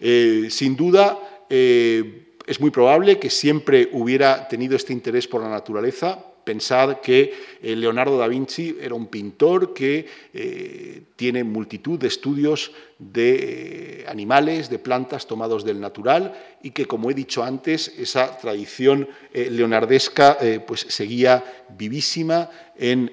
Eh, 0.00 0.48
sin 0.50 0.76
duda, 0.76 1.18
es 1.48 2.60
muy 2.60 2.70
probable 2.70 3.18
que 3.18 3.30
siempre 3.30 3.88
hubiera 3.92 4.48
tenido 4.48 4.76
este 4.76 4.92
interés 4.92 5.28
por 5.28 5.42
la 5.42 5.48
naturaleza, 5.48 6.24
Pensad 6.46 7.00
que 7.00 7.34
eh, 7.60 7.74
Leonardo 7.74 8.18
da 8.18 8.28
Vinci 8.28 8.78
era 8.80 8.94
un 8.94 9.08
pintor 9.08 9.74
que 9.74 10.06
eh, 10.32 11.02
tiene 11.16 11.42
multitud 11.42 11.98
de 11.98 12.06
estudios 12.06 12.70
de 13.00 13.34
eh, 13.34 14.04
animales, 14.06 14.70
de 14.70 14.78
plantas 14.78 15.26
tomados 15.26 15.64
del 15.64 15.80
natural 15.80 16.38
y 16.62 16.70
que, 16.70 16.86
como 16.86 17.10
he 17.10 17.14
dicho 17.14 17.42
antes, 17.42 17.88
esa 17.98 18.38
tradición 18.38 19.08
leonardesca 19.34 20.38
pues, 20.64 20.86
seguía 20.88 21.42
vivísima 21.76 22.48
en 22.78 23.10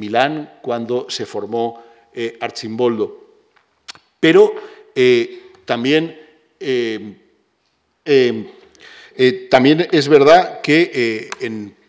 Milán 0.00 0.50
cuando 0.62 1.04
se 1.10 1.26
formó 1.26 1.84
Archimboldo. 2.40 3.44
Pero 4.18 4.54
también 5.66 6.16
también 9.50 9.86
es 9.92 10.08
verdad 10.08 10.60
que 10.62 11.28
en 11.40 11.79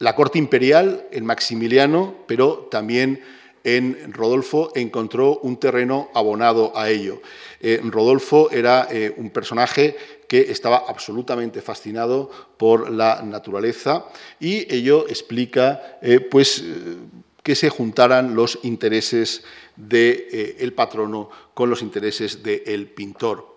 la 0.00 0.16
corte 0.16 0.38
imperial 0.38 1.06
en 1.12 1.26
Maximiliano, 1.26 2.14
pero 2.26 2.68
también 2.70 3.22
en 3.64 4.12
Rodolfo 4.14 4.72
encontró 4.74 5.38
un 5.40 5.58
terreno 5.58 6.08
abonado 6.14 6.72
a 6.74 6.88
ello. 6.88 7.20
Eh, 7.60 7.80
Rodolfo 7.84 8.50
era 8.50 8.88
eh, 8.90 9.12
un 9.14 9.28
personaje 9.28 9.94
que 10.26 10.50
estaba 10.50 10.84
absolutamente 10.88 11.60
fascinado 11.60 12.30
por 12.56 12.90
la 12.90 13.20
naturaleza 13.22 14.06
y 14.40 14.72
ello 14.74 15.06
explica 15.06 15.98
eh, 16.00 16.20
pues, 16.20 16.64
que 17.42 17.54
se 17.54 17.68
juntaran 17.68 18.34
los 18.34 18.58
intereses 18.62 19.44
del 19.76 20.72
patrono 20.74 21.28
con 21.52 21.68
los 21.68 21.82
intereses 21.82 22.42
del 22.42 22.88
pintor. 22.88 23.56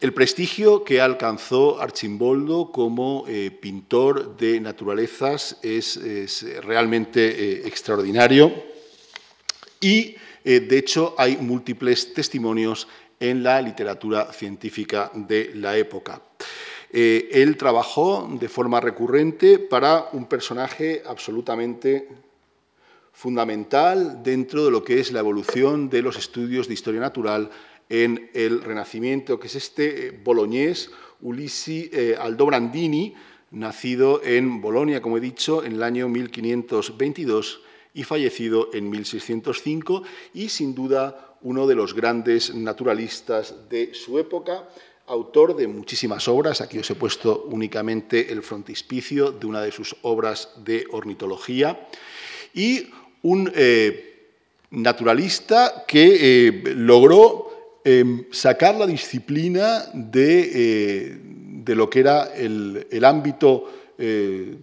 El 0.00 0.14
prestigio 0.14 0.82
que 0.82 0.98
alcanzó 0.98 1.78
Archimboldo 1.78 2.72
como 2.72 3.26
eh, 3.28 3.50
pintor 3.50 4.34
de 4.38 4.58
naturalezas 4.58 5.58
es, 5.60 6.42
realmente 6.62 7.20
eh, 7.28 7.68
extraordinario 7.68 8.50
y, 9.78 10.16
eh, 10.42 10.60
de 10.60 10.78
hecho, 10.78 11.14
hay 11.18 11.36
múltiples 11.36 12.14
testimonios 12.14 12.88
en 13.20 13.42
la 13.42 13.60
literatura 13.60 14.32
científica 14.32 15.10
de 15.12 15.52
la 15.56 15.76
época. 15.76 16.22
él 16.90 17.58
trabajó 17.58 18.26
de 18.40 18.48
forma 18.48 18.80
recurrente 18.80 19.58
para 19.58 20.08
un 20.14 20.24
personaje 20.24 21.02
absolutamente 21.04 22.08
fundamental 23.12 24.22
dentro 24.22 24.64
de 24.64 24.70
lo 24.70 24.82
que 24.82 24.98
es 24.98 25.12
la 25.12 25.20
evolución 25.20 25.90
de 25.90 26.00
los 26.00 26.16
estudios 26.16 26.68
de 26.68 26.74
historia 26.74 27.00
natural 27.00 27.50
en 27.90 28.30
el 28.34 28.62
Renacimiento, 28.62 29.38
que 29.38 29.48
es 29.48 29.56
este 29.56 30.06
eh, 30.06 30.10
boloñés 30.12 30.90
Ulisi 31.20 31.90
eh, 31.92 32.16
Aldobrandini, 32.18 33.14
nacido 33.50 34.22
en 34.24 34.62
Bolonia, 34.62 35.02
como 35.02 35.18
he 35.18 35.20
dicho, 35.20 35.64
en 35.64 35.72
el 35.72 35.82
año 35.82 36.08
1522 36.08 37.60
y 37.92 38.04
fallecido 38.04 38.70
en 38.72 38.88
1605, 38.88 40.04
y 40.32 40.48
sin 40.48 40.74
duda 40.74 41.36
uno 41.42 41.66
de 41.66 41.74
los 41.74 41.92
grandes 41.92 42.54
naturalistas 42.54 43.68
de 43.68 43.92
su 43.92 44.20
época, 44.20 44.68
autor 45.08 45.56
de 45.56 45.66
muchísimas 45.66 46.28
obras. 46.28 46.60
Aquí 46.60 46.78
os 46.78 46.88
he 46.88 46.94
puesto 46.94 47.42
únicamente 47.50 48.30
el 48.32 48.42
frontispicio 48.42 49.32
de 49.32 49.46
una 49.46 49.62
de 49.62 49.72
sus 49.72 49.96
obras 50.02 50.50
de 50.64 50.86
ornitología, 50.92 51.88
y 52.54 52.88
un 53.22 53.50
eh, 53.54 54.28
naturalista 54.70 55.84
que 55.88 56.62
logró 56.76 57.49
Em, 57.82 58.26
sacar 58.30 58.74
la 58.74 58.86
disciplina 58.86 59.88
de, 59.94 60.50
eh, 60.52 61.74
lo 61.74 61.88
que 61.88 62.00
era 62.00 62.24
el, 62.34 63.04
ámbito 63.04 63.72
eh, 63.96 64.54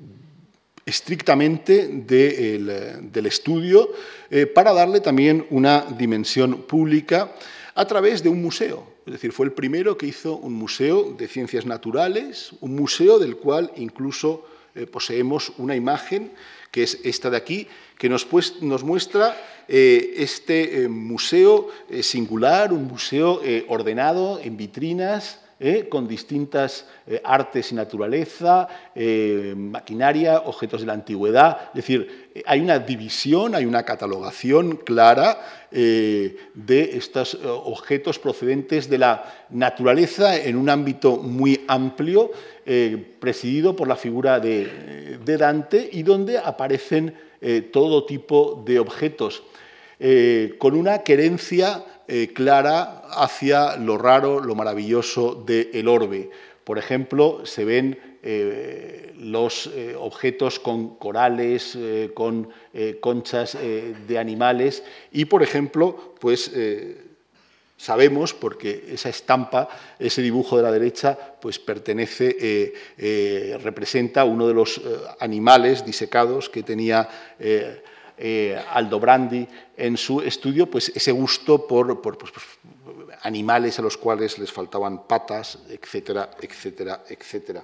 estrictamente 0.86 1.88
del 1.88 3.26
estudio 3.26 3.90
eh, 4.30 4.46
para 4.46 4.72
darle 4.72 5.00
también 5.00 5.48
una 5.50 5.86
dimensión 5.98 6.62
pública 6.64 7.34
a 7.74 7.88
través 7.88 8.22
de 8.22 8.30
un 8.30 8.40
museo. 8.40 8.86
Es 9.08 9.14
decir, 9.14 9.32
fue 9.32 9.48
el 9.48 9.54
primero 9.54 9.98
que 9.98 10.06
hizo 10.06 10.36
un 10.36 10.54
museo 10.54 11.16
de 11.18 11.28
ciencias 11.28 11.66
naturales, 11.66 12.52
un 12.62 12.76
museo 12.76 13.18
del 13.18 13.38
cual 13.38 13.72
incluso 13.78 14.46
poseemos 14.92 15.54
una 15.58 15.76
imagen, 15.76 16.34
que 16.70 16.84
es 16.84 17.00
esta 17.04 17.32
de 17.32 17.38
aquí, 17.38 17.68
que 17.98 18.10
nos, 18.10 18.26
pues, 18.26 18.62
nos 18.62 18.84
muestra 18.84 19.36
eh, 19.68 20.14
este 20.18 20.84
eh, 20.84 20.88
museo 20.88 21.68
eh, 21.90 22.04
singular, 22.04 22.72
un 22.72 22.86
museo 22.86 23.42
ordenado 23.68 24.40
en 24.42 24.56
vitrinas, 24.58 25.42
con 25.90 26.08
distintas 26.08 26.86
artes 27.24 27.72
y 27.72 27.76
naturaleza, 27.76 28.68
maquinaria, 29.56 30.42
objetos 30.46 30.82
de 30.82 30.86
la 30.86 30.94
antigüedad. 30.94 31.70
Es 31.70 31.78
decir, 31.78 32.30
hay 32.46 32.60
una 32.60 32.78
división, 32.78 33.56
hay 33.56 33.66
una 33.66 33.82
catalogación 33.82 34.76
clara 34.76 35.68
de 35.72 36.92
estos 36.94 37.40
objetos 37.44 38.20
procedentes 38.20 38.88
de 38.88 39.00
la 39.00 39.48
naturaleza 39.50 40.38
en 40.38 40.58
un 40.58 40.70
ámbito 40.70 41.18
muy 41.18 41.66
amplio, 41.68 42.30
presidido 43.20 43.76
por 43.76 43.88
la 43.88 43.96
figura 43.96 44.40
de, 44.40 45.18
de 45.26 45.38
Dante 45.38 45.90
y 45.92 46.04
donde 46.04 46.38
aparecen 46.38 47.16
todo 47.72 48.06
tipo 48.06 48.64
de 48.66 48.80
objetos 48.80 49.44
eh, 50.00 50.56
con 50.60 50.76
una 50.76 51.00
querencia 51.00 51.84
eh, 52.08 52.32
clara 52.32 53.02
hacia 53.10 53.78
lo 53.78 53.98
raro, 53.98 54.40
lo 54.40 54.54
maravilloso 54.54 55.34
del 55.34 55.88
orbe. 55.88 56.30
Por 56.64 56.78
ejemplo, 56.78 57.46
se 57.46 57.66
ven 57.66 58.00
eh, 58.22 59.14
los 59.18 59.70
objetos 59.98 60.60
con 60.60 60.96
corales, 60.98 61.76
con 62.14 62.50
conchas 63.00 63.58
de 63.58 64.20
animales 64.20 64.84
y, 65.12 65.26
por 65.26 65.42
ejemplo, 65.42 66.14
pues 66.20 66.52
Sabemos, 67.78 68.34
porque 68.34 68.90
esa 68.90 69.10
estampa, 69.10 69.70
ese 70.00 70.22
dibujo 70.22 70.58
de 70.58 70.64
la 70.64 70.72
derecha, 70.72 71.18
pues 71.40 71.60
pertenece, 71.60 72.36
eh, 72.40 72.74
eh, 72.98 73.60
representa 73.62 74.26
uno 74.26 74.48
de 74.48 74.54
los 74.54 74.82
animales 75.20 75.86
disecados 75.86 76.50
que 76.50 76.64
tenía 76.64 77.08
Aldo 78.74 79.00
Brandi 79.00 79.48
en 79.78 79.96
su 79.96 80.22
estudio, 80.22 80.66
pues 80.66 80.92
ese 80.96 81.12
gusto 81.12 81.68
por, 81.68 82.02
por 82.02 82.18
pues, 82.18 82.34
animales 83.22 83.78
a 83.78 83.82
los 83.84 83.98
cuales 83.98 84.40
les 84.40 84.52
faltaban 84.52 85.08
patas, 85.08 85.60
etcétera, 85.70 86.32
etcétera, 86.42 87.04
etcétera. 87.08 87.64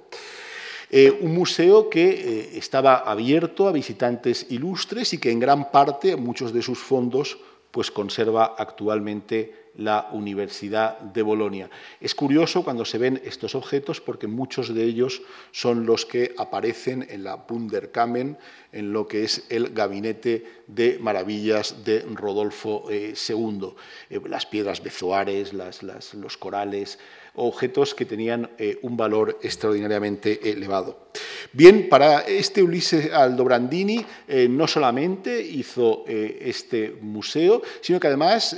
Eh, 0.90 1.10
un 1.22 1.34
museo 1.34 1.88
que 1.88 2.10
eh, 2.10 2.50
estaba 2.58 2.98
abierto 2.98 3.66
a 3.66 3.72
visitantes 3.72 4.46
ilustres 4.50 5.12
y 5.12 5.18
que 5.18 5.30
en 5.30 5.40
gran 5.40 5.70
parte, 5.72 6.16
muchos 6.16 6.52
de 6.52 6.62
sus 6.62 6.78
fondos, 6.78 7.38
pues 7.70 7.90
conserva 7.90 8.54
actualmente 8.56 9.63
la 9.76 10.08
Universidad 10.12 10.98
de 11.00 11.22
Bolonia. 11.22 11.70
Es 12.00 12.14
curioso 12.14 12.62
cuando 12.64 12.84
se 12.84 12.98
ven 12.98 13.20
estos 13.24 13.54
objetos 13.54 14.00
porque 14.00 14.26
muchos 14.26 14.74
de 14.74 14.84
ellos 14.84 15.22
son 15.50 15.86
los 15.86 16.06
que 16.06 16.34
aparecen 16.38 17.06
en 17.10 17.24
la 17.24 17.36
Bunderkamen, 17.36 18.38
en 18.72 18.92
lo 18.92 19.06
que 19.06 19.24
es 19.24 19.44
el 19.48 19.70
gabinete 19.70 20.62
de 20.66 20.98
maravillas 21.00 21.84
de 21.84 22.06
Rodolfo 22.12 22.84
II. 22.90 23.74
Eh, 24.10 24.20
las 24.28 24.46
piedras 24.46 24.82
bezoares, 24.82 25.52
los 25.52 26.36
corales, 26.36 26.98
objetos 27.36 27.94
que 27.94 28.04
tenían 28.04 28.50
eh, 28.58 28.78
un 28.82 28.96
valor 28.96 29.38
extraordinariamente 29.42 30.50
elevado. 30.50 31.08
Bien, 31.52 31.88
para 31.88 32.20
este 32.20 32.62
Ulises 32.62 33.12
Aldobrandini 33.12 34.04
eh, 34.28 34.48
no 34.48 34.66
solamente 34.66 35.40
hizo 35.40 36.04
eh, 36.06 36.38
este 36.42 36.96
museo, 37.00 37.62
sino 37.80 37.98
que 37.98 38.06
además 38.06 38.56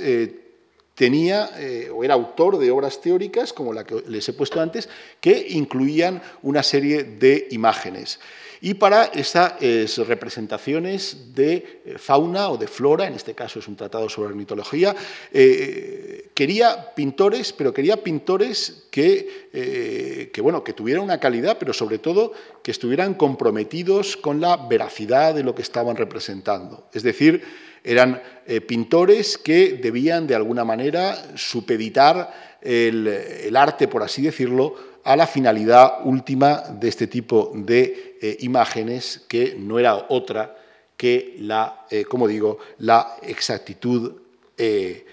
tenía 0.97 1.49
o 1.93 2.03
era 2.03 2.15
autor 2.15 2.57
de 2.57 2.71
obras 2.71 2.99
teóricas, 2.99 3.53
como 3.53 3.71
la 3.71 3.85
que 3.85 4.03
les 4.07 4.27
he 4.27 4.33
puesto 4.33 4.59
antes, 4.59 4.89
que 5.21 5.45
incluían 5.49 6.21
una 6.41 6.63
serie 6.63 7.03
de 7.03 7.47
imágenes 7.51 8.19
y 8.61 8.73
para 8.73 9.05
esas 9.05 9.97
representaciones 10.07 11.33
de 11.35 11.81
eh, 11.85 11.95
fauna 11.97 12.49
o 12.49 12.57
de 12.57 12.67
flora, 12.67 13.07
en 13.07 13.13
este 13.13 13.33
caso 13.33 13.59
es 13.59 13.67
un 13.67 13.75
tratado 13.75 14.09
sobre 14.09 14.29
ornitología, 14.29 14.95
eh, 15.31 16.29
quería 16.33 16.93
pintores, 16.95 17.53
pero 17.53 17.73
quería 17.73 17.97
pintores 17.97 18.87
que, 18.89 19.49
eh, 19.53 20.31
que, 20.33 20.41
bueno, 20.41 20.63
que 20.63 20.73
tuvieran 20.73 21.03
una 21.03 21.19
calidad, 21.19 21.57
pero 21.59 21.73
sobre 21.73 21.99
todo 21.99 22.33
que 22.63 22.71
estuvieran 22.71 23.13
comprometidos 23.13 24.17
con 24.17 24.41
la 24.41 24.57
veracidad 24.57 25.35
de 25.35 25.43
lo 25.43 25.53
que 25.53 25.61
estaban 25.61 25.95
representando. 25.95 26.87
Es 26.93 27.03
decir, 27.03 27.43
eran 27.83 28.21
pintores 28.67 29.37
que 29.37 29.73
debían 29.73 30.27
de 30.27 30.35
alguna 30.35 30.63
manera 30.63 31.17
supeditar 31.35 32.57
el 32.61 33.55
arte, 33.55 33.87
por 33.87 34.03
así 34.03 34.21
decirlo, 34.21 34.75
a 35.07 35.15
la 35.15 35.25
finalidad 35.25 36.05
última 36.05 36.63
de 36.69 36.89
este 36.89 37.07
tipo 37.07 37.53
de 37.55 38.17
eh, 38.21 38.37
imágenes, 38.41 39.23
que 39.29 39.55
no 39.57 39.79
era 39.79 40.07
otra 40.09 40.57
que 40.97 41.37
la, 41.39 41.85
eh, 41.89 42.03
como 42.03 42.27
digo, 42.27 42.59
la 42.79 43.15
exactitud 43.21 44.15
eh, 44.57 45.05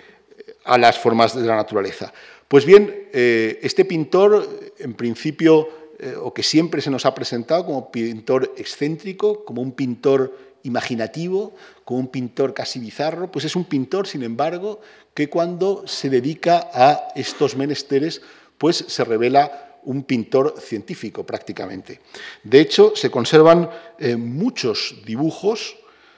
a 0.65 0.79
las 0.79 0.99
formas 0.99 1.37
de 1.37 1.47
la 1.47 1.55
naturaleza. 1.55 2.13
Pues 2.49 2.65
bien, 2.65 3.09
este 3.13 3.85
pintor, 3.85 4.73
en 4.79 4.95
principio, 4.95 5.69
o 6.21 6.33
que 6.35 6.43
siempre 6.43 6.81
se 6.81 6.91
nos 6.91 7.07
ha 7.07 7.15
presentado 7.15 7.65
como 7.65 7.91
pintor 7.91 8.55
excéntrico, 8.57 9.45
como 9.45 9.63
un 9.63 9.73
pintor 9.73 10.37
imaginativo, 10.65 11.55
como 11.85 12.01
un 12.01 12.09
pintor 12.09 12.55
casi 12.55 12.81
bizarro, 12.81 13.31
pues 13.31 13.45
es 13.45 13.57
un 13.57 13.65
pintor, 13.65 14.07
sin 14.07 14.23
embargo, 14.23 14.81
que 15.13 15.29
cuando 15.29 15.87
se 15.87 16.11
dedica 16.11 16.71
a 16.73 17.09
estos 17.15 17.57
menesteres, 17.57 18.23
pues 18.59 18.77
se 18.89 19.05
revela 19.05 19.79
un 19.85 20.05
pintor 20.05 20.55
científico 20.59 21.25
prácticamente. 21.25 22.01
De 22.43 22.61
hecho, 22.61 22.93
se 22.97 23.11
conservan 23.11 23.69
eh, 23.99 24.17
muchos 24.17 24.97
dibujos 25.05 25.77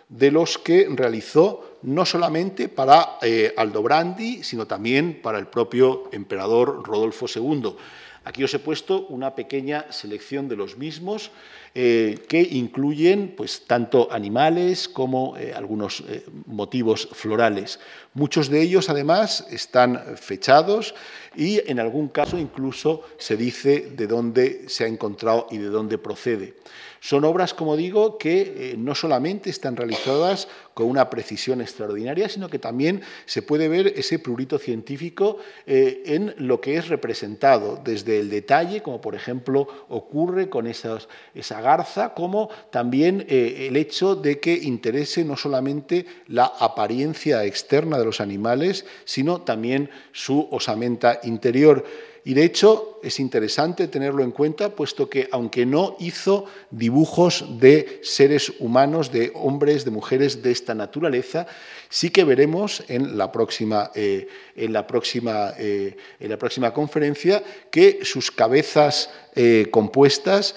de 0.09 0.31
los 0.31 0.59
que 0.59 0.87
realizó 0.89 1.79
no 1.83 2.07
solamente 2.07 2.69
para 2.69 3.19
eh, 3.23 3.53
Aldobrandi, 3.57 4.43
sino 4.43 4.67
también 4.67 5.21
para 5.21 5.39
el 5.39 5.47
propio 5.49 6.09
emperador 6.13 6.83
Rodolfo 6.87 7.27
II. 7.33 7.77
Aquí 8.25 8.43
os 8.43 8.55
he 8.55 8.59
puesto 8.59 9.07
una 9.07 9.35
pequeña 9.35 9.87
selección 9.93 10.49
de 10.49 10.57
los 10.57 10.79
mismos 10.79 11.31
eh, 11.79 12.25
que 12.27 12.41
incluyen 12.41 13.35
pues, 13.37 13.67
tanto 13.67 14.11
animales 14.11 14.89
como 14.89 15.37
eh, 15.37 15.53
algunos 15.55 16.03
eh, 16.09 16.25
motivos 16.47 17.07
florales. 17.13 17.81
Muchos 18.17 18.49
de 18.49 18.63
ellos, 18.63 18.89
además, 18.89 19.47
están 19.51 20.17
fechados 20.17 20.95
y 21.37 21.61
en 21.71 21.79
algún 21.79 22.09
caso 22.09 22.39
incluso 22.39 23.03
se 23.19 23.37
dice 23.37 23.91
de 23.95 24.07
dónde 24.07 24.71
se 24.71 24.85
ha 24.85 24.87
encontrado 24.87 25.47
y 25.51 25.59
de 25.59 25.69
dónde 25.69 25.99
procede. 25.99 26.55
Son 26.99 27.25
obras, 27.25 27.53
como 27.53 27.77
digo, 27.77 28.17
que 28.17 28.75
no 28.79 28.95
solamente 28.95 29.51
están 29.51 29.77
realizadas 29.77 30.49
con 30.73 30.89
una 30.89 31.09
precisión 31.09 31.61
extraordinaria, 31.61 32.29
sino 32.29 32.49
que 32.49 32.59
también 32.59 33.03
se 33.27 33.43
puede 33.43 33.69
ver 33.69 33.89
ese 33.97 34.19
prurito 34.19 34.59
científico 34.59 35.37
en 35.67 36.35
lo 36.39 36.61
que 36.61 36.77
es 36.77 36.89
representado, 36.89 37.81
desde 37.85 38.19
el 38.19 38.31
detalle, 38.31 38.83
como 38.83 39.01
por 39.01 39.15
ejemplo 39.15 39.69
ocurre 39.89 40.49
con 40.49 40.67
esa 40.67 41.61
garza, 41.61 42.15
como 42.15 42.49
también 42.71 43.25
eh, 43.29 43.67
el 43.69 43.77
hecho 43.77 44.17
de 44.17 44.41
que 44.41 44.55
interese 44.55 45.25
no 45.25 45.37
solamente 45.37 46.07
la 46.27 46.47
apariencia 46.47 47.45
externa 47.45 47.99
de 47.99 48.06
los 48.07 48.21
animales, 48.21 48.87
sino 49.05 49.43
también 49.43 49.91
su 50.13 50.49
osamenta 50.51 51.21
interior. 51.25 51.85
Y 52.27 52.35
de 52.35 52.43
hecho 52.43 52.99
es 53.05 53.21
interesante 53.21 53.87
tenerlo 53.87 54.25
en 54.25 54.33
cuenta, 54.33 54.71
puesto 54.71 55.09
que 55.09 55.29
aunque 55.31 55.65
no 55.65 55.97
hizo 56.01 56.47
dibujos 56.73 57.61
de 57.61 58.01
seres 58.03 58.53
humanos, 58.59 59.13
de 59.13 59.31
hombres, 59.37 59.85
de 59.85 59.93
mujeres 59.93 60.43
de 60.43 60.51
esta 60.51 60.75
naturaleza, 60.75 61.47
sí 61.89 62.11
que 62.11 62.25
veremos 62.25 62.83
en 62.89 63.17
la 63.17 63.31
próxima, 63.31 63.93
eh, 63.95 64.27
en 64.57 64.73
la 64.73 64.89
próxima, 64.89 65.53
eh, 65.57 65.97
en 66.19 66.29
la 66.29 66.37
próxima 66.37 66.75
conferencia 66.75 67.45
que 67.71 68.01
sus 68.03 68.33
cabezas 68.33 69.09
eh, 69.37 69.69
compuestas, 69.71 70.57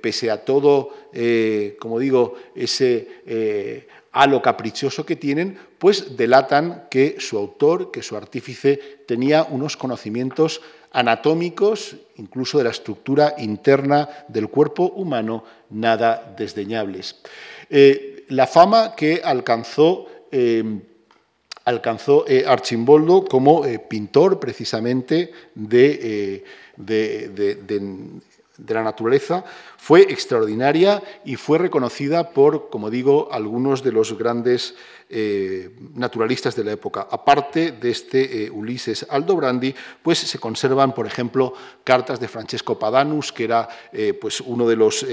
pese 0.00 0.32
a 0.32 0.44
todo, 0.44 0.90
como 1.78 1.98
digo, 2.00 2.34
ese 2.56 3.86
halo 4.10 4.40
caprichoso 4.40 5.04
que 5.04 5.16
tienen, 5.16 5.58
pues 5.84 6.16
delatan 6.16 6.86
que 6.88 7.16
su 7.18 7.36
autor, 7.36 7.90
que 7.90 8.00
su 8.00 8.16
artífice, 8.16 8.80
tenía 9.06 9.42
unos 9.42 9.76
conocimientos 9.76 10.62
anatómicos, 10.92 11.96
incluso 12.16 12.56
de 12.56 12.64
la 12.64 12.70
estructura 12.70 13.34
interna 13.36 14.08
del 14.28 14.48
cuerpo 14.48 14.84
humano, 14.96 15.44
nada 15.68 16.34
desdeñables. 16.38 17.16
Eh, 17.68 18.24
la 18.30 18.46
fama 18.46 18.94
que 18.96 19.20
alcanzó, 19.22 20.06
eh, 20.32 20.64
alcanzó 21.66 22.24
eh, 22.26 22.46
Archimboldo 22.48 23.26
como 23.26 23.64
pintor 23.86 24.40
precisamente 24.40 25.32
de, 25.54 26.44
de 26.78 28.06
la 28.58 28.82
naturaleza 28.82 29.44
fue 29.76 30.02
extraordinaria 30.02 31.02
y 31.24 31.36
fue 31.36 31.58
reconocida 31.58 32.30
por, 32.30 32.70
como 32.70 32.90
digo, 32.90 33.28
algunos 33.32 33.82
de 33.82 33.92
los 33.92 34.16
grandes 34.16 34.74
eh, 35.10 35.74
naturalistas 35.94 36.54
de 36.54 36.64
la 36.64 36.72
época. 36.72 37.08
Aparte 37.10 37.72
de 37.72 37.90
este 37.90 38.44
eh, 38.44 38.50
Ulises 38.50 39.06
Aldobrandi, 39.08 39.74
pues 40.02 40.18
se 40.18 40.38
conservan, 40.38 40.94
por 40.94 41.06
ejemplo, 41.06 41.54
cartas 41.82 42.20
de 42.20 42.28
Francesco 42.28 42.78
Padanus, 42.78 43.32
que 43.32 43.44
era 43.44 43.68
eh, 43.92 44.14
pues 44.14 44.40
uno 44.40 44.68
de 44.68 44.76
los 44.76 45.06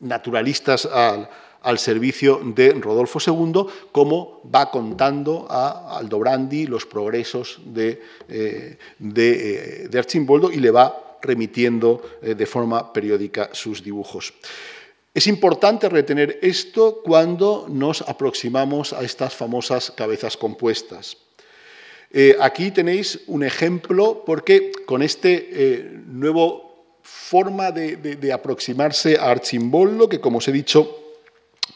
naturalistas 0.00 0.86
al 0.86 1.28
al 1.62 1.78
servicio 1.78 2.40
de 2.42 2.72
Rodolfo 2.72 3.18
II, 3.24 3.66
como 3.92 4.42
va 4.52 4.70
contando 4.70 5.46
a 5.50 5.98
Aldobrandi 5.98 6.66
los 6.66 6.86
progresos 6.86 7.60
de, 7.64 8.02
eh, 8.28 8.78
eh, 9.16 9.86
de, 9.88 9.98
Archimboldo 9.98 10.50
y 10.50 10.56
le 10.56 10.70
va 10.70 11.18
remitiendo 11.22 12.02
eh, 12.22 12.34
de 12.34 12.46
forma 12.46 12.92
periódica 12.92 13.50
sus 13.52 13.82
dibujos. 13.82 14.32
Es 15.12 15.26
importante 15.26 15.88
retener 15.88 16.38
esto 16.40 17.02
cuando 17.04 17.66
nos 17.68 18.02
aproximamos 18.02 18.92
a 18.92 19.02
estas 19.02 19.34
famosas 19.34 19.90
cabezas 19.90 20.36
compuestas. 20.36 21.16
aquí 22.40 22.70
tenéis 22.70 23.20
un 23.26 23.42
ejemplo 23.42 24.22
porque 24.24 24.72
con 24.86 25.02
este 25.02 25.90
nuevo 26.06 26.98
forma 27.02 27.70
de, 27.72 27.96
de, 27.96 28.32
aproximarse 28.32 29.16
a 29.16 29.30
Archimboldo, 29.30 30.08
que 30.08 30.20
como 30.20 30.38
os 30.38 30.48
he 30.48 30.52
dicho 30.52 30.99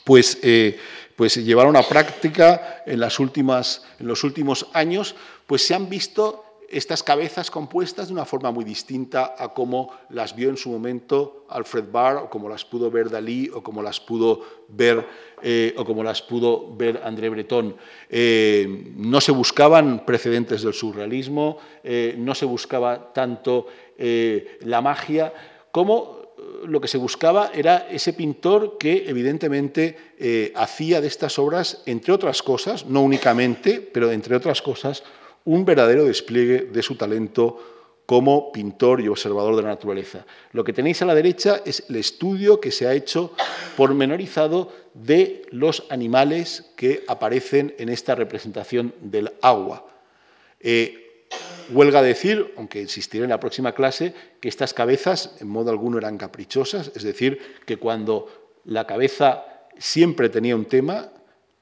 pues, 0.04 0.38
eh, 0.42 0.78
pues 1.16 1.36
llevaron 1.36 1.76
a 1.76 1.82
práctica 1.82 2.82
en, 2.86 3.00
las 3.00 3.18
últimas, 3.18 3.84
en 3.98 4.06
los 4.06 4.22
últimos 4.22 4.66
años, 4.74 5.16
pues 5.46 5.66
se 5.66 5.74
han 5.74 5.88
visto 5.88 6.42
estas 6.68 7.02
cabezas 7.02 7.50
compuestas 7.50 8.08
de 8.08 8.14
una 8.14 8.24
forma 8.24 8.50
muy 8.50 8.64
distinta 8.64 9.34
a 9.38 9.54
como 9.54 9.92
las 10.10 10.34
vio 10.34 10.48
en 10.48 10.56
su 10.56 10.70
momento 10.70 11.46
Alfred 11.48 11.84
Barr, 11.90 12.16
o 12.16 12.30
como 12.30 12.48
las 12.48 12.64
pudo 12.64 12.90
ver 12.90 13.10
Dalí, 13.10 13.48
o 13.52 13.62
como 13.62 13.82
las 13.82 14.00
pudo 14.00 14.40
ver, 14.68 15.06
eh, 15.40 15.74
o 15.76 16.02
las 16.02 16.22
pudo 16.22 16.74
ver 16.74 17.00
André 17.04 17.28
Breton. 17.28 17.76
Eh, 18.08 18.92
no 18.96 19.20
se 19.20 19.30
buscaban 19.30 20.04
precedentes 20.04 20.62
del 20.62 20.74
surrealismo, 20.74 21.58
no 22.16 22.34
se 22.34 22.46
buscaba 22.46 23.12
tanto 23.12 23.66
la 23.98 24.80
magia, 24.80 25.32
como 25.70 26.23
lo 26.66 26.80
que 26.80 26.88
se 26.88 26.98
buscaba 26.98 27.50
era 27.54 27.88
ese 27.90 28.12
pintor 28.12 28.78
que 28.78 29.04
evidentemente 29.06 30.52
hacía 30.54 31.00
de 31.00 31.06
estas 31.06 31.38
obras, 31.38 31.82
entre 31.86 32.12
otras 32.12 32.42
cosas, 32.42 32.86
no 32.86 33.02
únicamente, 33.02 33.80
pero 33.80 34.10
entre 34.10 34.36
otras 34.36 34.62
cosas, 34.62 35.02
un 35.44 35.64
verdadero 35.64 36.04
despliegue 36.04 36.62
de 36.62 36.82
su 36.82 36.96
talento 36.96 37.58
como 38.06 38.52
pintor 38.52 39.00
y 39.00 39.08
observador 39.08 39.56
de 39.56 39.62
la 39.62 39.68
naturaleza. 39.68 40.26
Lo 40.52 40.64
que 40.64 40.72
tenéis 40.72 41.00
a 41.02 41.06
la 41.06 41.14
derecha 41.14 41.62
es 41.64 41.84
el 41.88 41.96
estudio 41.96 42.60
que 42.60 42.70
se 42.70 42.86
ha 42.86 42.92
hecho 42.92 43.32
pormenorizado 43.76 44.70
de 44.92 45.42
los 45.50 45.84
animales 45.88 46.72
que 46.76 47.04
aparecen 47.08 47.74
en 47.78 47.88
esta 47.88 48.14
representación 48.14 48.94
del 49.00 49.32
agua. 49.40 49.86
Eh, 50.60 51.03
huelga 51.70 52.02
decir, 52.02 52.54
aunque 52.56 52.80
insistiré 52.80 53.24
en 53.24 53.30
la 53.30 53.40
próxima 53.40 53.72
clase, 53.72 54.14
que 54.40 54.48
estas 54.48 54.74
cabezas 54.74 55.36
en 55.40 55.48
modo 55.48 55.70
alguno 55.70 55.98
eran 55.98 56.18
caprichosas, 56.18 56.92
es 56.94 57.02
decir, 57.02 57.38
que 57.66 57.76
cuando 57.76 58.60
la 58.64 58.86
cabeza 58.86 59.44
siempre 59.78 60.28
tenía 60.28 60.56
un 60.56 60.66
tema, 60.66 61.10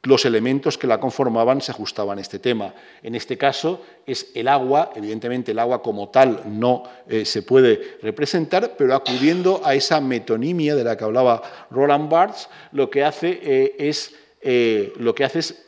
los 0.05 0.25
elementos 0.25 0.79
que 0.79 0.89
la 0.89 0.99
conformaban 0.99 1.61
se 1.61 1.71
ajustaban 1.71 2.19
a 2.19 2.21
este 2.21 2.41
tema. 2.41 2.75
En 3.03 3.15
este 3.15 3.39
caso 3.39 3.83
es 4.05 4.33
el 4.35 4.49
agua, 4.49 4.91
evidentemente 4.97 5.53
el 5.53 5.61
agua 5.61 5.81
como 5.81 6.09
tal 6.09 6.43
no 6.47 6.83
eh, 7.09 7.25
se 7.25 7.43
puede 7.43 7.99
representar, 8.03 8.75
pero 8.77 8.95
acudiendo 8.95 9.61
a 9.65 9.75
esa 9.75 10.01
metonimia 10.01 10.75
de 10.75 10.85
la 10.85 10.97
que 10.97 11.05
hablaba 11.05 11.43
Roland 11.71 12.11
Barthes, 12.11 12.49
lo 12.73 12.91
que 12.91 13.05
hace, 13.05 13.39
eh, 13.43 13.77
es, 13.79 14.15
eh, 14.41 14.93
lo 14.97 15.15
que 15.15 15.25
hace 15.25 15.39
es 15.39 15.65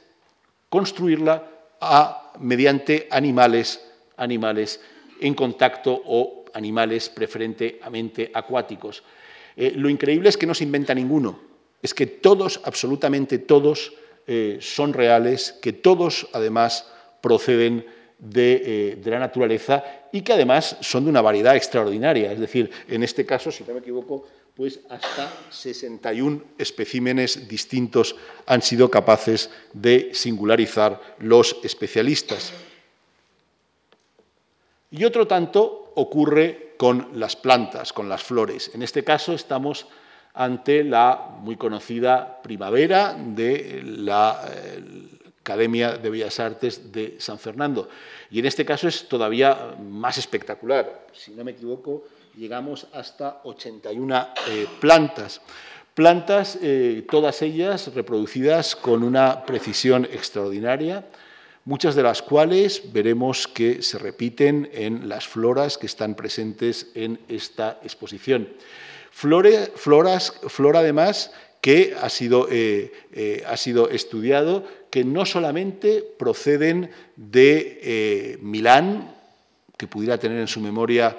construirla 0.69 1.51
mediante 2.41 3.07
animales, 3.11 3.81
animales 4.17 4.81
en 5.21 5.35
contacto 5.35 6.03
o 6.07 6.45
animales 6.55 7.09
preferentemente 7.09 8.31
acuáticos. 8.33 9.03
lo 9.57 9.89
increíble 9.89 10.29
es 10.29 10.37
que 10.37 10.47
no 10.47 10.55
se 10.55 10.65
inventa 10.65 10.95
ninguno, 10.95 11.41
es 11.85 11.93
que 11.93 12.07
todos, 12.07 12.61
absolutamente 12.65 13.39
todos, 13.39 13.93
eh, 14.27 14.57
son 14.59 14.95
reales, 14.95 15.55
que 15.61 15.75
todos 15.75 16.29
además 16.33 16.91
proceden 17.21 17.85
eh, 18.35 18.97
de, 18.99 19.11
la 19.11 19.19
naturaleza 19.19 19.85
y 20.11 20.23
que 20.23 20.33
además 20.33 20.79
son 20.81 21.05
de 21.05 21.11
una 21.11 21.21
variedad 21.21 21.55
extraordinaria. 21.55 22.33
Es 22.33 22.41
decir, 22.41 22.71
en 22.89 23.03
este 23.03 23.27
caso, 23.27 23.53
si 23.53 23.65
no 23.65 23.75
me 23.75 23.81
equivoco, 23.81 24.27
pues 24.55 24.81
hasta 24.89 25.31
61 25.51 26.43
especímenes 26.57 27.47
distintos 27.47 28.17
han 28.47 28.63
sido 28.63 28.91
capaces 28.91 29.51
de 29.75 30.09
singularizar 30.15 30.99
los 31.19 31.59
especialistas. 31.63 32.55
Y 34.97 35.05
otro 35.05 35.27
tanto 35.27 35.91
ocurre 35.97 36.75
con 36.77 37.09
las 37.15 37.35
plantas, 37.35 37.93
con 37.93 38.09
las 38.09 38.23
flores. 38.23 38.71
En 38.75 38.83
este 38.85 39.03
caso 39.03 39.33
estamos 39.33 39.89
ante 40.35 40.85
la 40.85 41.31
muy 41.41 41.57
conocida 41.57 42.41
primavera 42.41 43.17
de 43.19 43.83
la 43.85 44.41
eh, 44.49 44.83
Academia 45.41 45.99
de 45.99 46.11
Bellas 46.11 46.39
Artes 46.39 46.93
de 46.93 47.17
San 47.19 47.41
Fernando. 47.41 47.89
Y 48.31 48.39
en 48.39 48.47
este 48.47 48.65
caso 48.65 48.87
es 48.87 49.09
todavía 49.09 49.75
más 49.83 50.17
espectacular. 50.17 51.09
Si 51.13 51.33
no 51.33 51.43
me 51.43 51.51
equivoco, 51.51 52.05
llegamos 52.37 52.87
hasta 52.93 53.41
81 53.43 54.29
eh, 54.49 54.67
plantas. 54.81 55.41
Plantas, 55.93 56.57
eh, 56.63 57.05
todas 57.11 57.43
ellas 57.43 57.93
reproducidas 57.97 58.77
con 58.77 59.03
una 59.03 59.45
precisión 59.45 60.05
extraordinaria, 60.05 61.05
muchas 61.65 61.95
de 61.95 62.03
las 62.03 62.23
cuales 62.23 62.93
veremos 62.93 63.49
que 63.49 63.83
se 63.83 63.99
repiten 63.99 64.69
en 64.73 65.09
las 65.09 65.27
floras 65.27 65.79
que 65.79 65.87
están 65.87 66.15
presentes 66.15 66.89
en 66.95 67.19
esta 67.29 67.81
exposición. 67.83 68.49
Flore, 69.11 69.73
floras, 69.77 70.35
flora 70.49 70.81
además 70.81 71.33
que 71.61 71.95
ha 71.99 72.11
sido, 72.11 72.49
eh, 72.51 72.93
eh, 73.13 73.43
ha 73.47 73.57
sido, 73.57 73.89
estudiado, 73.89 74.65
que 74.91 75.03
no 75.03 75.25
solamente 75.25 76.05
proceden 76.19 76.91
de 77.17 77.81
eh, 77.83 78.39
Milán, 78.43 79.15
que 79.79 79.87
pudiera 79.87 80.19
tener 80.19 80.39
en 80.39 80.47
su 80.47 80.61
memoria 80.61 81.17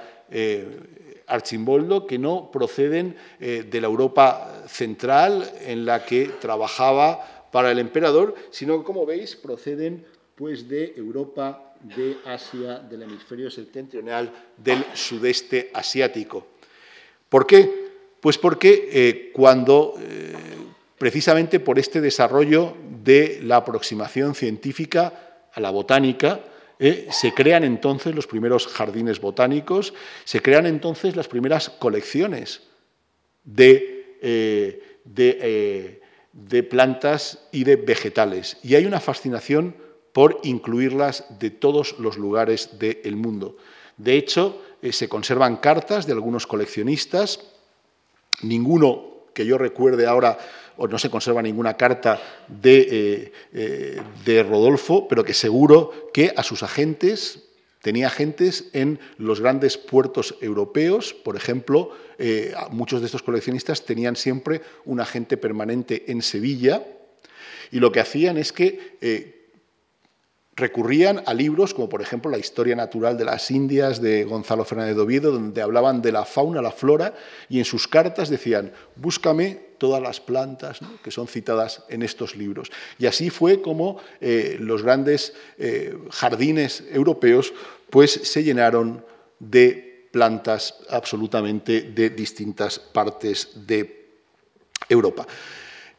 Archimboldo, 1.28 2.06
que 2.06 2.20
no 2.20 2.52
proceden 2.52 3.16
de 3.40 3.82
la 3.82 3.88
Europa 3.88 4.64
central 4.68 5.52
en 5.62 5.86
la 5.86 6.06
que 6.06 6.28
trabajaba 6.40 7.48
para 7.52 7.72
el 7.72 7.80
emperador, 7.80 8.36
sino 8.52 8.78
que, 8.78 8.86
como 8.86 9.06
veis, 9.06 9.36
proceden 9.36 10.06
pues, 10.36 10.68
de 10.68 10.94
Europa, 10.98 11.74
de 11.82 12.18
Asia, 12.26 12.80
del 12.80 13.04
hemisferio 13.04 13.50
septentrional, 13.50 14.32
del 14.58 14.84
sudeste 14.94 15.70
asiático. 15.74 16.48
¿Por 17.30 17.46
qué? 17.46 17.86
Pues 18.20 18.38
porque 18.38 18.90
eh, 18.92 19.32
cuando, 19.34 19.96
eh, 20.00 20.34
precisamente 20.98 21.60
por 21.60 21.78
este 21.78 22.02
desarrollo 22.02 22.76
de 23.04 23.40
la 23.44 23.58
aproximación 23.58 24.34
científica 24.34 25.48
a 25.54 25.60
la 25.60 25.70
botánica, 25.70 26.40
eh, 26.80 27.08
se 27.12 27.34
crean 27.34 27.64
entonces 27.64 28.16
los 28.16 28.28
primeros 28.28 28.68
jardines 28.68 29.22
botánicos, 29.22 29.94
se 30.24 30.42
crean 30.42 30.66
entonces 30.66 31.16
las 31.16 31.28
primeras 31.28 31.70
colecciones 31.70 32.64
de, 33.44 34.18
de, 35.04 36.64
plantas 36.64 37.48
y 37.52 37.64
de 37.64 37.76
vegetales. 37.76 38.58
Y 38.64 38.76
hay 38.76 38.86
una 38.86 39.00
fascinación 39.00 39.76
por 40.16 40.40
incluirlas 40.44 41.26
de 41.40 41.50
todos 41.50 42.00
los 42.00 42.16
lugares 42.16 42.80
del 42.80 43.18
mundo. 43.18 43.58
De 43.98 44.16
hecho, 44.16 44.62
se 44.90 45.10
conservan 45.10 45.58
cartas 45.58 46.08
de 46.08 46.14
algunos 46.14 46.48
coleccionistas. 46.48 47.42
Ninguno 48.42 49.26
que 49.34 49.46
yo 49.46 49.58
recuerde 49.58 50.06
ahora, 50.06 50.38
o 50.78 50.88
no 50.88 50.98
se 51.00 51.10
conserva 51.10 51.42
ninguna 51.42 51.76
carta 51.76 52.22
de, 52.48 52.88
eh, 52.90 53.32
eh, 53.52 54.02
de 54.24 54.44
Rodolfo, 54.44 55.06
pero 55.10 55.26
que 55.26 55.34
seguro 55.34 56.10
que 56.14 56.34
a 56.38 56.44
sus 56.44 56.64
agentes, 56.64 57.50
tenía 57.82 58.08
agentes 58.08 58.70
en 58.72 59.00
los 59.18 59.42
grandes 59.42 59.78
puertos 59.78 60.38
europeos, 60.40 61.14
por 61.14 61.36
ejemplo, 61.36 61.92
eh, 62.18 62.54
muchos 62.72 63.02
de 63.02 63.08
estos 63.08 63.22
coleccionistas 63.22 63.84
tenían 63.84 64.16
siempre 64.16 64.62
un 64.86 65.02
agente 65.02 65.36
permanente 65.36 66.10
en 66.10 66.22
Sevilla, 66.22 66.88
y 67.70 67.82
lo 67.82 67.92
que 67.92 68.00
hacían 68.00 68.38
es 68.38 68.54
que 68.54 69.35
recurrían 70.56 71.22
a 71.26 71.34
libros 71.34 71.74
como 71.74 71.90
por 71.90 72.02
ejemplo 72.02 72.32
La 72.32 72.38
historia 72.38 72.76
natural 72.76 73.18
de 73.18 73.26
las 73.26 73.52
Indias 73.52 74.02
de 74.02 74.24
Gonzalo 74.24 74.64
Fernández 74.64 74.96
de 74.96 75.02
Oviedo, 75.02 75.32
donde 75.32 75.62
hablaban 75.62 76.02
de 76.02 76.12
la 76.12 76.26
fauna, 76.26 76.62
la 76.62 76.72
flora, 76.72 77.14
y 77.50 77.60
en 77.60 77.66
sus 77.66 77.88
cartas 77.88 78.30
decían, 78.30 78.72
búscame 78.96 79.60
todas 79.78 80.02
las 80.02 80.22
plantas 80.22 80.80
que 81.04 81.12
son 81.12 81.28
citadas 81.28 81.84
en 81.90 82.02
estos 82.02 82.36
libros. 82.36 82.72
Y 82.98 83.06
así 83.06 83.30
fue 83.30 83.62
como 83.62 84.00
eh, 84.22 84.56
los 84.60 84.84
grandes 84.84 85.34
eh, 85.58 85.98
jardines 86.12 86.84
europeos 86.92 87.54
pues, 87.90 88.12
se 88.12 88.44
llenaron 88.44 89.04
de 89.40 90.08
plantas 90.12 90.76
absolutamente 90.90 91.82
de 91.82 92.10
distintas 92.10 92.80
partes 92.80 93.50
de 93.68 94.06
Europa 94.88 95.28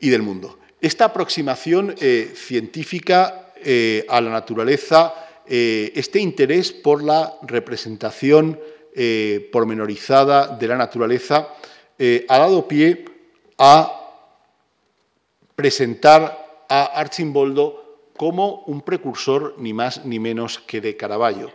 y 0.00 0.08
del 0.08 0.22
mundo. 0.22 0.58
Esta 0.80 1.06
aproximación 1.06 1.94
eh, 2.00 2.32
científica 2.34 3.45
eh, 3.64 4.04
a 4.08 4.20
la 4.20 4.30
naturaleza 4.30 5.14
eh, 5.46 5.92
este 5.94 6.18
interés 6.18 6.72
por 6.72 7.02
la 7.02 7.34
representación 7.42 8.58
eh, 8.94 9.48
pormenorizada 9.52 10.56
de 10.56 10.68
la 10.68 10.76
naturaleza 10.76 11.54
ha 12.28 12.38
dado 12.38 12.68
pie 12.68 13.06
a 13.56 14.10
presentar 15.54 16.64
a 16.68 16.84
Archimboldo 16.84 18.10
como 18.16 18.64
un 18.66 18.82
precursor 18.82 19.54
ni 19.58 19.72
más 19.72 20.04
ni 20.04 20.18
menos 20.18 20.58
que 20.58 20.82
de 20.82 20.94
Caravaggio. 20.94 21.50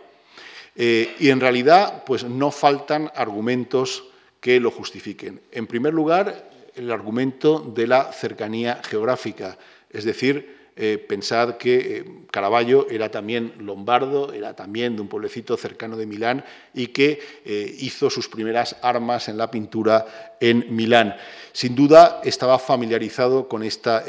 y 0.74 1.28
en 1.28 1.38
realidad, 1.38 2.02
pues 2.04 2.24
no 2.24 2.50
faltan 2.50 3.12
argumentos 3.14 4.02
que 4.40 4.58
lo 4.58 4.72
justifiquen. 4.72 5.40
En 5.52 5.68
primer 5.68 5.94
lugar, 5.94 6.50
el 6.74 6.90
argumento 6.90 7.60
de 7.60 7.86
la 7.86 8.12
cercanía 8.12 8.80
geográfica, 8.82 9.56
es 9.90 10.04
decir, 10.04 10.61
eh, 10.74 10.96
pensad 10.96 11.58
que 11.58 11.98
eh, 11.98 12.04
Caravaggio 12.30 12.86
era 12.88 13.10
también 13.10 13.52
lombardo, 13.58 14.32
era 14.32 14.56
también 14.56 14.96
de 14.96 15.02
un 15.02 15.08
pueblecito 15.08 15.54
cercano 15.58 15.98
de 15.98 16.06
Milán 16.06 16.46
y 16.72 16.86
que 16.86 17.20
eh, 17.44 17.76
hizo 17.80 18.08
sus 18.08 18.26
primeras 18.26 18.76
armas 18.80 19.28
en 19.28 19.36
la 19.36 19.50
pintura 19.50 20.36
en 20.40 20.74
Milán. 20.74 21.14
Sin 21.52 21.74
duda 21.74 22.22
estaba 22.24 22.58
familiarizado 22.58 23.48
con, 23.48 23.62
esta, 23.62 24.04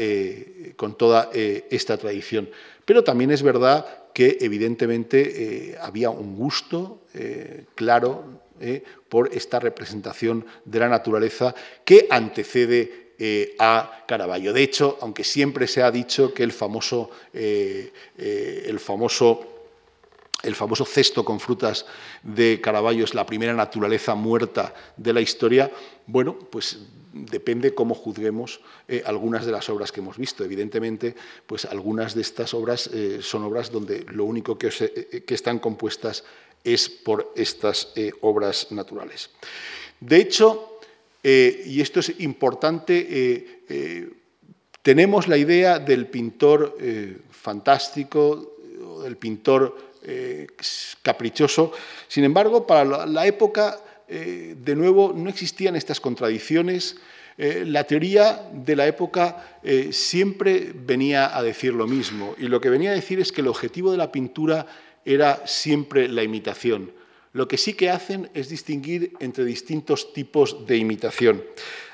con 0.77 0.97
toda 0.97 1.29
esta 1.33 1.97
tradición. 1.97 2.49
Pero 2.85 3.03
también 3.03 3.31
es 3.31 3.43
verdad 3.43 3.85
que 4.13 4.37
evidentemente 4.39 5.77
había 5.81 6.09
un 6.09 6.37
gusto 6.37 7.01
claro 7.75 8.23
por 9.09 9.29
esta 9.33 9.59
representación 9.59 10.45
de 10.63 10.79
la 10.79 10.87
naturaleza 10.87 11.53
que 11.83 12.07
antecede 12.09 13.02
eh, 13.19 13.55
a 13.59 14.03
Caravaggio. 14.07 14.53
De 14.53 14.63
hecho, 14.63 14.97
aunque 15.01 15.23
siempre 15.23 15.67
se 15.67 15.83
ha 15.83 15.91
dicho 15.91 16.33
que 16.33 16.43
el 16.43 16.51
famoso, 16.51 17.11
eh, 17.31 17.93
eh, 18.17 18.63
el 18.65 18.79
famoso 18.79 19.49
el 20.41 20.55
famoso 20.55 20.83
cesto 20.83 21.23
con 21.23 21.39
frutas 21.39 21.85
de 22.21 22.59
Caravaggio 22.59 23.05
es 23.05 23.13
la 23.13 23.25
primera 23.25 23.53
naturaleza 23.53 24.13
muerta 24.13 24.73
de 24.97 25.13
la 25.13 25.21
historia, 25.21 25.71
bueno, 26.05 26.37
pues 26.37 26.79
depende 27.13 27.73
cómo 27.73 27.95
juzguemos 27.95 28.59
algunas 29.05 29.45
de 29.45 29.53
las 29.53 29.69
obras 29.69 29.93
que 29.93 30.01
hemos 30.01 30.17
visto. 30.17 30.43
Evidentemente, 30.43 31.15
pues 31.47 31.63
algunas 31.63 32.13
de 32.13 32.23
estas 32.23 32.53
obras 32.53 32.89
son 33.21 33.43
obras 33.45 33.71
donde 33.71 34.05
lo 34.09 34.25
único 34.25 34.57
que, 34.57 34.69
que, 35.25 35.33
están 35.33 35.59
compuestas 35.59 36.25
es 36.61 36.89
por 36.89 37.31
estas 37.37 37.93
obras 38.19 38.69
naturales. 38.71 39.29
De 40.01 40.17
hecho, 40.17 40.72
eh, 41.23 41.63
y 41.65 41.79
esto 41.79 42.01
es 42.01 42.19
importante, 42.19 43.07
eh, 43.09 43.63
eh, 43.69 44.09
tenemos 44.81 45.29
la 45.29 45.37
idea 45.37 45.79
del 45.79 46.07
pintor 46.07 46.77
fantástico, 47.31 48.57
del 49.01 49.15
pintor 49.15 49.93
caprichoso, 51.01 51.71
sin 52.09 52.25
embargo, 52.25 52.67
para 52.67 53.05
la, 53.05 53.25
época, 53.25 53.79
de 54.09 54.75
nuevo, 54.75 55.13
no 55.15 55.29
existían 55.29 55.77
estas 55.77 56.01
contradicciones, 56.01 56.97
la 57.37 57.85
teoría 57.85 58.49
de 58.51 58.75
la 58.75 58.85
época 58.85 59.59
siempre 59.91 60.73
venía 60.75 61.37
a 61.37 61.41
decir 61.41 61.73
lo 61.73 61.87
mismo, 61.87 62.35
y 62.37 62.49
lo 62.49 62.59
que 62.59 62.69
venía 62.69 62.91
a 62.91 62.95
decir 62.95 63.21
es 63.21 63.31
que 63.31 63.39
el 63.39 63.47
objetivo 63.47 63.89
de 63.89 63.97
la 63.97 64.11
pintura 64.11 64.67
era 65.05 65.47
siempre 65.47 66.09
la 66.09 66.23
imitación. 66.23 66.91
Lo 67.33 67.47
que 67.47 67.57
sí 67.57 67.73
que 67.73 67.89
hacen 67.89 68.29
es 68.35 68.47
distinguir 68.47 69.13
entre 69.19 69.43
distintos 69.43 70.13
tipos 70.13 70.67
de 70.67 70.77
imitación. 70.77 71.43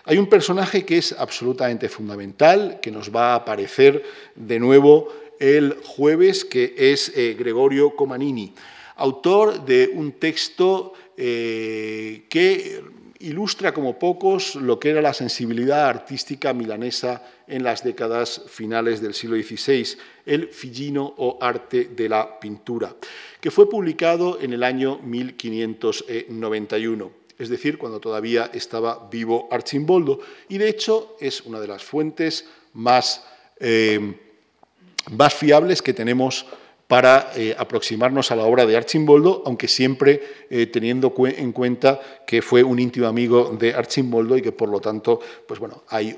Hay 0.03 0.17
un 0.17 0.27
personaje 0.27 0.85
que 0.85 0.97
es 0.97 1.13
absolutamente 1.13 1.87
fundamental, 1.87 2.79
que 2.81 2.91
nos 2.91 3.15
va 3.15 3.31
a 3.31 3.35
aparecer 3.35 4.03
de 4.35 4.59
nuevo 4.59 5.07
el 5.39 5.77
jueves, 5.85 6.43
que 6.43 6.75
es 6.77 7.13
eh, 7.15 7.37
Gregorio 7.39 7.95
Comanini, 7.95 8.53
autor 8.97 9.63
de 9.63 9.89
un 9.93 10.11
texto 10.11 10.93
eh, 11.15 12.25
que 12.29 12.83
ilustra 13.19 13.73
como 13.73 13.99
pocos 13.99 14.55
lo 14.55 14.79
que 14.79 14.91
era 14.91 15.01
la 15.01 15.13
sensibilidad 15.13 15.89
artística 15.89 16.53
milanesa 16.53 17.21
en 17.47 17.63
las 17.63 17.83
décadas 17.83 18.43
finales 18.47 19.01
del 19.01 19.13
siglo 19.13 19.35
XVI, 19.35 19.97
el 20.25 20.47
Figino 20.47 21.13
o 21.17 21.37
arte 21.41 21.89
de 21.95 22.09
la 22.09 22.39
pintura, 22.39 22.95
que 23.41 23.51
fue 23.51 23.69
publicado 23.69 24.39
en 24.41 24.53
el 24.53 24.63
año 24.63 24.99
1591 24.99 27.19
es 27.39 27.47
decir, 27.47 27.77
cuando 27.77 28.01
todavía 28.01 28.51
estaba 28.53 29.07
vivo 29.09 29.47
Archimboldo, 29.49 30.19
y 30.49 30.57
de 30.57 30.67
hecho 30.67 31.15
es 31.21 31.39
una 31.41 31.61
de 31.61 31.67
las 31.67 31.81
fuentes 31.81 32.45
más, 32.73 33.25
eh, 33.61 34.13
más 35.11 35.33
fiables 35.33 35.81
que 35.81 35.93
tenemos 35.93 36.45
para 36.89 37.33
eh, 37.35 37.55
aproximarnos 37.55 38.31
a 38.31 38.35
la 38.35 38.45
obra 38.45 38.65
de 38.65 38.75
Archimboldo, 38.75 39.43
aunque 39.45 39.67
siempre 39.67 40.23
eh, 40.49 40.65
teniendo 40.65 41.13
en 41.27 41.51
cuenta 41.51 42.01
que 42.25 42.41
fue 42.41 42.63
un 42.63 42.79
íntimo 42.79 43.05
amigo 43.05 43.55
de 43.59 43.75
Archimboldo 43.75 44.35
y 44.35 44.41
que 44.41 44.51
por 44.51 44.69
lo 44.69 44.81
tanto, 44.81 45.19
pues 45.47 45.59
bueno, 45.59 45.83
hay, 45.89 46.17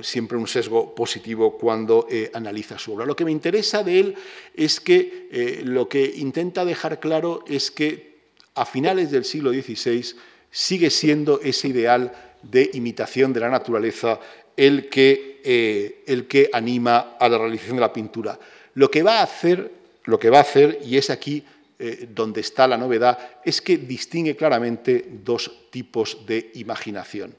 siempre 0.00 0.38
un 0.38 0.46
sesgo 0.46 0.94
positivo 0.94 1.58
cuando 1.58 2.06
eh, 2.10 2.30
analiza 2.32 2.78
su 2.78 2.94
obra. 2.94 3.04
Lo 3.04 3.14
que 3.14 3.26
me 3.26 3.30
interesa 3.30 3.82
de 3.82 4.00
él 4.00 4.14
es 4.54 4.80
que 4.80 5.60
lo 5.64 5.86
que 5.86 6.02
intenta 6.02 6.64
dejar 6.64 6.98
claro 6.98 7.44
es 7.46 7.70
que 7.70 8.20
a 8.54 8.64
finales 8.64 9.10
del 9.10 9.26
siglo 9.26 9.52
XVI 9.52 10.14
sigue 10.50 10.88
siendo 10.88 11.42
ese 11.42 11.68
ideal 11.68 12.10
de 12.42 12.70
imitación 12.72 13.34
de 13.34 13.40
la 13.40 13.50
naturaleza 13.50 14.18
el 14.56 14.88
que 14.88 16.50
anima 16.54 17.16
a 17.20 17.28
la 17.28 17.36
realización 17.36 17.76
de 17.76 17.80
la 17.82 17.92
pintura. 17.92 18.38
Lo 18.74 18.90
que 18.90 19.02
va 19.02 19.20
a 19.20 19.22
hacer, 19.22 20.78
y 20.84 20.96
es 20.96 21.10
aquí 21.10 21.44
eh, 21.78 22.08
donde 22.10 22.40
está 22.40 22.66
la 22.66 22.78
novedad, 22.78 23.18
es 23.44 23.60
que 23.60 23.76
distingue 23.76 24.36
claramente 24.36 25.04
dos 25.24 25.50
tipos 25.70 26.24
de 26.26 26.50
imaginación. 26.54 27.34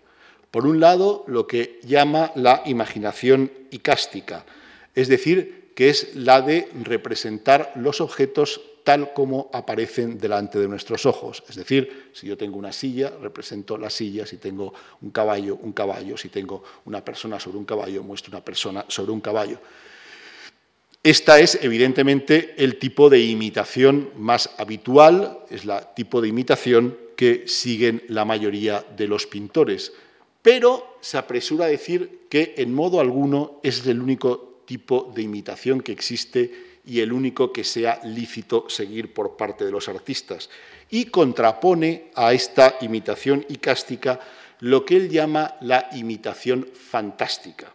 Por 0.52 0.68
un 0.68 0.80
lado, 0.80 1.24
lo 1.28 1.48
que 1.48 1.80
llama 1.84 2.32
la 2.36 2.62
imaginación 2.66 3.52
icástica, 3.72 4.46
es 4.94 5.08
decir, 5.08 5.72
que 5.76 5.90
es 5.90 6.16
la 6.16 6.42
de 6.42 6.70
representar 6.84 7.72
los 7.76 8.02
objetos 8.02 8.62
tal 8.84 9.14
como 9.14 9.50
aparecen 9.54 10.18
delante 10.18 10.60
de 10.60 10.68
nuestros 10.68 11.06
ojos. 11.06 11.44
Es 11.48 11.56
decir, 11.56 12.10
si 12.14 12.28
yo 12.28 12.38
tengo 12.38 12.58
una 12.58 12.72
silla, 12.72 13.14
represento 13.22 13.78
la 13.78 13.90
silla, 13.90 14.26
si 14.26 14.38
tengo 14.38 14.74
un 15.02 15.12
caballo, 15.12 15.56
un 15.56 15.72
caballo, 15.72 16.18
si 16.18 16.30
tengo 16.30 16.64
una 16.86 17.04
persona 17.04 17.40
sobre 17.40 17.58
un 17.58 17.66
caballo, 17.66 18.04
muestro 18.04 18.32
una 18.32 18.44
persona 18.44 18.86
sobre 18.88 19.12
un 19.12 19.22
caballo. 19.22 19.60
Esta 21.04 21.42
es, 21.42 21.60
evidentemente, 21.62 22.56
el 22.58 22.80
tipo 22.80 23.10
de 23.10 23.20
imitación 23.20 24.12
más 24.16 24.52
habitual, 24.58 25.40
es 25.50 25.66
el 25.66 25.74
tipo 25.98 26.22
de 26.22 26.30
imitación 26.30 26.98
que 27.18 27.44
siguen 27.46 28.04
la 28.08 28.24
mayoría 28.24 28.86
de 28.96 29.10
los 29.10 29.28
pintores. 29.28 29.92
Pero 30.42 30.98
se 31.02 31.18
apresura 31.18 31.66
a 31.66 31.68
decir 31.68 32.22
que 32.30 32.56
en 32.56 32.74
modo 32.74 33.02
alguno 33.02 33.60
es 33.64 33.86
el 33.86 34.02
único 34.02 34.62
tipo 34.66 35.12
de 35.14 35.24
imitación 35.24 35.82
que 35.82 35.92
existe 35.92 36.80
y 36.86 37.02
el 37.02 37.12
único 37.12 37.52
que 37.52 37.66
sea 37.66 38.00
lícito 38.06 38.70
seguir 38.70 39.14
por 39.14 39.36
parte 39.36 39.66
de 39.66 39.72
los 39.72 39.90
artistas. 39.90 40.50
Y 40.90 41.06
contrapone 41.06 42.12
a 42.16 42.32
esta 42.34 42.78
imitación 42.80 43.46
icástica 43.50 44.22
lo 44.62 44.86
que 44.86 44.96
él 44.96 45.10
llama 45.10 45.56
la 45.60 45.90
imitación 45.92 46.66
fantástica. 46.74 47.74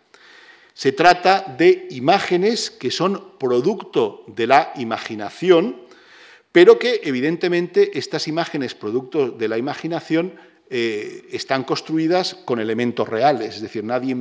Se 0.79 0.93
trata 0.93 1.57
de 1.59 1.89
imágenes 1.91 2.70
que 2.70 2.93
son 2.93 3.37
producto 3.37 4.22
de 4.29 4.47
la 4.47 4.70
imaginación, 4.76 5.74
pero 6.53 6.79
que 6.79 7.01
evidentemente 7.03 7.99
estas 7.99 8.29
imágenes 8.29 8.76
producto 8.76 9.29
de 9.33 9.49
la 9.49 9.59
imaginación 9.59 10.35
eh, 10.70 11.26
están 11.33 11.64
construidas 11.64 12.37
con 12.45 12.61
elementos 12.61 13.09
reales, 13.09 13.57
es 13.57 13.62
decir, 13.62 13.83
nadie 13.83 14.14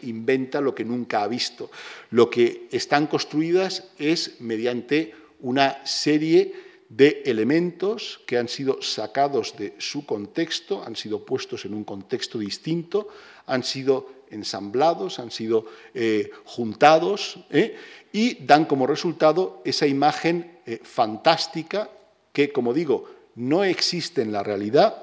inventa 0.00 0.62
lo 0.62 0.74
que 0.74 0.86
nunca 0.86 1.22
ha 1.22 1.28
visto. 1.28 1.70
Lo 2.08 2.30
que 2.30 2.68
están 2.72 3.06
construidas 3.06 3.84
es 3.98 4.40
mediante 4.40 5.12
una 5.40 5.84
serie 5.84 6.54
de 6.88 7.22
elementos 7.26 8.22
que 8.24 8.38
han 8.38 8.48
sido 8.48 8.80
sacados 8.80 9.54
de 9.58 9.74
su 9.76 10.06
contexto, 10.06 10.82
han 10.82 10.96
sido 10.96 11.26
puestos 11.26 11.66
en 11.66 11.74
un 11.74 11.84
contexto 11.84 12.38
distinto, 12.38 13.08
han 13.44 13.62
sido 13.62 14.15
ensamblados, 14.30 15.18
han 15.18 15.30
sido 15.30 15.66
eh, 15.94 16.30
juntados 16.44 17.38
¿eh? 17.50 17.76
y 18.12 18.44
dan 18.44 18.64
como 18.64 18.86
resultado 18.86 19.62
esa 19.64 19.86
imagen 19.86 20.58
eh, 20.66 20.80
fantástica 20.82 21.90
que, 22.32 22.52
como 22.52 22.74
digo, 22.74 23.08
no 23.36 23.64
existe 23.64 24.22
en 24.22 24.32
la 24.32 24.42
realidad, 24.42 25.02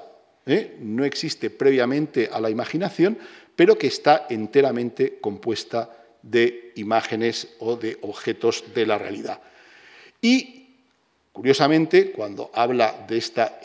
no 0.80 1.04
existe 1.04 1.48
previamente 1.48 2.28
a 2.30 2.38
la 2.38 2.50
imaginación, 2.50 3.16
pero 3.56 3.78
que 3.78 3.86
está 3.86 4.26
enteramente 4.28 5.18
compuesta 5.20 5.90
de 6.22 6.72
imágenes 6.76 7.54
o 7.60 7.76
de 7.76 7.96
objetos 8.02 8.64
de 8.74 8.86
la 8.86 8.98
realidad. 8.98 9.40
Y, 10.20 10.66
curiosamente, 11.32 12.12
cuando 12.12 12.50
habla 12.52 13.06
de 13.08 13.16
esta 13.16 13.58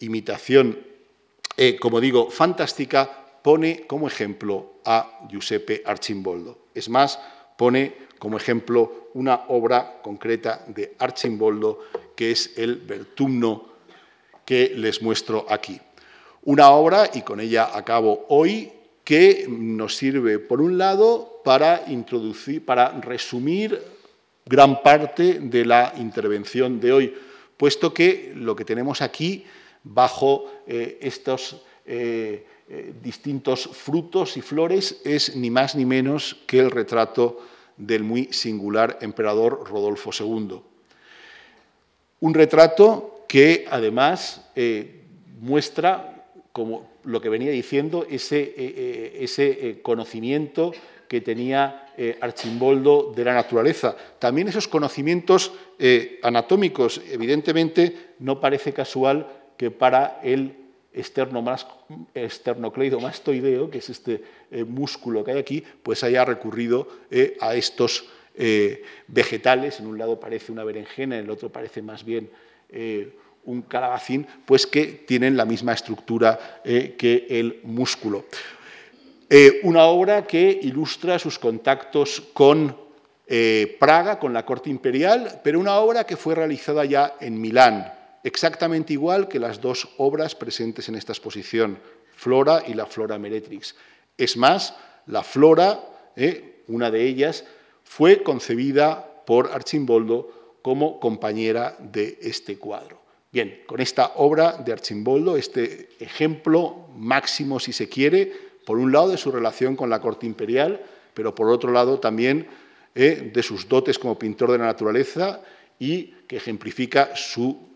imitación, 0.00 0.78
como 1.80 2.00
digo, 2.00 2.30
fantástica, 2.30 3.27
pone 3.42 3.86
como 3.86 4.06
ejemplo 4.06 4.80
a 4.84 5.26
Giuseppe 5.28 5.82
Archimboldo. 5.84 6.58
Es 6.74 6.88
más, 6.88 7.18
pone 7.56 7.94
como 8.18 8.36
ejemplo 8.36 9.10
una 9.14 9.44
obra 9.48 10.00
concreta 10.02 10.64
de 10.68 10.94
Archimboldo, 10.98 11.80
que 12.14 12.30
es 12.30 12.56
el 12.56 12.76
Bertumno 12.76 13.66
que 14.44 14.72
les 14.74 15.02
muestro 15.02 15.46
aquí. 15.48 15.80
Una 16.44 16.70
obra, 16.70 17.10
y 17.12 17.22
con 17.22 17.40
ella 17.40 17.76
acabo 17.76 18.26
hoy, 18.28 18.72
que 19.04 19.46
nos 19.48 19.96
sirve, 19.96 20.38
por 20.38 20.60
un 20.60 20.78
lado, 20.78 21.40
para 21.44 21.84
introducir, 21.88 22.64
para 22.64 22.90
resumir 23.00 23.82
gran 24.44 24.82
parte 24.82 25.40
de 25.40 25.64
la 25.64 25.92
intervención 25.96 26.80
de 26.80 26.92
hoy, 26.92 27.14
puesto 27.56 27.92
que 27.92 28.32
lo 28.34 28.54
que 28.56 28.64
tenemos 28.64 29.02
aquí, 29.02 29.44
bajo 29.82 30.50
eh, 30.66 30.98
estos 31.00 31.62
eh, 31.84 32.46
eh, 32.70 32.92
distintos 33.02 33.66
frutos 33.66 34.36
y 34.36 34.42
flores 34.42 35.00
es 35.02 35.34
ni 35.34 35.48
más 35.48 35.74
ni 35.74 35.86
menos 35.86 36.36
que 36.46 36.58
el 36.58 36.70
retrato 36.70 37.40
del 37.78 38.04
muy 38.04 38.30
singular 38.30 38.98
emperador 39.00 39.66
Rodolfo 39.70 40.10
II. 40.12 40.60
Un 42.20 42.34
retrato 42.34 43.24
que 43.26 43.64
además 43.70 44.50
eh, 44.54 45.00
muestra, 45.40 46.26
como 46.52 46.90
lo 47.04 47.22
que 47.22 47.30
venía 47.30 47.50
diciendo, 47.52 48.06
ese, 48.10 48.54
eh, 48.54 49.16
ese 49.18 49.80
conocimiento 49.80 50.72
que 51.08 51.22
tenía 51.22 51.86
Archimboldo 52.20 53.14
de 53.16 53.24
la 53.24 53.32
naturaleza. 53.32 53.96
También 54.18 54.46
esos 54.46 54.68
conocimientos 54.68 55.52
anatómicos, 56.22 57.00
evidentemente, 57.10 58.14
no 58.18 58.38
parece 58.38 58.74
casual 58.74 59.26
que 59.56 59.70
para 59.70 60.20
el 60.22 60.67
esternocleidomastoideo, 62.14 63.70
que 63.70 63.78
es 63.78 63.90
este 63.90 64.22
eh, 64.50 64.64
músculo 64.64 65.24
que 65.24 65.32
hay 65.32 65.38
aquí, 65.38 65.62
pues 65.82 66.02
haya 66.04 66.24
recurrido 66.24 66.88
a 67.40 67.54
estos 67.54 68.08
vegetales. 69.08 69.80
En 69.80 69.86
un 69.88 69.98
lado 69.98 70.20
parece 70.20 70.52
una 70.52 70.62
berenjena, 70.62 71.18
en 71.18 71.24
el 71.24 71.30
otro 71.30 71.50
parece 71.50 71.82
más 71.82 72.04
bien 72.04 72.30
un 73.44 73.62
calabacín, 73.62 74.26
pues 74.46 74.64
que 74.66 74.86
tienen 74.86 75.36
la 75.36 75.44
misma 75.44 75.72
estructura 75.72 76.60
que 76.62 77.26
el 77.28 77.58
músculo. 77.64 78.26
Eh, 79.30 79.60
una 79.62 79.84
obra 79.84 80.26
que 80.26 80.58
ilustra 80.62 81.18
sus 81.18 81.38
contactos 81.38 82.22
con 82.32 82.74
eh, 83.26 83.76
Praga, 83.78 84.18
con 84.18 84.32
la 84.32 84.46
corte 84.46 84.70
imperial, 84.70 85.40
pero 85.44 85.60
una 85.60 85.76
obra 85.80 86.04
que 86.04 86.16
fue 86.16 86.34
realizada 86.34 86.86
ya 86.86 87.16
en 87.20 87.38
Milán, 87.38 87.92
exactamente 88.28 88.92
igual 88.92 89.26
que 89.26 89.38
las 89.38 89.60
dos 89.60 89.88
obras 89.96 90.34
presentes 90.34 90.88
en 90.88 90.94
esta 90.94 91.12
exposición, 91.12 91.78
Flora 92.14 92.62
y 92.66 92.74
la 92.74 92.86
Flora 92.86 93.18
Meretrix. 93.18 93.74
Es 94.16 94.36
más, 94.36 94.76
la 95.06 95.22
Flora, 95.22 95.80
eh, 96.14 96.62
una 96.68 96.90
de 96.90 97.04
ellas, 97.04 97.44
fue 97.82 98.22
concebida 98.22 99.24
por 99.26 99.50
Archimboldo 99.52 100.58
como 100.62 101.00
compañera 101.00 101.76
de 101.80 102.18
este 102.20 102.58
cuadro. 102.58 103.00
Bien, 103.32 103.62
con 103.66 103.80
esta 103.80 104.12
obra 104.16 104.52
de 104.52 104.72
Archimboldo, 104.72 105.36
este 105.36 105.90
ejemplo 105.98 106.88
máximo, 106.96 107.60
si 107.60 107.72
se 107.72 107.88
quiere, 107.88 108.32
por 108.64 108.78
un 108.78 108.92
lado 108.92 109.08
de 109.08 109.16
su 109.16 109.30
relación 109.30 109.76
con 109.76 109.90
la 109.90 110.00
corte 110.00 110.26
imperial, 110.26 110.82
pero 111.14 111.34
por 111.34 111.48
otro 111.48 111.72
lado 111.72 112.00
también 112.00 112.46
eh, 112.94 113.30
de 113.32 113.42
sus 113.42 113.68
dotes 113.68 113.98
como 113.98 114.18
pintor 114.18 114.52
de 114.52 114.58
la 114.58 114.66
naturaleza 114.66 115.40
y 115.78 116.14
que 116.26 116.36
ejemplifica 116.36 117.14
su 117.14 117.68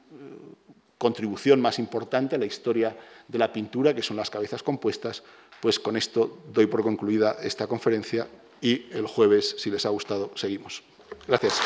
contribución 1.03 1.61
más 1.61 1.81
importante 1.81 2.37
a 2.37 2.39
la 2.39 2.47
historia 2.47 2.97
de 3.27 3.37
la 3.37 3.53
pintura, 3.53 3.93
que 3.93 4.03
son 4.03 4.17
las 4.17 4.31
cabezas 4.31 4.63
compuestas, 4.63 5.25
pues 5.61 5.81
con 5.81 5.97
esto 5.97 6.45
doy 6.55 6.67
por 6.67 6.85
concluida 6.85 7.39
esta 7.43 7.67
conferencia 7.67 8.29
y 8.61 8.87
el 8.93 9.09
jueves, 9.09 9.57
si 9.59 9.69
les 9.69 9.85
ha 9.85 9.89
gustado, 9.89 10.31
seguimos. 10.37 10.85
Gracias. 11.27 11.61